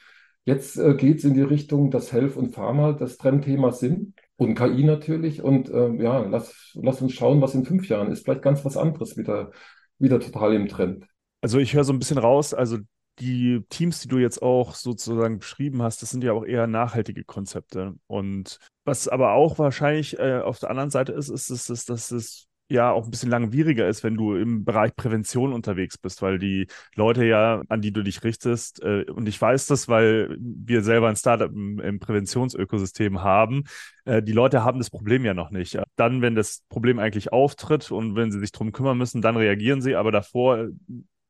Jetzt 0.43 0.77
äh, 0.77 0.95
geht 0.95 1.19
es 1.19 1.23
in 1.23 1.35
die 1.35 1.41
Richtung, 1.41 1.91
dass 1.91 2.11
Health 2.11 2.35
und 2.35 2.53
Pharma 2.53 2.93
das 2.93 3.17
Trendthema 3.17 3.71
sind 3.71 4.15
und 4.35 4.55
KI 4.55 4.83
natürlich. 4.83 5.43
Und 5.43 5.69
äh, 5.69 5.93
ja, 6.01 6.19
lass, 6.19 6.71
lass 6.73 7.01
uns 7.01 7.13
schauen, 7.13 7.41
was 7.41 7.55
in 7.55 7.65
fünf 7.65 7.87
Jahren 7.87 8.11
ist. 8.11 8.23
Vielleicht 8.23 8.41
ganz 8.41 8.65
was 8.65 8.75
anderes 8.75 9.15
wieder, 9.15 9.51
wieder 9.99 10.19
total 10.19 10.53
im 10.55 10.67
Trend. 10.67 11.05
Also 11.41 11.59
ich 11.59 11.73
höre 11.73 11.83
so 11.83 11.93
ein 11.93 11.99
bisschen 11.99 12.17
raus, 12.17 12.53
also 12.53 12.79
die 13.19 13.63
Teams, 13.69 14.01
die 14.01 14.07
du 14.07 14.17
jetzt 14.17 14.41
auch 14.41 14.75
sozusagen 14.75 15.39
beschrieben 15.39 15.81
hast, 15.81 16.01
das 16.01 16.09
sind 16.09 16.23
ja 16.23 16.33
auch 16.33 16.45
eher 16.45 16.67
nachhaltige 16.67 17.23
Konzepte. 17.23 17.95
Und 18.07 18.59
was 18.85 19.07
aber 19.07 19.33
auch 19.33 19.59
wahrscheinlich 19.59 20.17
äh, 20.19 20.39
auf 20.39 20.59
der 20.59 20.69
anderen 20.69 20.89
Seite 20.89 21.11
ist, 21.11 21.29
ist, 21.29 21.49
ist, 21.49 21.69
ist 21.69 21.89
dass 21.89 22.11
es 22.11 22.48
ja 22.69 22.91
auch 22.91 23.05
ein 23.05 23.11
bisschen 23.11 23.31
langwieriger 23.31 23.87
ist, 23.87 24.03
wenn 24.03 24.15
du 24.15 24.35
im 24.35 24.63
Bereich 24.63 24.95
Prävention 24.95 25.53
unterwegs 25.53 25.97
bist, 25.97 26.21
weil 26.21 26.37
die 26.37 26.67
Leute 26.95 27.25
ja, 27.25 27.63
an 27.67 27.81
die 27.81 27.91
du 27.91 28.03
dich 28.03 28.23
richtest, 28.23 28.81
äh, 28.83 29.05
und 29.09 29.27
ich 29.27 29.41
weiß 29.41 29.65
das, 29.65 29.87
weil 29.87 30.37
wir 30.39 30.83
selber 30.83 31.09
ein 31.09 31.15
Startup 31.15 31.51
im, 31.51 31.79
im 31.79 31.99
Präventionsökosystem 31.99 33.21
haben, 33.23 33.63
äh, 34.05 34.21
die 34.21 34.33
Leute 34.33 34.63
haben 34.63 34.77
das 34.77 34.91
Problem 34.91 35.25
ja 35.25 35.33
noch 35.33 35.49
nicht. 35.49 35.79
Dann, 35.95 36.21
wenn 36.21 36.35
das 36.35 36.63
Problem 36.69 36.99
eigentlich 36.99 37.33
auftritt 37.33 37.91
und 37.91 38.15
wenn 38.15 38.31
sie 38.31 38.39
sich 38.39 38.51
drum 38.51 38.71
kümmern 38.71 38.97
müssen, 38.97 39.21
dann 39.21 39.35
reagieren 39.35 39.81
sie, 39.81 39.95
aber 39.95 40.11
davor 40.11 40.67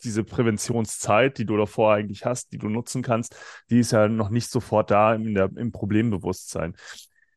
diese 0.04 0.24
Präventionszeit, 0.24 1.38
die 1.38 1.46
du 1.46 1.58
davor 1.58 1.94
eigentlich 1.94 2.26
hast, 2.26 2.52
die 2.52 2.58
du 2.58 2.70
nutzen 2.70 3.02
kannst, 3.02 3.36
die 3.70 3.80
ist 3.80 3.92
ja 3.92 4.08
noch 4.08 4.30
nicht 4.30 4.50
sofort 4.50 4.92
da 4.92 5.14
in 5.14 5.34
der, 5.34 5.50
im 5.56 5.72
Problembewusstsein. 5.72 6.76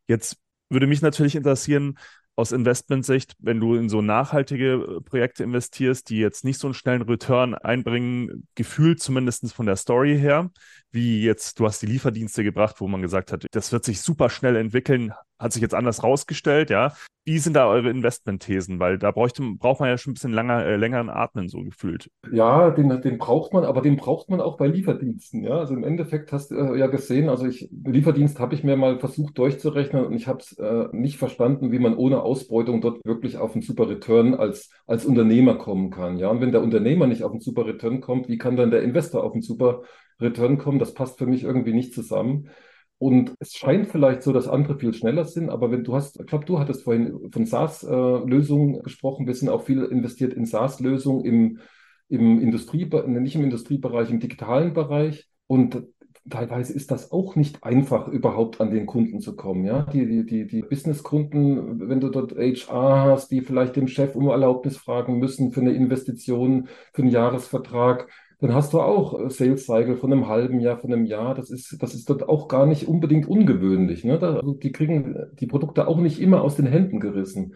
Jetzt 0.07 0.37
würde 0.69 0.87
mich 0.87 1.03
natürlich 1.03 1.35
interessieren, 1.35 1.99
aus 2.43 2.53
Investmentsicht, 2.53 3.37
wenn 3.39 3.61
du 3.61 3.77
in 3.77 3.89
so 3.89 4.03
nachhaltige 4.03 4.73
äh, 4.73 5.01
Projekte 5.01 5.45
investierst, 5.45 6.11
die 6.11 6.19
jetzt 6.19 6.45
nicht 6.45 6.59
so 6.59 6.67
einen 6.67 6.75
schnellen 6.75 7.03
Return 7.03 7.55
einbringen, 7.55 8.49
gefühlt 8.57 9.01
zumindest 9.01 9.53
von 9.55 9.67
der 9.67 9.77
Story 9.77 10.19
her, 10.19 10.51
wie 10.93 11.23
jetzt, 11.23 11.59
du 11.59 11.67
hast 11.67 11.83
die 11.83 11.87
Lieferdienste 11.87 12.45
gebracht, 12.45 12.81
wo 12.81 12.89
man 12.89 13.03
gesagt 13.03 13.33
hat, 13.33 13.47
das 13.51 13.73
wird 13.73 13.85
sich 13.85 14.01
super 14.01 14.31
schnell 14.31 14.57
entwickeln, 14.57 15.13
hat 15.39 15.53
sich 15.53 15.63
jetzt 15.63 15.75
anders 15.75 16.03
rausgestellt, 16.03 16.71
ja. 16.71 16.95
Wie 17.25 17.39
sind 17.39 17.55
da 17.55 17.69
eure 17.69 17.89
Investmentthesen? 17.89 18.81
Weil 18.81 18.99
da 18.99 19.13
bräuchte, 19.13 19.45
braucht 19.57 19.79
man 19.79 19.89
ja 19.89 19.97
schon 19.97 20.11
ein 20.11 20.15
bisschen 20.15 20.33
länger, 20.33 20.65
äh, 20.65 20.75
längeren 20.75 21.09
Atmen, 21.09 21.49
so 21.49 21.61
gefühlt. 21.61 22.11
Ja, 22.33 22.71
den, 22.71 22.89
den 23.01 23.17
braucht 23.17 23.53
man, 23.53 23.65
aber 23.65 23.81
den 23.81 23.97
braucht 23.97 24.29
man 24.29 24.41
auch 24.41 24.57
bei 24.57 24.67
Lieferdiensten. 24.67 25.45
Ja, 25.45 25.59
also 25.59 25.75
im 25.75 25.85
Endeffekt 25.85 26.33
hast 26.33 26.51
du 26.51 26.57
äh, 26.57 26.79
ja 26.79 26.89
gesehen, 26.89 27.29
also 27.29 27.47
ich, 27.47 27.69
Lieferdienst 27.71 28.41
habe 28.41 28.57
ich 28.57 28.65
mir 28.65 28.77
mal 28.77 28.99
versucht 28.99 29.39
durchzurechnen 29.39 30.05
und 30.05 30.15
ich 30.15 30.27
habe 30.27 30.41
es 30.41 30.59
äh, 30.59 30.89
nicht 30.91 31.17
verstanden, 31.17 31.71
wie 31.71 31.79
man 31.79 31.97
ohne 31.97 32.23
Ausbeutung 32.23 32.81
dort 32.81 33.05
wirklich 33.05 33.39
auf 33.39 33.53
einen 33.53 33.63
super 33.63 33.89
Return 33.89 34.35
als, 34.35 34.71
als 34.89 35.05
Unternehmer 35.05 35.55
kommen 35.55 35.91
kann. 35.91 36.17
Ja, 36.17 36.29
und 36.29 36.41
wenn 36.41 36.51
der 36.51 36.63
Unternehmer 36.63 37.07
nicht 37.07 37.23
auf 37.23 37.31
einen 37.31 37.41
super 37.41 37.67
Return 37.67 38.01
kommt, 38.01 38.29
wie 38.29 38.39
kann 38.39 38.57
dann 38.57 38.73
der 38.73 38.83
Investor 38.83 39.23
auf 39.23 39.33
einen 39.33 39.43
super 39.43 39.83
Return 40.21 40.59
kommen? 40.59 40.79
Das 40.79 40.95
passt 40.95 41.19
für 41.19 41.27
mich 41.27 41.45
irgendwie 41.45 41.73
nicht 41.73 41.95
zusammen. 41.95 42.49
Und 43.03 43.35
es 43.41 43.55
scheint 43.55 43.89
vielleicht 43.89 44.23
so, 44.23 44.33
dass 44.33 44.47
andere 44.47 44.79
viel 44.79 44.95
schneller 44.95 45.25
sind, 45.25 45.51
aber 45.51 45.73
wenn 45.73 45.83
du 45.83 45.93
hast, 45.93 46.21
ich 46.21 46.27
glaube, 46.27 46.45
du 46.45 46.61
hattest 46.61 46.85
vorhin 46.85 47.33
von 47.33 47.47
SaaS-Lösungen 47.47 48.81
gesprochen, 48.85 49.27
wir 49.27 49.35
sind 49.35 49.49
auch 49.49 49.65
viel 49.65 49.83
investiert 49.83 50.33
in 50.35 50.47
SaaS-Lösungen 50.47 51.25
im, 51.25 51.59
im 52.09 52.41
Industrie, 52.41 52.89
nicht 53.07 53.35
im 53.35 53.43
Industriebereich, 53.43 54.09
im 54.09 54.21
digitalen 54.21 54.73
Bereich. 54.73 55.27
Und 55.49 55.83
teilweise 56.31 56.73
ist 56.73 56.91
das 56.91 57.11
auch 57.11 57.35
nicht 57.35 57.65
einfach, 57.65 58.09
überhaupt 58.09 58.61
an 58.61 58.71
den 58.71 58.87
Kunden 58.87 59.21
zu 59.21 59.35
kommen. 59.35 59.65
Ja? 59.65 59.83
Die, 59.93 60.07
die, 60.07 60.25
die, 60.25 60.47
die 60.47 60.63
Businesskunden, 60.63 61.89
wenn 61.89 62.01
du 62.01 62.09
dort 62.09 62.37
HR 62.37 63.07
hast, 63.07 63.31
die 63.31 63.41
vielleicht 63.41 63.77
dem 63.77 63.89
Chef 63.89 64.15
um 64.15 64.29
Erlaubnis 64.29 64.77
fragen 64.77 65.19
müssen 65.19 65.51
für 65.51 65.61
eine 65.61 65.73
Investition, 65.73 66.69
für 66.93 67.03
einen 67.03 67.11
Jahresvertrag, 67.11 68.09
dann 68.43 68.55
hast 68.55 68.73
du 68.73 68.81
auch 68.81 69.31
Sales 69.31 69.67
Cycle 69.67 69.97
von 69.97 70.13
einem 70.13 70.27
halben 70.27 70.59
Jahr, 70.59 70.77
von 70.77 70.93
einem 70.93 71.05
Jahr. 71.05 71.35
Das 71.35 71.49
ist, 71.49 71.81
das 71.81 71.95
ist 71.95 72.11
dort 72.11 72.29
auch 72.29 72.49
gar 72.49 72.67
nicht 72.67 72.89
unbedingt 72.89 73.29
ungewöhnlich. 73.29 74.03
Ne? 74.03 74.19
Da, 74.19 74.35
also 74.35 74.55
die 74.55 74.73
kriegen 74.73 75.17
die 75.35 75.47
Produkte 75.47 75.87
auch 75.87 75.99
nicht 75.99 76.21
immer 76.21 76.43
aus 76.43 76.57
den 76.57 76.67
Händen 76.67 76.99
gerissen. 76.99 77.55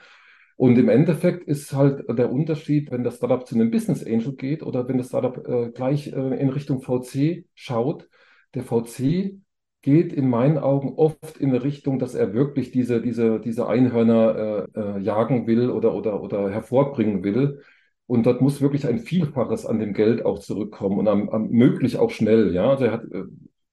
Und 0.57 0.79
im 0.79 0.88
Endeffekt 0.88 1.42
ist 1.49 1.72
halt 1.75 2.05
der 2.09 2.31
Unterschied, 2.33 2.92
wenn 2.92 3.03
das 3.03 3.16
Startup 3.16 3.46
zu 3.46 3.57
einem 3.57 3.70
Business 3.72 4.07
Angel 4.07 4.35
geht 4.37 4.62
oder 4.62 4.88
wenn 4.88 4.96
das 4.96 5.09
Startup 5.09 5.37
äh, 5.46 5.70
gleich 5.70 6.12
äh, 6.12 6.40
in 6.40 6.51
Richtung 6.51 6.81
VC 6.81 7.46
schaut, 7.55 8.09
der 8.55 8.62
VC 8.62 9.40
geht 9.83 10.12
in 10.12 10.29
meinen 10.31 10.59
Augen 10.59 10.94
oft 10.96 11.37
in 11.38 11.51
eine 11.51 11.62
Richtung, 11.62 11.99
dass 11.99 12.14
er 12.14 12.33
wirklich 12.33 12.70
diese, 12.70 13.03
diese, 13.03 13.38
diese 13.40 13.66
Einhörner 13.68 14.68
äh, 14.75 14.81
äh, 14.81 14.99
jagen 15.01 15.46
will 15.46 15.68
oder, 15.70 15.94
oder, 15.94 16.22
oder 16.22 16.49
hervorbringen 16.51 17.22
will. 17.22 17.61
Und 18.07 18.27
dort 18.27 18.40
muss 18.40 18.61
wirklich 18.61 18.87
ein 18.87 19.01
Vielfaches 19.01 19.66
an 19.66 19.81
dem 19.81 19.92
Geld 19.92 20.25
auch 20.25 20.38
zurückkommen 20.38 20.99
und 20.99 21.09
am, 21.09 21.29
am 21.29 21.49
möglich 21.51 21.99
auch 21.99 22.11
schnell. 22.11 22.55
Ja, 22.55 22.71
also 22.71 22.90
hat, 22.90 23.05
äh, 23.12 23.25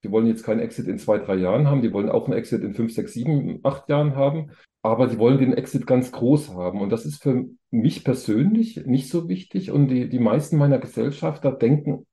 die 0.03 0.11
wollen 0.11 0.27
jetzt 0.27 0.43
keinen 0.43 0.59
Exit 0.59 0.87
in 0.87 0.97
zwei, 0.97 1.17
drei 1.17 1.35
Jahren 1.35 1.67
haben, 1.67 1.81
die 1.81 1.93
wollen 1.93 2.09
auch 2.09 2.25
einen 2.25 2.37
Exit 2.37 2.63
in 2.63 2.73
fünf, 2.73 2.93
sechs, 2.93 3.13
sieben, 3.13 3.59
acht 3.63 3.87
Jahren 3.89 4.15
haben, 4.15 4.51
aber 4.81 5.07
die 5.07 5.17
wollen 5.17 5.37
den 5.37 5.53
Exit 5.53 5.87
ganz 5.87 6.11
groß 6.11 6.53
haben. 6.55 6.81
Und 6.81 6.89
das 6.89 7.05
ist 7.05 7.21
für 7.23 7.45
mich 7.71 8.03
persönlich 8.03 8.85
nicht 8.85 9.09
so 9.09 9.29
wichtig. 9.29 9.71
Und 9.71 9.87
die, 9.87 10.09
die 10.09 10.19
meisten 10.19 10.57
meiner 10.57 10.79
Gesellschafter 10.79 11.51
denken 11.51 12.05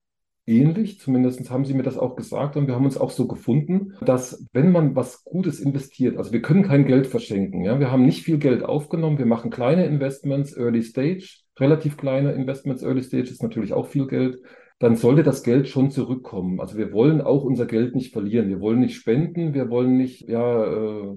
ähnlich, 0.47 0.99
zumindest 0.99 1.49
haben 1.49 1.65
sie 1.65 1.73
mir 1.73 1.83
das 1.83 1.97
auch 1.97 2.15
gesagt 2.15 2.55
und 2.55 2.67
wir 2.67 2.75
haben 2.75 2.85
uns 2.85 2.97
auch 2.97 3.11
so 3.11 3.27
gefunden, 3.27 3.93
dass 4.01 4.45
wenn 4.53 4.71
man 4.71 4.95
was 4.95 5.23
Gutes 5.23 5.59
investiert, 5.59 6.17
also 6.17 6.31
wir 6.31 6.41
können 6.41 6.63
kein 6.63 6.85
Geld 6.85 7.07
verschenken, 7.07 7.63
ja, 7.63 7.79
wir 7.79 7.91
haben 7.91 8.05
nicht 8.05 8.23
viel 8.23 8.39
Geld 8.39 8.63
aufgenommen, 8.63 9.19
wir 9.19 9.25
machen 9.25 9.51
kleine 9.51 9.85
Investments, 9.85 10.55
Early 10.57 10.81
Stage, 10.81 11.40
relativ 11.59 11.97
kleine 11.97 12.33
Investments, 12.33 12.83
Early 12.83 13.03
Stage 13.03 13.29
ist 13.29 13.43
natürlich 13.43 13.73
auch 13.73 13.87
viel 13.87 14.07
Geld, 14.07 14.39
dann 14.79 14.95
sollte 14.95 15.23
das 15.23 15.43
Geld 15.43 15.67
schon 15.67 15.91
zurückkommen. 15.91 16.59
Also 16.59 16.77
wir 16.77 16.91
wollen 16.91 17.21
auch 17.21 17.43
unser 17.43 17.65
Geld 17.65 17.95
nicht 17.95 18.13
verlieren, 18.13 18.49
wir 18.49 18.59
wollen 18.59 18.79
nicht 18.79 18.95
spenden, 18.95 19.53
wir 19.53 19.69
wollen 19.69 19.97
nicht, 19.97 20.27
ja, 20.27 20.65
äh, 20.65 21.15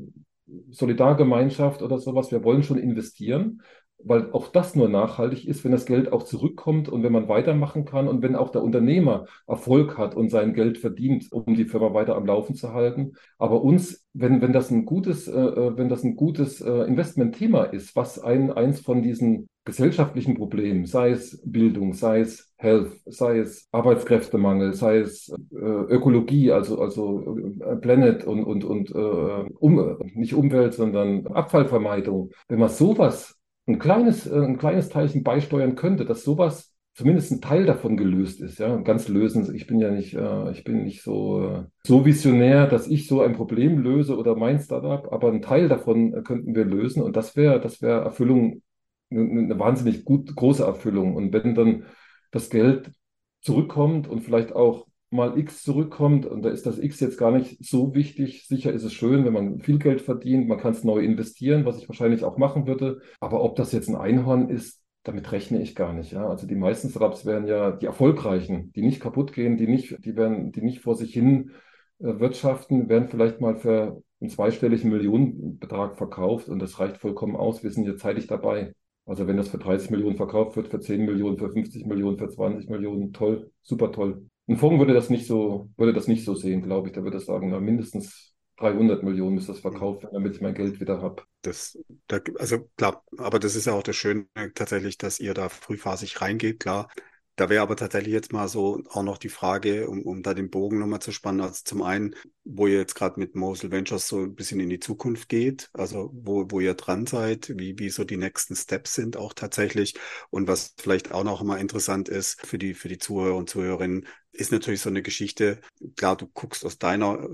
Solidargemeinschaft 0.71 1.81
oder 1.81 1.99
sowas, 1.99 2.31
wir 2.31 2.45
wollen 2.45 2.63
schon 2.63 2.79
investieren 2.79 3.63
weil 4.07 4.31
auch 4.33 4.49
das 4.49 4.75
nur 4.75 4.89
nachhaltig 4.89 5.47
ist, 5.49 5.65
wenn 5.65 5.73
das 5.73 5.87
Geld 5.87 6.13
auch 6.13 6.23
zurückkommt 6.25 6.89
und 6.89 7.03
wenn 7.03 7.13
man 7.13 7.29
weitermachen 7.29 7.85
kann 7.85 8.09
und 8.09 8.23
wenn 8.23 8.37
auch 8.37 8.51
der 8.51 8.63
Unternehmer 8.63 9.27
Erfolg 9.47 9.99
hat 9.99 10.15
und 10.15 10.31
sein 10.31 10.55
Geld 10.55 10.79
verdient, 10.79 11.33
um 11.33 11.55
die 11.55 11.65
Firma 11.65 11.95
weiter 11.95 12.17
am 12.17 12.27
Laufen 12.27 12.55
zu 12.55 12.73
halten. 12.73 13.13
Aber 13.39 13.63
uns, 13.63 14.07
wenn, 14.13 14.41
wenn 14.43 14.53
das 14.53 14.71
ein 14.71 14.85
gutes, 14.85 15.29
äh, 15.29 15.33
äh 15.33 15.77
wenn 15.77 15.89
das 15.89 16.05
ein 16.05 16.17
gutes 16.17 16.61
äh, 16.61 16.83
Investmentthema 16.85 17.65
ist, 17.65 17.97
was 17.97 18.19
ein, 18.19 18.53
eins 18.53 18.81
von 18.81 19.03
diesen 19.03 19.49
gesellschaftlichen 19.65 20.35
Problemen, 20.35 20.85
sei 20.85 21.11
es 21.11 21.41
Bildung, 21.45 21.95
sei 21.95 22.21
es 22.21 22.53
Health, 22.57 22.93
sei 23.07 23.39
es 23.39 23.67
Arbeitskräftemangel, 23.73 24.75
sei 24.75 24.99
es 24.99 25.31
äh, 25.53 25.57
Ökologie, 25.57 26.53
also, 26.53 26.79
also 26.81 27.39
äh, 27.61 27.77
Planet 27.77 28.25
und, 28.25 28.45
und, 28.45 28.65
und 28.65 28.91
äh, 28.91 29.51
um, 29.59 29.97
nicht 30.15 30.35
Umwelt, 30.35 30.75
sondern 30.75 31.27
Abfallvermeidung. 31.27 32.31
Wenn 32.49 32.59
man 32.59 32.69
sowas 32.69 33.39
ein 33.67 33.79
kleines, 33.79 34.27
äh, 34.27 34.39
ein 34.39 34.59
kleines 34.59 34.89
Teilchen 34.89 35.23
beisteuern 35.23 35.75
könnte, 35.77 36.05
dass 36.05 36.25
sowas 36.25 36.75
zumindest 36.95 37.33
ein 37.33 37.41
Teil 37.41 37.67
davon 37.67 37.97
gelöst 37.97 38.41
ist, 38.41 38.59
ja, 38.59 38.77
ganz 38.77 39.09
lösen. 39.09 39.53
Ich 39.55 39.67
bin 39.67 39.81
ja 39.81 39.91
nicht, 39.91 40.15
äh, 40.15 40.51
ich 40.53 40.65
bin 40.65 40.85
nicht 40.85 41.03
so, 41.03 41.43
äh, 41.43 41.65
so 41.85 42.05
visionär, 42.05 42.67
dass 42.67 42.87
ich 42.87 43.09
so 43.09 43.21
ein 43.23 43.35
Problem 43.35 43.79
löse 43.79 44.17
oder 44.17 44.37
mein 44.37 44.61
Startup, 44.61 45.13
aber 45.13 45.33
ein 45.33 45.43
Teil 45.43 45.69
davon 45.69 46.23
könnten 46.25 46.55
wir 46.55 46.65
lösen 46.65 47.03
und 47.03 47.17
das 47.17 47.37
wäre, 47.37 47.61
das 47.61 47.83
wäre 47.83 48.03
Erfüllung, 48.03 48.63
eine, 49.11 49.23
eine 49.23 49.59
wahnsinnig 49.59 50.05
gut, 50.05 50.35
große 50.37 50.65
Erfüllung. 50.65 51.17
Und 51.17 51.33
wenn 51.33 51.55
dann 51.55 51.85
das 52.31 52.49
Geld 52.51 52.93
zurückkommt 53.41 54.09
und 54.09 54.21
vielleicht 54.23 54.53
auch 54.53 54.87
mal 55.15 55.39
X 55.39 55.63
zurückkommt 55.63 56.27
und 56.27 56.43
da 56.43 56.51
ist 56.51 56.67
das 56.67 56.79
X 56.79 57.01
jetzt 57.01 57.19
gar 57.19 57.31
nicht 57.31 57.65
so 57.65 57.95
wichtig. 57.95 58.47
Sicher 58.47 58.73
ist 58.73 58.85
es 58.85 58.93
schön, 58.93 59.25
wenn 59.25 59.33
man 59.33 59.61
viel 59.61 59.79
Geld 59.79 60.03
verdient, 60.03 60.49
man 60.49 60.59
kann 60.59 60.73
es 60.73 60.85
neu 60.85 61.01
investieren, 61.01 61.65
was 61.65 61.79
ich 61.79 61.89
wahrscheinlich 61.89 62.25
auch 62.25 62.37
machen 62.37 62.67
würde. 62.67 63.01
Aber 63.21 63.43
ob 63.43 63.57
das 63.57 63.73
jetzt 63.73 63.89
ein 63.89 63.97
Einhorn 63.97 64.51
ist, 64.51 64.83
damit 65.05 65.31
rechne 65.33 65.63
ich 65.63 65.75
gar 65.75 65.93
nicht. 65.93 66.13
Ja? 66.13 66.29
Also 66.29 66.47
die 66.47 66.57
meisten 66.57 66.91
Startups 66.91 67.25
werden 67.25 67.47
ja 67.47 67.73
die 67.73 67.87
erfolgreichen, 67.87 68.73
die 68.73 68.83
nicht 68.83 69.01
kaputt 69.01 69.33
gehen, 69.33 69.57
die 69.57 69.69
nicht, 69.69 70.05
die 70.05 70.17
werden, 70.17 70.51
die 70.53 70.63
nicht 70.63 70.81
vor 70.81 70.97
sich 70.97 71.13
hin 71.13 71.53
äh, 72.01 72.19
wirtschaften, 72.19 72.89
werden 72.89 73.09
vielleicht 73.09 73.41
mal 73.41 73.57
für 73.57 74.03
einen 74.21 74.31
zweistelligen 74.31 74.91
Millionenbetrag 74.91 75.97
verkauft 75.97 76.49
und 76.49 76.59
das 76.59 76.81
reicht 76.81 76.97
vollkommen 76.97 77.37
aus. 77.37 77.63
Wir 77.63 77.71
sind 77.71 77.87
jetzt 77.87 78.01
zeitig 78.01 78.27
dabei. 78.27 78.75
Also 79.07 79.27
wenn 79.27 79.37
das 79.37 79.49
für 79.49 79.59
30 79.59 79.91
Millionen 79.91 80.17
verkauft 80.17 80.57
wird, 80.57 80.69
für 80.69 80.81
10 80.81 81.05
Millionen, 81.05 81.37
für 81.39 81.51
50 81.51 81.87
Millionen, 81.87 82.19
für 82.19 82.29
20 82.29 82.71
Millionen, 82.71 83.13
toll, 83.13 83.51
super 83.63 83.93
toll. 83.93 84.27
Ein 84.47 84.57
Fonds 84.57 84.79
würde 84.79 84.95
das 84.95 85.11
nicht 85.11 85.27
so, 85.27 85.71
würde 85.77 85.93
das 85.93 86.07
nicht 86.07 86.25
so 86.25 86.35
sehen, 86.35 86.63
glaube 86.63 86.89
ich. 86.89 86.95
Da 86.95 87.03
würde 87.03 87.17
er 87.17 87.21
sagen, 87.21 87.51
na, 87.51 87.61
mindestens 87.61 88.35
300 88.57 89.03
Millionen 89.03 89.35
müsste 89.35 89.53
das 89.53 89.61
verkauft 89.61 90.03
werden, 90.03 90.15
damit 90.15 90.35
ich 90.35 90.41
mein 90.41 90.55
Geld 90.55 90.81
wieder 90.81 91.01
habe. 91.01 91.23
Das, 91.43 91.79
da, 92.07 92.21
also 92.39 92.69
klar, 92.77 93.03
aber 93.17 93.39
das 93.39 93.57
ist 93.57 93.67
ja 93.67 93.73
auch 93.73 93.83
das 93.83 93.97
Schöne 93.97 94.27
tatsächlich, 94.55 94.99
dass 94.99 95.19
ihr 95.19 95.35
da 95.35 95.49
frühphasig 95.49 96.21
reingeht, 96.21 96.61
klar. 96.61 96.89
Da 97.37 97.49
wäre 97.49 97.63
aber 97.63 97.75
tatsächlich 97.75 98.13
jetzt 98.13 98.33
mal 98.33 98.47
so 98.47 98.81
auch 98.91 99.03
noch 99.03 99.19
die 99.19 99.29
Frage, 99.29 99.89
um, 99.89 100.03
um 100.03 100.23
da 100.23 100.35
den 100.35 100.51
Bogen 100.51 100.79
nochmal 100.79 101.01
zu 101.01 101.11
spannen. 101.11 101.41
Also 101.41 101.63
zum 101.65 101.83
einen, 101.83 102.15
wo 102.45 102.69
ihr 102.69 102.79
jetzt 102.79 102.95
gerade 102.95 103.19
mit 103.19 103.35
Mosel 103.35 103.73
Ventures 103.73 104.07
so 104.07 104.21
ein 104.21 104.37
bisschen 104.37 104.61
in 104.61 104.71
die 104.71 104.79
Zukunft 104.79 105.29
geht, 105.29 105.69
also 105.73 106.11
wo, 106.15 106.47
wo 106.49 106.61
ihr 106.61 106.75
dran 106.75 107.07
seid, 107.07 107.53
wie, 107.59 107.77
wie 107.77 107.91
so 107.91 108.05
die 108.05 108.19
nächsten 108.19 108.55
Steps 108.55 108.95
sind 108.95 109.17
auch 109.17 109.33
tatsächlich. 109.33 109.95
Und 110.31 110.47
was 110.47 110.75
vielleicht 110.79 111.11
auch 111.11 111.25
noch 111.25 111.43
mal 111.43 111.57
interessant 111.57 112.09
ist 112.09 112.41
für 112.47 112.59
die, 112.59 112.73
für 112.73 112.89
die 112.89 112.99
Zuhörer 112.99 113.35
und 113.35 113.51
Zuhörerinnen, 113.51 114.07
ist 114.35 114.53
natürlich 114.53 114.81
so 114.81 114.91
eine 114.91 115.03
Geschichte. 115.03 115.61
Klar, 115.97 116.17
du 116.17 116.27
guckst 116.27 116.65
aus 116.65 116.79
deiner 116.79 117.21
äh, 117.23 117.29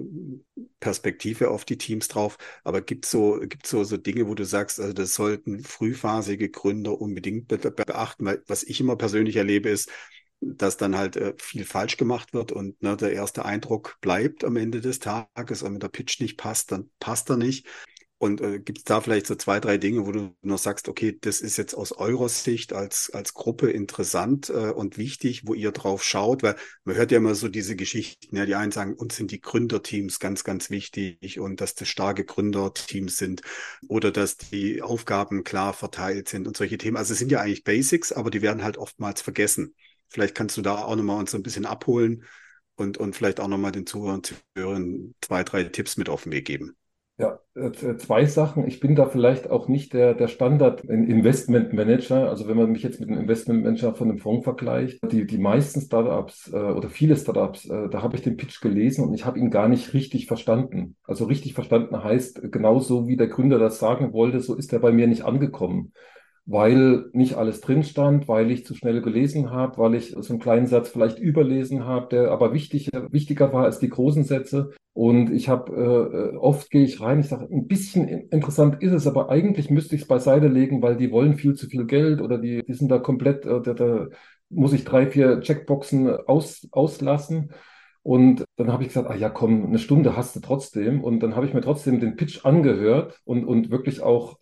Perspektive 0.81 1.51
auf 1.51 1.65
die 1.65 1.79
Teams 1.79 2.09
drauf, 2.09 2.39
aber 2.65 2.81
gibt 2.83 3.07
so, 3.07 3.39
gibt's 3.41 3.71
so, 3.71 3.85
so 3.85 3.97
Dinge, 3.97 4.27
wo 4.29 4.35
du 4.35 4.45
sagst, 4.45 4.81
also 4.81 4.93
das 4.93 5.15
sollten 5.15 5.63
frühphasige 5.65 6.51
Gründer 6.51 7.01
unbedingt 7.01 7.49
be 7.49 7.59
beachten, 7.59 8.25
weil 8.27 8.43
was 8.47 8.63
ich 8.63 8.81
immer 8.81 8.97
persönlich 8.97 9.37
erlebe, 9.37 9.69
ist, 9.71 9.91
dass 10.41 10.77
dann 10.79 10.97
halt 10.97 11.17
äh, 11.17 11.35
viel 11.39 11.65
falsch 11.65 11.97
gemacht 11.99 12.33
wird 12.33 12.51
und 12.53 12.83
ne, 12.83 12.97
der 12.97 13.13
erste 13.13 13.45
Eindruck 13.45 13.99
bleibt 14.01 14.45
am 14.45 14.57
Ende 14.57 14.81
des 14.81 14.99
Tages. 14.99 15.63
Und 15.63 15.75
wenn 15.75 15.81
der 15.81 15.89
Pitch 15.89 16.21
nicht 16.21 16.39
passt, 16.39 16.73
dann 16.73 16.91
passt 16.99 17.29
er 17.31 17.37
nicht. 17.37 17.67
Und 18.23 18.43
äh, 18.43 18.59
gibt 18.61 18.79
es 18.79 18.85
da 18.85 19.01
vielleicht 19.01 19.27
so 19.27 19.35
zwei, 19.35 19.61
drei 19.61 19.79
Dinge, 19.79 20.05
wo 20.07 20.13
du 20.13 20.37
noch 20.43 20.59
sagst, 20.59 20.89
okay, 20.89 21.17
das 21.23 21.41
ist 21.41 21.57
jetzt 21.57 21.73
aus 21.73 21.93
eurer 21.93 22.29
Sicht 22.29 22.75
als, 22.75 23.09
als 23.15 23.33
Gruppe 23.33 23.71
interessant 23.71 24.51
äh, 24.51 24.71
und 24.73 24.99
wichtig, 24.99 25.47
wo 25.47 25.55
ihr 25.55 25.73
drauf 25.73 26.05
schaut? 26.05 26.43
Weil 26.43 26.57
man 26.85 26.97
hört 26.97 27.13
ja 27.13 27.17
immer 27.17 27.35
so 27.35 27.49
diese 27.49 27.77
Geschichten, 27.77 28.37
ja, 28.37 28.45
die 28.45 28.57
einen 28.57 28.73
sagen, 28.73 28.93
uns 28.93 29.17
sind 29.17 29.31
die 29.31 29.41
Gründerteams 29.41 30.19
ganz, 30.21 30.45
ganz 30.45 30.69
wichtig 30.69 31.41
und 31.41 31.63
dass 31.63 31.75
das 31.75 31.89
starke 31.89 32.27
Gründerteams 32.27 33.17
sind 33.17 33.41
oder 33.89 34.11
dass 34.11 34.37
die 34.37 34.83
Aufgaben 34.83 35.43
klar 35.43 35.73
verteilt 35.73 36.29
sind 36.29 36.47
und 36.47 36.59
solche 36.59 36.77
Themen. 36.77 36.99
Also 36.99 37.15
es 37.15 37.19
sind 37.19 37.33
ja 37.33 37.41
eigentlich 37.41 37.65
Basics, 37.65 38.13
aber 38.13 38.31
die 38.31 38.43
werden 38.43 38.63
halt 38.63 38.77
oftmals 38.77 39.23
vergessen. 39.23 39.75
Vielleicht 40.09 40.35
kannst 40.35 40.59
du 40.59 40.63
da 40.63 40.77
auch 40.85 40.95
nochmal 40.97 41.19
uns 41.21 41.31
so 41.31 41.39
ein 41.39 41.43
bisschen 41.43 41.65
abholen 41.65 42.25
und, 42.77 42.99
und 42.99 43.17
vielleicht 43.17 43.41
auch 43.41 43.49
nochmal 43.49 43.73
den 43.73 43.87
Zuhörern, 43.87 44.23
Zuhörern 44.23 45.15
zwei, 45.23 45.43
drei 45.43 45.65
Tipps 45.65 45.97
mit 45.97 46.11
auf 46.11 46.25
den 46.25 46.33
Weg 46.33 46.47
geben. 46.47 46.77
Ja, 47.21 47.39
äh, 47.55 47.97
zwei 47.99 48.25
Sachen. 48.25 48.67
Ich 48.67 48.81
bin 48.81 48.95
da 48.95 49.05
vielleicht 49.05 49.51
auch 49.51 49.69
nicht 49.69 49.93
der, 49.93 50.15
der 50.15 50.27
Standard-Investment 50.27 51.75
Manager. 51.75 52.31
Also 52.31 52.49
wenn 52.49 52.57
man 52.57 52.73
mich 52.73 52.83
jetzt 52.83 52.99
mit 52.99 53.11
einem 53.11 53.21
Investment 53.21 53.63
Manager 53.63 53.95
von 53.95 54.09
einem 54.09 54.19
Fonds 54.19 54.45
vergleicht, 54.45 55.01
die, 55.13 55.27
die 55.27 55.37
meisten 55.37 55.83
Startups 55.83 56.51
äh, 56.51 56.57
oder 56.57 56.89
viele 56.89 57.17
Startups, 57.17 57.69
äh, 57.69 57.91
da 57.91 58.01
habe 58.01 58.17
ich 58.17 58.23
den 58.23 58.39
Pitch 58.39 58.63
gelesen 58.63 59.07
und 59.07 59.13
ich 59.13 59.27
habe 59.27 59.39
ihn 59.39 59.51
gar 59.51 59.69
nicht 59.69 59.93
richtig 59.93 60.29
verstanden. 60.29 60.97
Also 61.05 61.27
richtig 61.27 61.53
verstanden 61.53 62.03
heißt, 62.03 62.51
genauso 62.51 63.07
wie 63.07 63.19
der 63.19 63.29
Gründer 63.29 63.59
das 63.59 63.79
sagen 63.79 64.15
wollte, 64.15 64.41
so 64.41 64.55
ist 64.55 64.73
er 64.73 64.79
bei 64.79 64.91
mir 64.91 65.07
nicht 65.07 65.27
angekommen 65.27 65.93
weil 66.51 67.05
nicht 67.13 67.35
alles 67.37 67.61
drin 67.61 67.85
stand, 67.85 68.27
weil 68.27 68.51
ich 68.51 68.67
zu 68.67 68.75
schnell 68.75 69.01
gelesen 69.03 69.51
habe, 69.53 69.79
weil 69.79 69.95
ich 69.95 70.17
so 70.19 70.33
einen 70.33 70.41
kleinen 70.41 70.67
Satz 70.67 70.89
vielleicht 70.89 71.21
überlesen 71.21 71.85
habe, 71.85 72.09
der 72.09 72.33
aber 72.33 72.53
wichtig, 72.53 72.91
wichtiger 73.11 73.53
war 73.53 73.65
als 73.65 73.79
die 73.79 73.89
großen 73.89 74.25
Sätze. 74.25 74.73
Und 74.93 75.31
ich 75.31 75.49
habe 75.49 76.33
äh, 76.35 76.37
oft 76.37 76.69
gehe 76.71 76.83
ich 76.85 77.01
rein, 77.01 77.21
ich 77.21 77.29
sage, 77.29 77.47
ein 77.53 77.69
bisschen 77.69 78.09
interessant 78.09 78.83
ist 78.83 78.93
es, 78.93 79.07
aber 79.07 79.31
eigentlich 79.31 79.71
müsste 79.71 79.95
ich 79.95 80.03
es 80.03 80.09
beiseite 80.09 80.49
legen, 80.49 80.83
weil 80.83 80.97
die 80.97 81.13
wollen 81.13 81.37
viel 81.37 81.55
zu 81.55 81.69
viel 81.69 81.87
Geld 81.87 82.21
oder 82.21 82.37
die, 82.37 82.65
die 82.65 82.75
sind 82.75 82.91
da 82.91 82.99
komplett, 82.99 83.47
äh, 83.47 83.61
da, 83.63 83.73
da 83.73 84.09
muss 84.49 84.73
ich 84.73 84.85
drei, 84.85 85.07
vier 85.07 85.41
Checkboxen 85.43 86.09
aus, 86.27 86.67
auslassen. 86.73 87.53
Und 88.03 88.45
dann 88.57 88.73
habe 88.73 88.83
ich 88.83 88.89
gesagt, 88.89 89.09
ah 89.09 89.15
ja, 89.15 89.29
komm, 89.29 89.67
eine 89.67 89.79
Stunde 89.79 90.17
hast 90.17 90.35
du 90.35 90.41
trotzdem. 90.41 91.05
Und 91.05 91.21
dann 91.21 91.37
habe 91.37 91.47
ich 91.47 91.55
mir 91.55 91.61
trotzdem 91.61 92.01
den 92.01 92.17
Pitch 92.17 92.45
angehört 92.45 93.21
und, 93.25 93.45
und 93.45 93.71
wirklich 93.71 94.03
auch 94.03 94.39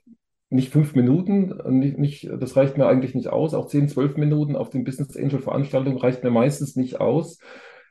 nicht 0.50 0.72
fünf 0.72 0.94
Minuten, 0.94 1.52
nicht, 1.78 1.98
nicht, 1.98 2.30
das 2.40 2.56
reicht 2.56 2.78
mir 2.78 2.86
eigentlich 2.86 3.14
nicht 3.14 3.28
aus. 3.28 3.54
Auch 3.54 3.66
zehn, 3.66 3.88
zwölf 3.88 4.16
Minuten 4.16 4.56
auf 4.56 4.70
den 4.70 4.84
Business 4.84 5.16
Angel 5.16 5.40
Veranstaltungen 5.40 5.98
reicht 5.98 6.24
mir 6.24 6.30
meistens 6.30 6.76
nicht 6.76 7.00
aus. 7.00 7.38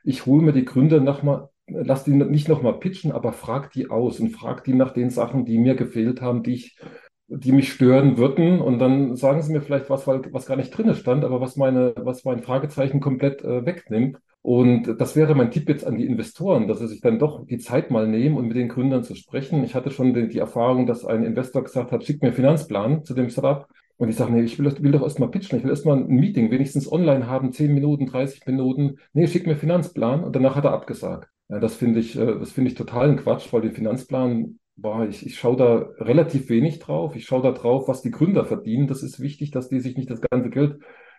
Ich 0.04 0.26
hole 0.26 0.42
mir 0.42 0.52
die 0.52 0.64
Gründer 0.64 1.00
nochmal, 1.00 1.48
lass 1.68 2.04
die 2.04 2.10
nicht 2.12 2.48
nochmal 2.48 2.78
pitchen, 2.80 3.12
aber 3.12 3.32
frag 3.32 3.70
die 3.72 3.90
aus 3.90 4.18
und 4.18 4.30
frag 4.30 4.64
die 4.64 4.74
nach 4.74 4.92
den 4.92 5.10
Sachen, 5.10 5.44
die 5.44 5.58
mir 5.58 5.76
gefehlt 5.76 6.20
haben, 6.20 6.42
die 6.42 6.54
ich, 6.54 6.78
die 7.28 7.52
mich 7.52 7.72
stören 7.72 8.18
würden. 8.18 8.60
Und 8.60 8.80
dann 8.80 9.14
sagen 9.14 9.42
sie 9.42 9.52
mir 9.52 9.62
vielleicht 9.62 9.88
was, 9.88 10.06
was 10.06 10.46
gar 10.46 10.56
nicht 10.56 10.70
drin 10.70 10.92
stand, 10.94 11.24
aber 11.24 11.40
was 11.40 11.56
meine, 11.56 11.94
was 11.96 12.24
mein 12.24 12.42
Fragezeichen 12.42 13.00
komplett 13.00 13.44
äh, 13.44 13.64
wegnimmt. 13.64 14.18
Und 14.48 14.98
das 14.98 15.14
wäre 15.14 15.34
mein 15.34 15.50
Tipp 15.50 15.68
jetzt 15.68 15.86
an 15.86 15.98
die 15.98 16.06
Investoren, 16.06 16.68
dass 16.68 16.78
sie 16.78 16.88
sich 16.88 17.02
dann 17.02 17.18
doch 17.18 17.44
die 17.44 17.58
Zeit 17.58 17.90
mal 17.90 18.08
nehmen 18.08 18.38
und 18.38 18.48
mit 18.48 18.56
den 18.56 18.70
Gründern 18.70 19.04
zu 19.04 19.14
sprechen. 19.14 19.62
Ich 19.62 19.74
hatte 19.74 19.90
schon 19.90 20.14
die, 20.14 20.26
die 20.26 20.38
Erfahrung, 20.38 20.86
dass 20.86 21.04
ein 21.04 21.22
Investor 21.22 21.62
gesagt 21.62 21.92
hat, 21.92 22.02
schick 22.02 22.22
mir 22.22 22.28
einen 22.28 22.36
Finanzplan 22.36 23.04
zu 23.04 23.12
dem 23.12 23.28
Startup. 23.28 23.68
Und 23.98 24.08
ich 24.08 24.16
sage, 24.16 24.32
nee, 24.32 24.40
ich 24.40 24.58
will, 24.58 24.74
will 24.80 24.92
doch 24.92 25.02
erstmal 25.02 25.30
pitchen, 25.30 25.58
ich 25.58 25.64
will 25.64 25.70
erstmal 25.70 25.98
ein 25.98 26.06
Meeting, 26.06 26.50
wenigstens 26.50 26.90
online 26.90 27.26
haben, 27.26 27.52
10 27.52 27.74
Minuten, 27.74 28.06
30 28.06 28.46
Minuten. 28.46 28.96
Nee, 29.12 29.26
schick 29.26 29.44
mir 29.44 29.50
einen 29.50 29.60
Finanzplan 29.60 30.24
und 30.24 30.34
danach 30.34 30.56
hat 30.56 30.64
er 30.64 30.72
abgesagt. 30.72 31.28
Ja, 31.50 31.58
das 31.58 31.74
finde 31.74 32.00
ich, 32.00 32.18
äh, 32.18 32.38
das 32.38 32.50
finde 32.50 32.70
ich 32.70 32.74
totalen 32.74 33.18
Quatsch, 33.18 33.52
weil 33.52 33.60
den 33.60 33.74
Finanzplan, 33.74 34.60
boah, 34.76 35.06
ich, 35.06 35.26
ich 35.26 35.38
schaue 35.38 35.56
da 35.56 35.74
relativ 36.02 36.48
wenig 36.48 36.78
drauf. 36.78 37.16
Ich 37.16 37.26
schaue 37.26 37.42
da 37.42 37.52
drauf, 37.52 37.86
was 37.86 38.00
die 38.00 38.12
Gründer 38.12 38.46
verdienen. 38.46 38.86
Das 38.86 39.02
ist 39.02 39.20
wichtig, 39.20 39.50
dass 39.50 39.68
die 39.68 39.80
sich 39.80 39.98
nicht 39.98 40.08
das 40.08 40.22
ganze 40.22 40.48
Geld 40.48 40.78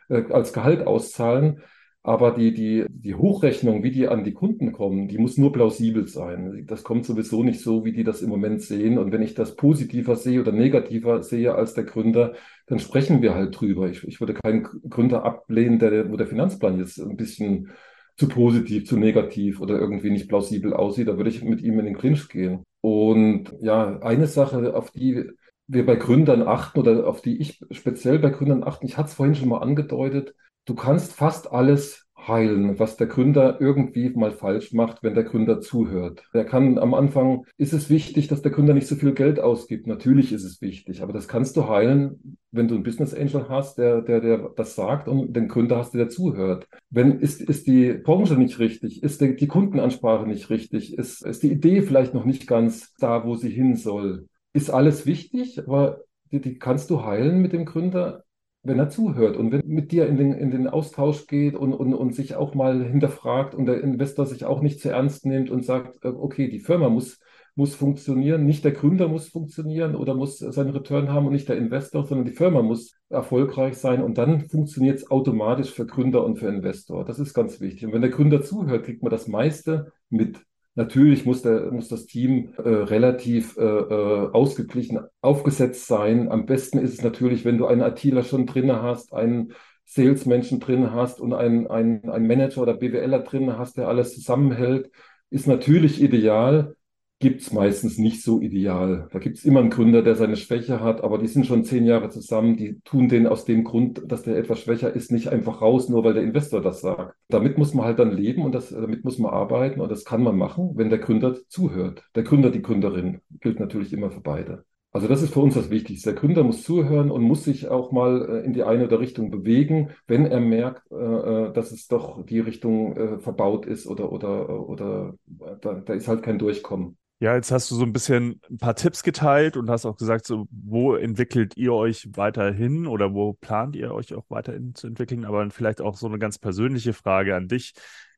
äh, 0.10 0.24
als 0.32 0.52
Gehalt 0.52 0.88
auszahlen. 0.88 1.62
Aber 2.02 2.32
die, 2.32 2.54
die, 2.54 2.86
die 2.90 3.14
Hochrechnung, 3.14 3.84
wie 3.84 3.92
die 3.92 4.08
an 4.08 4.24
die 4.24 4.34
Kunden 4.34 4.72
kommen, 4.72 5.10
die 5.10 5.18
muss 5.18 5.38
nur 5.38 5.52
plausibel 5.52 6.08
sein. 6.08 6.66
Das 6.66 6.84
kommt 6.84 7.06
sowieso 7.06 7.44
nicht 7.44 7.60
so, 7.60 7.84
wie 7.84 7.92
die 7.92 8.06
das 8.06 8.22
im 8.22 8.30
Moment 8.30 8.62
sehen. 8.62 8.98
Und 8.98 9.12
wenn 9.12 9.22
ich 9.22 9.34
das 9.36 9.56
positiver 9.58 10.16
sehe 10.16 10.40
oder 10.40 10.54
negativer 10.54 11.24
sehe 11.24 11.54
als 11.54 11.74
der 11.74 11.84
Gründer, 11.84 12.36
dann 12.68 12.80
sprechen 12.80 13.22
wir 13.22 13.36
halt 13.36 13.60
drüber. 13.60 13.90
Ich, 13.90 14.04
ich 14.08 14.22
würde 14.22 14.34
keinen 14.34 14.64
Gründer 14.64 15.26
ablehnen, 15.26 15.78
der, 15.78 16.10
wo 16.10 16.16
der 16.16 16.28
Finanzplan 16.28 16.80
jetzt 16.80 17.00
ein 17.00 17.18
bisschen 17.18 17.70
zu 18.16 18.30
positiv, 18.30 18.86
zu 18.86 18.98
negativ 18.98 19.60
oder 19.60 19.78
irgendwie 19.78 20.10
nicht 20.10 20.30
plausibel 20.30 20.74
aussieht. 20.74 21.10
Da 21.10 21.18
würde 21.18 21.30
ich 21.30 21.44
mit 21.44 21.62
ihm 21.62 21.80
in 21.80 21.86
den 21.86 21.98
Clinch 21.98 22.30
gehen. 22.30 22.64
Und 22.82 23.54
ja, 23.62 24.00
eine 24.00 24.28
Sache, 24.28 24.74
auf 24.74 24.92
die 24.92 25.26
wir 25.68 25.86
bei 25.86 25.96
Gründern 25.96 26.42
achten 26.44 26.80
oder 26.80 27.08
auf 27.08 27.22
die 27.22 27.40
ich 27.40 27.60
speziell 27.72 28.20
bei 28.20 28.30
Gründern 28.30 28.64
achten, 28.64 28.86
ich 28.86 28.98
hatte 28.98 29.10
es 29.10 29.14
vorhin 29.14 29.36
schon 29.36 29.50
mal 29.50 29.60
angedeutet, 29.60 30.34
du 30.70 30.76
kannst 30.76 31.14
fast 31.14 31.52
alles 31.52 32.06
heilen, 32.28 32.78
was 32.78 32.98
der 32.98 33.08
Gründer 33.08 33.60
irgendwie 33.60 34.10
mal 34.10 34.32
falsch 34.32 34.74
macht, 34.74 35.02
wenn 35.04 35.16
der 35.16 35.24
Gründer 35.24 35.62
zuhört. 35.62 36.24
Er 36.34 36.46
kann 36.46 36.78
am 36.78 36.94
Anfang, 36.94 37.46
ist 37.58 37.74
es 37.74 37.90
wichtig, 37.90 38.28
dass 38.28 38.42
der 38.42 38.52
Gründer 38.52 38.74
nicht 38.74 38.88
so 38.88 38.96
viel 38.96 39.14
Geld 39.14 39.40
ausgibt. 39.40 39.88
Natürlich 39.88 40.32
ist 40.32 40.44
es 40.44 40.62
wichtig, 40.62 41.02
aber 41.02 41.14
das 41.14 41.28
kannst 41.28 41.56
du 41.58 41.68
heilen, 41.68 42.38
wenn 42.52 42.68
du 42.68 42.76
einen 42.76 42.84
Business 42.84 43.14
Angel 43.14 43.48
hast, 43.50 43.78
der, 43.78 44.02
der, 44.02 44.22
der 44.22 44.50
das 44.56 44.76
sagt 44.76 45.08
und 45.08 45.34
den 45.34 45.48
Gründer 45.48 45.78
hast, 45.78 45.94
der 45.94 46.10
zuhört. 46.10 46.68
Wenn 46.90 47.20
ist, 47.20 47.42
ist 47.42 47.68
die 47.68 47.94
Branche 47.94 48.36
nicht 48.36 48.60
richtig, 48.60 49.02
ist 49.02 49.22
die, 49.22 49.36
die 49.36 49.48
Kundenansprache 49.48 50.28
nicht 50.28 50.50
richtig, 50.50 50.98
ist, 50.98 51.26
ist 51.26 51.42
die 51.42 51.52
Idee 51.52 51.82
vielleicht 51.82 52.14
noch 52.14 52.26
nicht 52.26 52.48
ganz 52.48 52.94
da, 52.96 53.26
wo 53.26 53.36
sie 53.36 53.50
hin 53.50 53.76
soll. 53.76 54.28
Ist 54.54 54.70
alles 54.70 55.06
wichtig, 55.06 55.60
aber 55.60 56.02
die, 56.32 56.42
die 56.42 56.60
kannst 56.60 56.90
du 56.90 57.04
heilen 57.04 57.42
mit 57.42 57.54
dem 57.54 57.66
Gründer, 57.66 58.24
wenn 58.62 58.80
er 58.80 58.90
zuhört 58.90 59.38
und 59.38 59.52
wenn 59.52 59.62
mit 59.66 59.92
dir 59.92 60.08
in 60.08 60.18
den, 60.18 60.34
in 60.34 60.52
den 60.52 60.68
Austausch 60.68 61.28
geht 61.28 61.56
und, 61.56 61.74
und, 61.74 61.94
und 61.94 62.14
sich 62.14 62.36
auch 62.36 62.56
mal 62.56 62.84
hinterfragt 62.84 63.56
und 63.56 63.66
der 63.66 63.82
Investor 63.82 64.26
sich 64.26 64.46
auch 64.46 64.62
nicht 64.62 64.82
zu 64.82 64.90
ernst 64.90 65.26
nimmt 65.26 65.50
und 65.50 65.64
sagt, 65.64 66.04
äh, 66.04 66.10
okay, 66.10 66.50
die 66.50 66.60
Firma 66.60 66.90
muss, 66.90 67.20
muss 67.56 67.76
funktionieren, 67.76 68.46
nicht 68.46 68.66
der 68.66 68.74
Gründer 68.74 69.08
muss 69.08 69.30
funktionieren 69.30 69.96
oder 69.96 70.14
muss 70.14 70.40
seinen 70.40 70.72
Return 70.72 71.12
haben 71.12 71.28
und 71.28 71.34
nicht 71.34 71.48
der 71.48 71.58
Investor, 71.58 72.06
sondern 72.06 72.26
die 72.26 72.34
Firma 72.34 72.62
muss 72.62 72.96
erfolgreich 73.10 73.78
sein 73.78 74.04
und 74.04 74.18
dann 74.18 74.50
funktioniert 74.50 74.98
es 74.98 75.10
automatisch 75.10 75.72
für 75.72 75.86
Gründer 75.86 76.26
und 76.26 76.38
für 76.38 76.48
Investor. 76.48 77.06
Das 77.06 77.20
ist 77.20 77.34
ganz 77.34 77.62
wichtig. 77.62 77.86
Und 77.86 77.94
wenn 77.94 78.02
der 78.02 78.12
Gründer 78.12 78.42
zuhört, 78.42 78.86
kriegt 78.86 79.04
man 79.04 79.12
das 79.12 79.28
meiste 79.28 79.94
mit. 80.10 80.40
Natürlich 80.76 81.26
muss, 81.26 81.42
der, 81.42 81.72
muss 81.72 81.90
das 81.90 82.06
Team 82.06 82.54
äh, 82.58 82.62
relativ 82.70 83.58
äh, 83.58 83.64
äh, 83.64 84.30
ausgeglichen 84.32 85.00
aufgesetzt 85.22 85.88
sein. 85.88 86.32
Am 86.32 86.46
besten 86.46 86.78
ist 86.78 86.94
es 86.94 87.04
natürlich, 87.04 87.44
wenn 87.44 87.58
du 87.58 87.66
einen 87.66 87.82
ITler 87.82 88.24
schon 88.24 88.46
drin 88.46 88.72
hast, 88.72 89.14
einen 89.14 89.54
Salesmenschen 89.86 90.60
drin 90.60 90.94
hast 90.94 91.20
und 91.20 91.34
einen, 91.34 91.68
einen, 91.68 92.10
einen 92.10 92.28
Manager 92.28 92.62
oder 92.62 92.76
BWLer 92.76 93.20
drin 93.20 93.58
hast, 93.58 93.78
der 93.78 93.88
alles 93.88 94.14
zusammenhält, 94.14 94.92
ist 95.32 95.48
natürlich 95.48 96.02
ideal 96.02 96.76
gibt 97.20 97.42
es 97.42 97.52
meistens 97.52 97.98
nicht 97.98 98.24
so 98.24 98.40
ideal. 98.42 99.10
Da 99.12 99.20
gibt 99.20 99.38
es 99.38 99.46
immer 99.46 99.60
einen 99.60 99.70
Gründer, 99.70 100.02
der 100.02 100.16
seine 100.16 100.38
Schwäche 100.38 100.80
hat, 100.80 101.04
aber 101.04 101.18
die 101.18 101.28
sind 101.28 101.46
schon 101.46 101.66
zehn 101.66 101.86
Jahre 101.86 102.10
zusammen, 102.10 102.56
die 102.56 102.80
tun 102.86 103.10
den 103.10 103.28
aus 103.28 103.44
dem 103.46 103.66
Grund, 103.66 104.02
dass 104.08 104.24
der 104.24 104.38
etwas 104.38 104.62
schwächer 104.62 104.94
ist, 104.96 105.12
nicht 105.12 105.28
einfach 105.28 105.62
raus, 105.62 105.90
nur 105.90 106.04
weil 106.06 106.14
der 106.14 106.24
Investor 106.24 106.62
das 106.62 106.82
sagt. 106.82 107.16
Damit 107.28 107.58
muss 107.58 107.74
man 107.74 107.86
halt 107.86 108.00
dann 108.00 108.12
leben 108.12 108.44
und 108.44 108.54
das, 108.54 108.70
damit 108.70 109.04
muss 109.04 109.20
man 109.20 109.32
arbeiten 109.32 109.82
und 109.82 109.92
das 109.92 110.06
kann 110.06 110.24
man 110.24 110.38
machen, 110.38 110.72
wenn 110.76 110.90
der 110.90 111.00
Gründer 111.00 111.36
zuhört. 111.50 112.04
Der 112.16 112.24
Gründer, 112.24 112.52
die 112.52 112.62
Gründerin 112.62 113.20
gilt 113.42 113.60
natürlich 113.60 113.92
immer 113.92 114.12
für 114.12 114.22
beide. 114.22 114.64
Also 114.92 115.08
das 115.08 115.22
ist 115.22 115.34
für 115.34 115.42
uns 115.42 115.54
das 115.54 115.70
Wichtigste. 115.70 116.14
Der 116.14 116.20
Gründer 116.20 116.44
muss 116.44 116.64
zuhören 116.64 117.12
und 117.12 117.22
muss 117.22 117.44
sich 117.44 117.68
auch 117.68 117.92
mal 117.92 118.42
äh, 118.42 118.46
in 118.46 118.54
die 118.54 118.64
eine 118.64 118.86
oder 118.86 119.00
Richtung 119.00 119.30
bewegen, 119.30 119.92
wenn 120.08 120.26
er 120.26 120.40
merkt, 120.40 120.90
äh, 120.92 120.96
äh, 120.96 121.54
dass 121.54 121.72
es 121.72 121.88
doch 121.88 122.26
die 122.26 122.40
Richtung 122.40 123.20
verbaut 123.20 123.66
ist 123.68 123.86
oder 123.88 124.12
oder 124.12 124.68
oder 124.68 125.16
da, 125.28 125.76
da 125.76 125.94
ist 125.94 126.08
halt 126.08 126.24
kein 126.24 126.40
Durchkommen. 126.40 126.98
Ja, 127.22 127.36
jetzt 127.36 127.52
hast 127.52 127.70
du 127.70 127.76
so 127.76 127.84
ein 127.84 127.92
bisschen 127.92 128.40
ein 128.50 128.58
paar 128.60 128.76
Tipps 128.76 129.04
geteilt 129.04 129.58
und 129.58 129.70
hast 129.70 129.86
auch 129.86 129.98
gesagt, 129.98 130.26
so, 130.26 130.48
wo 130.52 130.96
entwickelt 130.96 131.58
ihr 131.58 131.74
euch 131.74 132.08
weiterhin 132.16 132.88
oder 132.88 133.14
wo 133.14 133.34
plant 133.34 133.76
ihr 133.76 133.94
euch 133.94 134.14
auch 134.16 134.24
weiterhin 134.30 134.74
zu 134.74 134.88
entwickeln? 134.88 135.26
Aber 135.26 135.50
vielleicht 135.50 135.82
auch 135.82 135.98
so 135.98 136.08
eine 136.08 136.18
ganz 136.18 136.38
persönliche 136.40 136.94
Frage 136.94 137.36
an 137.36 137.50
dich. 137.50 137.74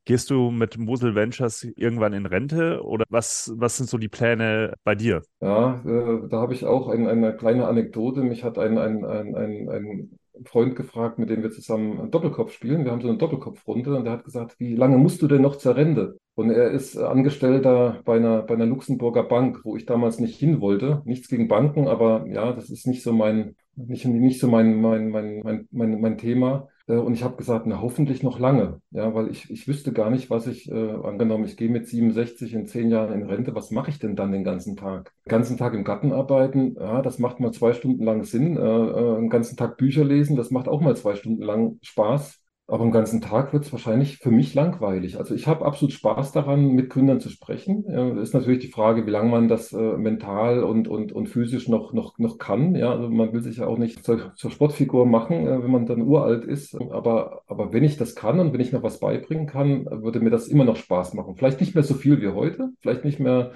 Gehst 0.06 0.30
du 0.30 0.52
mit 0.52 0.78
Mosel 0.78 1.16
Ventures 1.16 1.64
irgendwann 1.76 2.14
in 2.14 2.28
Rente 2.28 2.84
oder 2.84 3.06
was, 3.10 3.52
was 3.56 3.78
sind 3.78 3.90
so 3.90 3.98
die 3.98 4.08
Pläne 4.08 4.76
bei 4.84 4.94
dir? 4.94 5.24
Ja, 5.40 5.82
äh, 5.84 6.28
da 6.30 6.40
habe 6.40 6.54
ich 6.54 6.66
auch 6.66 6.88
ein, 6.88 7.08
eine 7.08 7.36
kleine 7.36 7.68
Anekdote. 7.68 8.22
Mich 8.22 8.44
hat 8.44 8.60
ein, 8.60 8.78
ein, 8.78 9.04
ein, 9.04 9.36
ein, 9.36 9.70
ein 9.70 10.20
Freund 10.46 10.76
gefragt, 10.76 11.18
mit 11.18 11.32
dem 11.32 11.42
wir 11.42 11.50
zusammen 11.50 12.12
Doppelkopf 12.12 12.52
spielen. 12.54 12.86
Wir 12.86 12.92
haben 12.92 13.02
so 13.02 13.10
eine 13.10 13.18
Doppelkopfrunde 13.18 13.96
und 13.96 14.06
der 14.06 14.14
hat 14.14 14.26
gesagt, 14.26 14.60
wie 14.60 14.76
lange 14.76 15.00
musst 15.00 15.24
du 15.24 15.28
denn 15.28 15.42
noch 15.42 15.56
zur 15.56 15.76
Rente? 15.76 16.20
Und 16.36 16.50
er 16.50 16.72
ist 16.72 16.98
Angestellter 16.98 18.02
bei 18.06 18.16
einer, 18.16 18.42
bei 18.44 18.54
einer 18.54 18.66
Luxemburger 18.66 19.24
Bank, 19.24 19.60
wo 19.64 19.76
ich 19.76 19.86
damals 19.86 20.20
nicht 20.20 20.40
hin 20.40 20.62
wollte. 20.62 21.02
Nichts 21.06 21.28
gegen 21.28 21.48
Banken, 21.48 21.88
aber 21.88 22.26
ja, 22.28 22.54
das 22.54 22.70
ist 22.70 22.88
nicht 22.88 23.04
so 23.04 23.12
mein, 23.14 23.56
nicht, 23.76 24.06
nicht 24.06 24.40
so 24.40 24.48
mein, 24.48 24.80
mein, 24.82 25.10
mein, 25.10 25.42
mein, 25.44 25.68
mein, 25.72 26.02
mein 26.02 26.18
Thema. 26.18 26.70
Äh, 26.88 26.96
und 26.96 27.14
ich 27.14 27.24
habe 27.24 27.38
gesagt, 27.38 27.66
na 27.68 27.82
hoffentlich 27.82 28.24
noch 28.24 28.40
lange, 28.40 28.82
ja, 28.92 29.14
weil 29.14 29.30
ich, 29.30 29.50
ich 29.50 29.68
wüsste 29.68 29.94
gar 29.94 30.10
nicht, 30.10 30.30
was 30.30 30.48
ich, 30.48 30.70
äh, 30.72 30.92
angenommen, 31.04 31.46
ich 31.46 31.58
gehe 31.58 31.70
mit 31.70 31.88
67 31.88 32.54
in 32.54 32.68
zehn 32.68 32.90
Jahren 32.90 33.14
in 33.14 33.28
Rente, 33.28 33.56
was 33.56 33.72
mache 33.72 33.92
ich 33.92 34.00
denn 34.00 34.16
dann 34.16 34.32
den 34.32 34.44
ganzen 34.44 34.76
Tag? 34.76 35.14
Den 35.26 35.30
ganzen 35.30 35.58
Tag 35.58 35.74
im 35.74 35.84
Garten 35.84 36.12
arbeiten, 36.12 36.76
ja, 36.80 37.02
das 37.02 37.20
macht 37.20 37.40
mal 37.40 37.52
zwei 37.52 37.74
Stunden 37.74 38.04
lang 38.04 38.24
Sinn. 38.24 38.58
Äh, 38.58 38.62
äh, 38.62 39.16
den 39.16 39.30
ganzen 39.30 39.58
Tag 39.58 39.78
Bücher 39.78 40.04
lesen, 40.04 40.36
das 40.36 40.52
macht 40.52 40.68
auch 40.68 40.82
mal 40.82 40.96
zwei 40.96 41.16
Stunden 41.16 41.44
lang 41.44 41.78
Spaß. 41.82 42.41
Aber 42.72 42.86
am 42.86 42.92
ganzen 42.92 43.20
Tag 43.20 43.52
wird 43.52 43.66
es 43.66 43.74
wahrscheinlich 43.74 44.20
für 44.20 44.32
mich 44.32 44.54
langweilig. 44.54 45.18
Also 45.18 45.36
ich 45.36 45.46
habe 45.46 45.66
absolut 45.66 45.92
Spaß 45.92 46.32
daran, 46.32 46.68
mit 46.68 46.90
Gründern 46.90 47.20
zu 47.20 47.28
sprechen. 47.28 47.84
Ja, 47.86 48.18
ist 48.22 48.34
natürlich 48.34 48.60
die 48.60 48.72
Frage, 48.72 49.06
wie 49.06 49.10
lange 49.10 49.30
man 49.30 49.50
das 49.50 49.74
äh, 49.74 49.98
mental 49.98 50.64
und, 50.64 50.88
und, 50.88 51.12
und 51.12 51.28
physisch 51.28 51.68
noch, 51.68 51.92
noch, 51.92 52.18
noch 52.18 52.38
kann. 52.38 52.74
Ja, 52.76 52.92
also 52.92 53.10
man 53.10 53.34
will 53.34 53.42
sich 53.42 53.58
ja 53.58 53.68
auch 53.68 53.78
nicht 53.78 54.06
zur, 54.06 54.34
zur 54.36 54.52
Sportfigur 54.52 55.06
machen, 55.06 55.48
äh, 55.48 55.62
wenn 55.62 55.70
man 55.70 55.86
dann 55.86 56.02
uralt 56.02 56.46
ist. 56.46 56.74
Aber, 56.92 57.42
aber 57.48 57.74
wenn 57.74 57.84
ich 57.84 57.98
das 57.98 58.16
kann 58.16 58.40
und 58.40 58.54
wenn 58.54 58.62
ich 58.62 58.72
noch 58.72 58.84
was 58.84 59.02
beibringen 59.02 59.48
kann, 59.48 59.86
würde 59.88 60.22
mir 60.22 60.30
das 60.30 60.48
immer 60.48 60.64
noch 60.64 60.78
Spaß 60.78 61.14
machen. 61.14 61.36
Vielleicht 61.36 61.60
nicht 61.60 61.76
mehr 61.76 61.84
so 61.84 61.94
viel 61.94 62.22
wie 62.22 62.30
heute, 62.30 62.70
vielleicht 62.80 63.04
nicht 63.04 63.20
mehr 63.20 63.52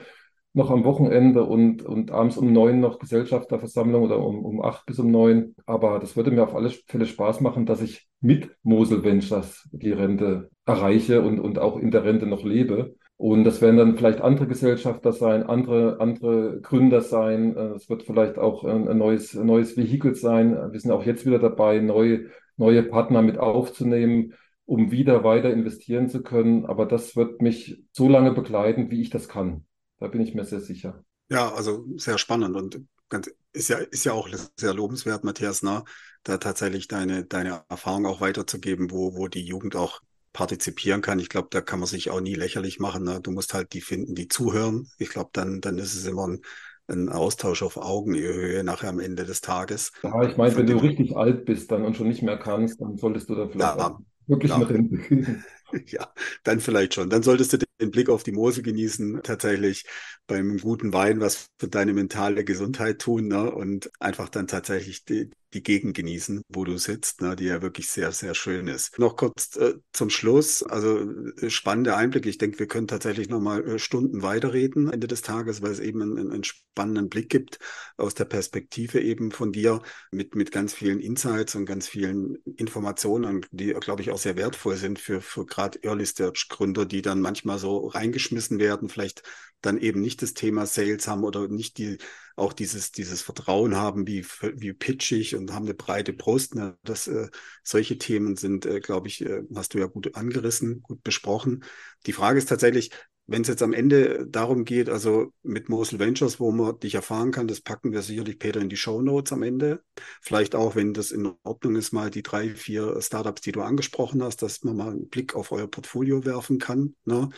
noch 0.56 0.72
am 0.72 0.86
Wochenende 0.86 1.44
und, 1.44 1.84
und 1.84 2.12
abends 2.12 2.38
um 2.38 2.52
neun 2.54 2.80
noch 2.80 3.00
Gesellschafterversammlung 3.00 4.04
oder 4.04 4.20
um, 4.20 4.44
um 4.44 4.62
acht 4.62 4.86
bis 4.86 5.00
um 5.00 5.12
neun. 5.12 5.54
Aber 5.66 6.00
das 6.00 6.16
würde 6.16 6.32
mir 6.32 6.44
auf 6.44 6.56
alle 6.56 6.70
Fälle 6.70 7.06
Spaß 7.06 7.42
machen, 7.42 7.66
dass 7.66 7.82
ich 7.82 8.08
mit 8.26 8.50
Mosel 8.64 9.04
Ventures 9.04 9.70
die 9.72 9.92
Rente 9.92 10.50
erreiche 10.66 11.22
und, 11.22 11.40
und 11.40 11.60
auch 11.60 11.78
in 11.78 11.92
der 11.92 12.04
Rente 12.04 12.26
noch 12.26 12.44
lebe. 12.44 12.96
Und 13.18 13.44
das 13.44 13.62
werden 13.62 13.78
dann 13.78 13.98
vielleicht 13.98 14.20
andere 14.20 14.48
Gesellschafter 14.48 15.14
sein, 15.14 15.44
andere, 15.44 16.00
andere 16.00 16.60
Gründer 16.60 17.02
sein. 17.02 17.56
Es 17.56 17.88
wird 17.88 18.04
vielleicht 18.04 18.38
auch 18.40 18.66
ein 18.66 18.98
neues, 18.98 19.36
neues 19.36 19.78
Vehikel 19.78 20.16
sein. 20.16 20.56
Wir 20.72 20.80
sind 20.80 20.92
auch 20.92 21.06
jetzt 21.06 21.26
wieder 21.26 21.40
dabei, 21.40 21.80
neue, 21.80 22.32
neue 22.58 22.82
Partner 22.82 23.22
mit 23.22 23.38
aufzunehmen, 23.38 24.34
um 24.66 24.92
wieder 24.92 25.24
weiter 25.24 25.54
investieren 25.54 26.10
zu 26.10 26.24
können. 26.24 26.66
Aber 26.66 26.88
das 26.88 27.16
wird 27.16 27.42
mich 27.44 27.84
so 27.92 28.10
lange 28.10 28.34
begleiten, 28.34 28.90
wie 28.90 29.02
ich 29.02 29.12
das 29.12 29.30
kann. 29.30 29.66
Da 30.00 30.08
bin 30.08 30.22
ich 30.22 30.34
mir 30.34 30.46
sehr 30.46 30.62
sicher. 30.62 31.06
Ja, 31.30 31.54
also 31.54 31.86
sehr 31.96 32.18
spannend 32.18 32.56
und 32.56 32.82
ganz, 33.08 33.32
ist 33.54 33.70
ja, 33.70 33.78
ist 33.78 34.04
ja 34.04 34.14
auch 34.14 34.28
sehr 34.58 34.74
lobenswert, 34.74 35.24
Matthias, 35.24 35.64
ne? 35.64 35.84
Da 36.26 36.38
tatsächlich 36.38 36.88
deine, 36.88 37.24
deine 37.24 37.64
Erfahrung 37.70 38.06
auch 38.06 38.20
weiterzugeben, 38.20 38.92
wo, 38.92 39.16
wo 39.16 39.28
die 39.28 39.46
Jugend 39.46 39.76
auch 39.76 40.02
partizipieren 40.34 41.02
kann. 41.02 41.20
Ich 41.20 41.30
glaube, 41.30 41.48
da 41.52 41.62
kann 41.62 41.80
man 41.80 41.88
sich 41.88 42.10
auch 42.10 42.20
nie 42.20 42.36
lächerlich 42.36 42.80
machen. 42.80 43.04
Ne? 43.04 43.22
Du 43.22 43.32
musst 43.32 43.54
halt 43.54 43.72
die 43.74 43.80
finden, 43.80 44.16
die 44.16 44.28
zuhören. 44.28 44.90
Ich 44.98 45.10
glaube, 45.10 45.30
dann, 45.32 45.62
dann 45.62 45.78
ist 45.78 45.96
es 45.96 46.06
immer 46.06 46.28
ein, 46.28 46.42
ein 46.88 47.10
Austausch 47.10 47.64
auf 47.64 47.78
Augenhöhe 47.78 48.64
nachher 48.64 48.90
am 48.90 49.00
Ende 49.00 49.24
des 49.24 49.42
Tages. 49.42 49.94
Ja, 50.04 50.24
ich 50.24 50.36
meine, 50.36 50.58
wenn 50.58 50.68
du 50.68 50.78
richtig 50.78 51.16
alt 51.16 51.46
bist 51.46 51.72
dann 51.72 51.86
und 51.86 51.96
schon 51.96 52.08
nicht 52.08 52.22
mehr 52.22 52.38
kannst, 52.38 52.82
dann 52.82 52.98
solltest 52.98 53.30
du 53.30 53.36
da 53.36 53.48
vielleicht 53.48 53.78
ja, 53.78 53.98
wirklich 54.28 54.52
ja. 54.52 54.58
Rente 54.58 55.44
Ja, 55.88 56.12
dann 56.44 56.60
vielleicht 56.60 56.96
schon. 56.96 57.10
Dann 57.10 57.24
solltest 57.24 57.54
du 57.54 57.58
den 57.80 57.92
Blick 57.92 58.10
auf 58.10 58.24
die 58.24 58.32
Mosel 58.32 58.64
genießen, 58.64 59.22
tatsächlich 59.24 59.86
beim 60.28 60.58
guten 60.58 60.94
Wein 60.94 61.20
was 61.20 61.50
für 61.60 61.68
deine 61.68 61.94
mentale 61.94 62.44
Gesundheit 62.44 63.00
tun 63.00 63.28
ne? 63.28 63.52
und 63.52 63.92
einfach 64.00 64.30
dann 64.30 64.48
tatsächlich 64.48 65.06
die, 65.06 65.32
die 65.56 65.64
Gegend 65.64 65.96
genießen, 65.96 66.42
wo 66.50 66.66
du 66.66 66.78
sitzt, 66.78 67.22
ne? 67.22 67.36
die 67.36 67.46
ja 67.46 67.62
wirklich 67.62 67.90
sehr, 67.90 68.12
sehr 68.12 68.36
schön 68.36 68.68
ist. 68.68 69.00
Noch 69.00 69.16
kurz 69.16 69.56
äh, 69.56 69.76
zum 69.94 70.10
Schluss, 70.10 70.62
also 70.62 71.00
äh, 71.38 71.50
spannende 71.50 71.96
Einblicke. 71.96 72.30
Ich 72.30 72.38
denke, 72.38 72.60
wir 72.60 72.68
können 72.68 72.88
tatsächlich 72.88 73.30
noch 73.30 73.40
mal 73.40 73.66
äh, 73.66 73.80
Stunden 73.80 74.22
weiterreden 74.22 74.92
Ende 74.92 75.08
des 75.08 75.22
Tages, 75.22 75.62
weil 75.62 75.72
es 75.72 75.80
eben 75.80 76.02
einen, 76.02 76.32
einen 76.32 76.44
spannenden 76.44 77.08
Blick 77.10 77.30
gibt 77.30 77.60
aus 77.96 78.14
der 78.14 78.26
Perspektive 78.26 79.00
eben 79.00 79.32
von 79.32 79.54
dir 79.54 79.82
mit, 80.12 80.36
mit 80.36 80.52
ganz 80.52 80.74
vielen 80.74 81.00
Insights 81.00 81.56
und 81.56 81.66
ganz 81.66 81.88
vielen 81.88 82.36
Informationen, 82.58 83.46
die, 83.52 83.74
glaube 83.74 84.02
ich, 84.02 84.12
auch 84.12 84.18
sehr 84.18 84.36
wertvoll 84.36 84.76
sind 84.76 85.00
für, 85.00 85.22
für 85.22 85.46
gerade 85.46 85.80
Early-Stage-Gründer, 85.82 86.86
die 86.86 87.02
dann 87.02 87.22
manchmal 87.22 87.60
so 87.60 87.88
reingeschmissen 87.88 88.60
werden, 88.60 88.90
vielleicht 88.90 89.24
dann 89.62 89.78
eben 89.78 90.02
nicht 90.02 90.22
das 90.22 90.34
Thema 90.34 90.66
Sales 90.66 91.08
haben 91.08 91.24
oder 91.24 91.48
nicht 91.48 91.78
die, 91.78 91.98
auch 92.36 92.54
dieses, 92.54 92.92
dieses 92.92 93.22
Vertrauen 93.22 93.76
haben, 93.76 94.08
wie, 94.08 94.26
wie 94.56 94.74
pitchig 94.74 95.36
und 95.36 95.54
haben 95.54 95.66
eine 95.66 95.74
breite 95.74 96.14
Brust. 96.14 96.56
Ne? 96.56 96.78
Das, 96.84 97.08
äh, 97.08 97.30
solche 97.64 97.98
Themen 97.98 98.36
sind, 98.36 98.66
äh, 98.66 98.80
glaube 98.80 99.08
ich, 99.08 99.26
äh, 99.26 99.44
hast 99.56 99.74
du 99.74 99.80
ja 99.80 99.86
gut 99.86 100.16
angerissen, 100.16 100.82
gut 100.82 101.04
besprochen. 101.04 101.64
Die 102.06 102.14
Frage 102.14 102.38
ist 102.38 102.50
tatsächlich, 102.50 102.92
wenn 103.28 103.42
es 103.42 103.48
jetzt 103.48 103.64
am 103.64 103.74
Ende 103.74 104.28
darum 104.28 104.66
geht, 104.66 104.88
also 104.88 105.34
mit 105.42 105.68
Mosel 105.68 105.98
Ventures, 105.98 106.40
wo 106.40 106.52
man 106.52 106.80
dich 106.80 106.94
erfahren 106.94 107.32
kann, 107.32 107.48
das 107.48 107.62
packen 107.62 107.92
wir 107.92 108.04
sicherlich, 108.04 108.38
Peter, 108.38 108.62
in 108.62 108.70
die 108.70 108.78
Show 108.78 109.02
Notes 109.02 109.34
am 109.34 109.42
Ende. 109.42 109.82
Vielleicht 110.22 110.54
auch, 110.54 110.76
wenn 110.76 110.94
das 110.94 111.12
in 111.12 111.34
Ordnung 111.44 111.76
ist, 111.76 111.92
mal 111.92 112.12
die 112.12 112.22
drei, 112.22 112.50
vier 112.50 113.02
Startups, 113.02 113.42
die 113.42 113.52
du 113.52 113.62
angesprochen 113.62 114.22
hast, 114.22 114.44
dass 114.44 114.64
man 114.64 114.78
mal 114.78 114.92
einen 114.92 115.10
Blick 115.10 115.34
auf 115.36 115.52
euer 115.52 115.68
Portfolio 115.68 116.24
werfen 116.24 116.60
kann. 116.60 116.96
Ne? 117.06 117.30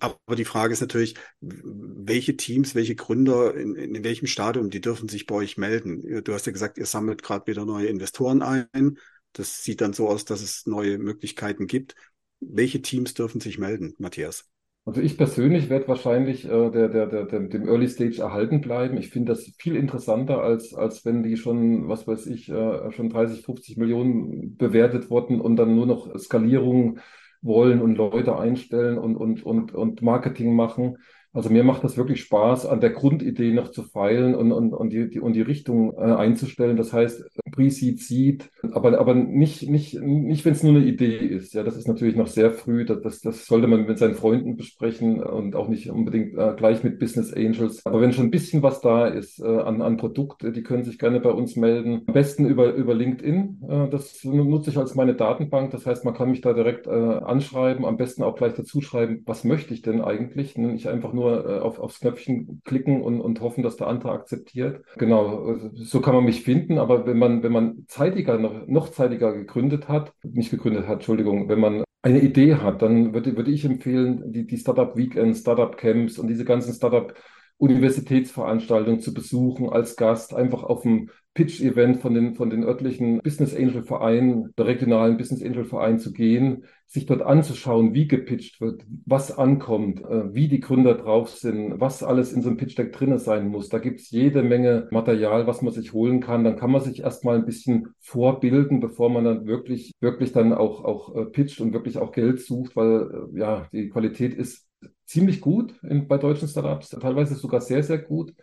Aber 0.00 0.36
die 0.36 0.44
Frage 0.44 0.72
ist 0.72 0.80
natürlich, 0.80 1.14
welche 1.40 2.36
Teams, 2.36 2.74
welche 2.74 2.94
Gründer, 2.94 3.54
in, 3.54 3.74
in 3.74 4.04
welchem 4.04 4.26
Stadium, 4.26 4.70
die 4.70 4.80
dürfen 4.80 5.08
sich 5.08 5.26
bei 5.26 5.34
euch 5.34 5.56
melden. 5.56 6.22
Du 6.24 6.32
hast 6.32 6.46
ja 6.46 6.52
gesagt, 6.52 6.78
ihr 6.78 6.86
sammelt 6.86 7.22
gerade 7.22 7.46
wieder 7.46 7.64
neue 7.64 7.86
Investoren 7.86 8.42
ein. 8.42 8.98
Das 9.32 9.64
sieht 9.64 9.80
dann 9.80 9.92
so 9.92 10.08
aus, 10.08 10.24
dass 10.24 10.42
es 10.42 10.66
neue 10.66 10.98
Möglichkeiten 10.98 11.66
gibt. 11.66 11.94
Welche 12.40 12.82
Teams 12.82 13.14
dürfen 13.14 13.40
sich 13.40 13.58
melden, 13.58 13.94
Matthias? 13.98 14.48
Also 14.86 15.00
ich 15.00 15.16
persönlich 15.16 15.70
werde 15.70 15.88
wahrscheinlich 15.88 16.44
äh, 16.44 16.70
der, 16.70 16.88
der, 16.88 17.06
der, 17.06 17.24
dem 17.24 17.66
Early 17.66 17.88
Stage 17.88 18.20
erhalten 18.20 18.60
bleiben. 18.60 18.98
Ich 18.98 19.08
finde 19.08 19.32
das 19.32 19.50
viel 19.58 19.76
interessanter, 19.76 20.42
als, 20.42 20.74
als 20.74 21.06
wenn 21.06 21.22
die 21.22 21.38
schon, 21.38 21.88
was 21.88 22.06
weiß 22.06 22.26
ich, 22.26 22.50
äh, 22.50 22.92
schon 22.92 23.08
30, 23.08 23.42
50 23.42 23.78
Millionen 23.78 24.56
bewertet 24.58 25.08
wurden 25.08 25.40
und 25.40 25.56
dann 25.56 25.74
nur 25.74 25.86
noch 25.86 26.18
Skalierung 26.18 26.98
wollen 27.44 27.80
und 27.80 27.96
Leute 27.96 28.36
einstellen 28.36 28.98
und, 28.98 29.16
und, 29.16 29.44
und, 29.44 29.72
und 29.74 30.02
Marketing 30.02 30.56
machen. 30.56 30.98
Also 31.32 31.50
mir 31.50 31.64
macht 31.64 31.84
das 31.84 31.96
wirklich 31.96 32.22
Spaß, 32.22 32.66
an 32.66 32.80
der 32.80 32.90
Grundidee 32.90 33.52
noch 33.52 33.70
zu 33.70 33.82
feilen 33.82 34.34
und, 34.34 34.52
und, 34.52 34.72
und, 34.72 34.90
die, 34.90 35.10
die, 35.10 35.20
und 35.20 35.34
die 35.34 35.42
Richtung 35.42 35.92
äh, 35.94 36.12
einzustellen. 36.12 36.76
Das 36.76 36.92
heißt, 36.92 37.24
Pre-Seed, 37.52 38.00
Seed, 38.00 38.50
aber, 38.74 38.98
aber 38.98 39.14
nicht, 39.14 39.68
nicht, 39.68 40.00
nicht 40.00 40.44
wenn 40.44 40.52
es 40.52 40.62
nur 40.62 40.74
eine 40.74 40.84
Idee 40.84 41.16
ist. 41.16 41.54
Ja, 41.54 41.62
das 41.62 41.76
ist 41.76 41.88
natürlich 41.88 42.16
noch 42.16 42.26
sehr 42.26 42.50
früh. 42.50 42.84
Das, 42.84 43.20
das 43.20 43.46
sollte 43.46 43.66
man 43.66 43.86
mit 43.86 43.98
seinen 43.98 44.14
Freunden 44.14 44.56
besprechen 44.56 45.22
und 45.22 45.54
auch 45.54 45.68
nicht 45.68 45.90
unbedingt 45.90 46.36
äh, 46.36 46.54
gleich 46.56 46.82
mit 46.82 46.98
Business 46.98 47.32
Angels. 47.32 47.84
Aber 47.86 48.00
wenn 48.00 48.12
schon 48.12 48.26
ein 48.26 48.30
bisschen 48.30 48.62
was 48.62 48.80
da 48.80 49.06
ist 49.06 49.40
äh, 49.40 49.46
an, 49.46 49.82
an 49.82 49.96
Produkt, 49.96 50.42
die 50.42 50.62
können 50.62 50.84
sich 50.84 50.98
gerne 50.98 51.20
bei 51.20 51.30
uns 51.30 51.56
melden. 51.56 52.02
Am 52.06 52.14
besten 52.14 52.46
über, 52.46 52.74
über 52.74 52.94
LinkedIn. 52.94 53.60
Äh, 53.68 53.88
das 53.90 54.24
nutze 54.24 54.70
ich 54.70 54.78
als 54.78 54.94
meine 54.94 55.14
Datenbank. 55.14 55.70
Das 55.70 55.86
heißt, 55.86 56.04
man 56.04 56.14
kann 56.14 56.30
mich 56.30 56.40
da 56.40 56.52
direkt 56.52 56.86
äh, 56.86 56.90
anschreiben. 56.90 57.84
Am 57.84 57.96
besten 57.96 58.22
auch 58.22 58.34
gleich 58.34 58.54
dazu 58.54 58.80
schreiben, 58.80 59.22
was 59.26 59.44
möchte 59.44 59.72
ich 59.72 59.82
denn 59.82 60.00
eigentlich? 60.00 60.56
Nicht 60.56 60.88
einfach 60.88 61.12
nur 61.12 61.48
äh, 61.48 61.58
auf, 61.60 61.78
aufs 61.78 62.00
Knöpfchen 62.00 62.60
klicken 62.64 63.02
und, 63.02 63.20
und 63.20 63.40
hoffen, 63.40 63.62
dass 63.62 63.76
der 63.76 63.86
andere 63.86 64.12
akzeptiert. 64.12 64.82
Genau, 64.96 65.56
so 65.74 66.00
kann 66.00 66.14
man 66.14 66.24
mich 66.24 66.42
finden. 66.42 66.78
Aber 66.78 67.06
wenn 67.06 67.18
man, 67.18 67.42
wenn 67.42 67.52
man 67.52 67.84
zeitiger, 67.86 68.38
noch, 68.38 68.63
noch 68.66 68.90
zeitiger 68.90 69.32
gegründet 69.32 69.88
hat, 69.88 70.12
nicht 70.22 70.50
gegründet 70.50 70.86
hat, 70.86 70.94
Entschuldigung, 70.94 71.48
wenn 71.48 71.60
man 71.60 71.84
eine 72.02 72.20
Idee 72.20 72.56
hat, 72.56 72.82
dann 72.82 73.14
würde, 73.14 73.36
würde 73.36 73.50
ich 73.50 73.64
empfehlen, 73.64 74.32
die, 74.32 74.46
die 74.46 74.58
Startup 74.58 74.96
Weekends, 74.96 75.40
Startup 75.40 75.76
Camps 75.76 76.18
und 76.18 76.28
diese 76.28 76.44
ganzen 76.44 76.74
Startup 76.74 77.14
Universitätsveranstaltungen 77.56 79.00
zu 79.00 79.14
besuchen 79.14 79.70
als 79.70 79.96
Gast, 79.96 80.34
einfach 80.34 80.64
auf 80.64 80.82
dem 80.82 81.10
Pitch-Event 81.34 82.00
von 82.00 82.14
den, 82.14 82.34
von 82.34 82.48
den 82.48 82.62
örtlichen 82.62 83.20
Business 83.20 83.54
Angel 83.54 83.82
Vereinen, 83.82 84.54
der 84.56 84.66
regionalen 84.66 85.16
Business 85.16 85.42
Angel 85.42 85.64
Verein 85.64 85.98
zu 85.98 86.12
gehen, 86.12 86.64
sich 86.86 87.06
dort 87.06 87.22
anzuschauen, 87.22 87.92
wie 87.92 88.06
gepitcht 88.06 88.60
wird, 88.60 88.84
was 89.04 89.36
ankommt, 89.36 90.00
äh, 90.02 90.32
wie 90.32 90.46
die 90.48 90.60
Gründer 90.60 90.94
drauf 90.94 91.28
sind, 91.30 91.80
was 91.80 92.04
alles 92.04 92.32
in 92.32 92.42
so 92.42 92.48
einem 92.48 92.56
Pitch 92.56 92.78
Deck 92.78 92.92
drinne 92.92 93.18
sein 93.18 93.48
muss. 93.48 93.68
Da 93.68 93.78
gibt's 93.78 94.10
jede 94.10 94.42
Menge 94.44 94.86
Material, 94.92 95.46
was 95.48 95.60
man 95.60 95.72
sich 95.72 95.92
holen 95.92 96.20
kann. 96.20 96.44
Dann 96.44 96.56
kann 96.56 96.70
man 96.70 96.82
sich 96.82 97.00
erstmal 97.00 97.36
ein 97.36 97.46
bisschen 97.46 97.88
vorbilden, 97.98 98.78
bevor 98.78 99.10
man 99.10 99.24
dann 99.24 99.46
wirklich, 99.46 99.92
wirklich 100.00 100.32
dann 100.32 100.52
auch, 100.52 100.84
auch 100.84 101.16
äh, 101.16 101.24
pitcht 101.24 101.60
und 101.60 101.72
wirklich 101.72 101.98
auch 101.98 102.12
Geld 102.12 102.40
sucht, 102.40 102.76
weil 102.76 103.28
äh, 103.34 103.38
ja, 103.40 103.68
die 103.72 103.88
Qualität 103.88 104.34
ist 104.34 104.68
ziemlich 105.04 105.40
gut 105.40 105.74
in, 105.82 106.06
bei 106.08 106.18
deutschen 106.18 106.48
Startups, 106.48 106.90
teilweise 106.90 107.34
sogar 107.34 107.60
sehr, 107.60 107.82
sehr 107.82 107.98
gut. 107.98 108.34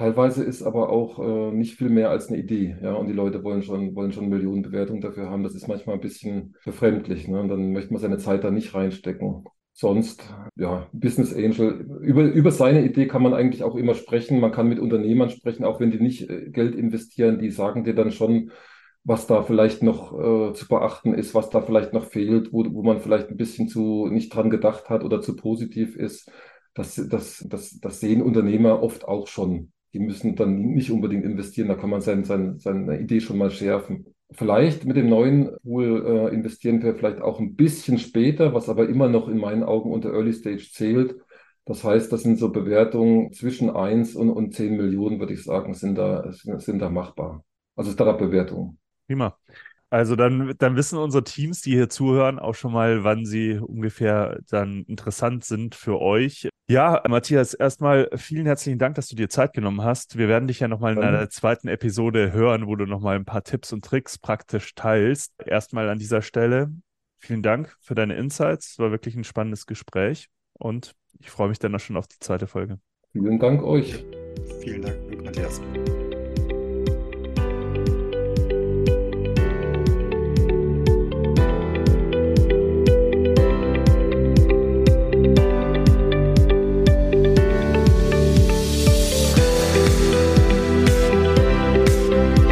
Teilweise 0.00 0.42
ist 0.44 0.62
aber 0.62 0.88
auch 0.88 1.18
äh, 1.18 1.52
nicht 1.52 1.74
viel 1.74 1.90
mehr 1.90 2.08
als 2.08 2.28
eine 2.28 2.38
Idee, 2.38 2.74
ja, 2.82 2.94
und 2.94 3.08
die 3.08 3.12
Leute 3.12 3.44
wollen 3.44 3.62
schon, 3.62 3.94
wollen 3.94 4.12
schon 4.12 4.30
Millionen 4.30 4.62
dafür 5.02 5.28
haben. 5.28 5.42
Das 5.42 5.54
ist 5.54 5.68
manchmal 5.68 5.96
ein 5.96 6.00
bisschen 6.00 6.56
befremdlich, 6.64 7.28
ne? 7.28 7.38
Und 7.38 7.48
dann 7.48 7.72
möchte 7.72 7.92
man 7.92 8.00
seine 8.00 8.16
Zeit 8.16 8.42
da 8.42 8.50
nicht 8.50 8.72
reinstecken. 8.72 9.44
Sonst, 9.74 10.24
ja, 10.56 10.88
Business 10.94 11.34
Angel, 11.34 11.86
über, 12.00 12.22
über 12.22 12.50
seine 12.50 12.82
Idee 12.82 13.08
kann 13.08 13.22
man 13.22 13.34
eigentlich 13.34 13.62
auch 13.62 13.76
immer 13.76 13.92
sprechen. 13.92 14.40
Man 14.40 14.52
kann 14.52 14.68
mit 14.68 14.78
Unternehmern 14.78 15.28
sprechen, 15.28 15.64
auch 15.64 15.80
wenn 15.80 15.90
die 15.90 16.00
nicht 16.00 16.30
äh, 16.30 16.48
Geld 16.48 16.76
investieren, 16.76 17.38
die 17.38 17.50
sagen 17.50 17.84
dir 17.84 17.94
dann 17.94 18.10
schon, 18.10 18.52
was 19.04 19.26
da 19.26 19.42
vielleicht 19.42 19.82
noch 19.82 20.18
äh, 20.18 20.54
zu 20.54 20.66
beachten 20.66 21.12
ist, 21.12 21.34
was 21.34 21.50
da 21.50 21.60
vielleicht 21.60 21.92
noch 21.92 22.06
fehlt, 22.06 22.54
wo, 22.54 22.64
wo 22.72 22.82
man 22.82 23.00
vielleicht 23.00 23.28
ein 23.28 23.36
bisschen 23.36 23.68
zu 23.68 24.06
nicht 24.06 24.34
dran 24.34 24.48
gedacht 24.48 24.88
hat 24.88 25.04
oder 25.04 25.20
zu 25.20 25.36
positiv 25.36 25.94
ist. 25.94 26.32
Das, 26.72 26.94
das, 26.94 27.44
das, 27.46 27.78
das 27.80 28.00
sehen 28.00 28.22
Unternehmer 28.22 28.82
oft 28.82 29.04
auch 29.06 29.26
schon 29.26 29.72
die 29.92 29.98
müssen 29.98 30.36
dann 30.36 30.60
nicht 30.60 30.90
unbedingt 30.90 31.24
investieren, 31.24 31.68
da 31.68 31.74
kann 31.74 31.90
man 31.90 32.00
sein, 32.00 32.24
sein, 32.24 32.58
seine 32.58 33.00
Idee 33.00 33.20
schon 33.20 33.38
mal 33.38 33.50
schärfen. 33.50 34.06
Vielleicht 34.32 34.84
mit 34.84 34.96
dem 34.96 35.08
neuen 35.08 35.50
Pool 35.62 36.04
äh, 36.06 36.34
investieren 36.34 36.82
wir 36.82 36.94
vielleicht 36.94 37.20
auch 37.20 37.40
ein 37.40 37.56
bisschen 37.56 37.98
später, 37.98 38.54
was 38.54 38.68
aber 38.68 38.88
immer 38.88 39.08
noch 39.08 39.28
in 39.28 39.38
meinen 39.38 39.64
Augen 39.64 39.92
unter 39.92 40.12
Early 40.12 40.32
Stage 40.32 40.68
zählt. 40.72 41.16
Das 41.64 41.84
heißt, 41.84 42.12
das 42.12 42.22
sind 42.22 42.38
so 42.38 42.50
Bewertungen 42.50 43.32
zwischen 43.32 43.70
1 43.70 44.14
und, 44.14 44.30
und 44.30 44.54
10 44.54 44.76
Millionen, 44.76 45.18
würde 45.18 45.34
ich 45.34 45.42
sagen, 45.42 45.74
sind 45.74 45.96
da, 45.96 46.32
sind, 46.32 46.62
sind 46.62 46.78
da 46.80 46.90
machbar. 46.90 47.44
Also 47.76 47.90
Startup-Bewertungen. 47.90 48.78
Prima. 49.06 49.36
Also 49.90 50.14
dann, 50.14 50.54
dann 50.58 50.76
wissen 50.76 50.98
unsere 50.98 51.24
Teams, 51.24 51.62
die 51.62 51.72
hier 51.72 51.88
zuhören, 51.88 52.38
auch 52.38 52.54
schon 52.54 52.72
mal, 52.72 53.02
wann 53.02 53.26
sie 53.26 53.58
ungefähr 53.58 54.38
dann 54.48 54.84
interessant 54.84 55.44
sind 55.44 55.74
für 55.74 56.00
euch. 56.00 56.48
Ja, 56.68 57.02
Matthias, 57.08 57.52
erstmal 57.52 58.08
vielen 58.14 58.46
herzlichen 58.46 58.78
Dank, 58.78 58.94
dass 58.94 59.08
du 59.08 59.16
dir 59.16 59.28
Zeit 59.28 59.52
genommen 59.52 59.82
hast. 59.82 60.16
Wir 60.16 60.28
werden 60.28 60.46
dich 60.46 60.60
ja 60.60 60.68
nochmal 60.68 60.92
in 60.92 61.02
einer 61.02 61.28
zweiten 61.28 61.66
Episode 61.66 62.32
hören, 62.32 62.68
wo 62.68 62.76
du 62.76 62.86
nochmal 62.86 63.16
ein 63.16 63.24
paar 63.24 63.42
Tipps 63.42 63.72
und 63.72 63.84
Tricks 63.84 64.18
praktisch 64.18 64.76
teilst. 64.76 65.32
Erstmal 65.44 65.88
an 65.88 65.98
dieser 65.98 66.22
Stelle 66.22 66.70
vielen 67.20 67.42
Dank 67.42 67.76
für 67.80 67.94
deine 67.94 68.14
Insights. 68.14 68.72
Es 68.72 68.78
war 68.78 68.90
wirklich 68.90 69.14
ein 69.14 69.24
spannendes 69.24 69.66
Gespräch 69.66 70.28
und 70.52 70.94
ich 71.18 71.30
freue 71.30 71.48
mich 71.48 71.58
dann 71.58 71.74
auch 71.74 71.80
schon 71.80 71.96
auf 71.96 72.08
die 72.08 72.18
zweite 72.18 72.46
Folge. 72.46 72.78
Vielen 73.12 73.38
Dank 73.38 73.62
euch. 73.62 74.04
Vielen 74.62 74.82
Dank, 74.82 75.24
Matthias. 75.24 75.60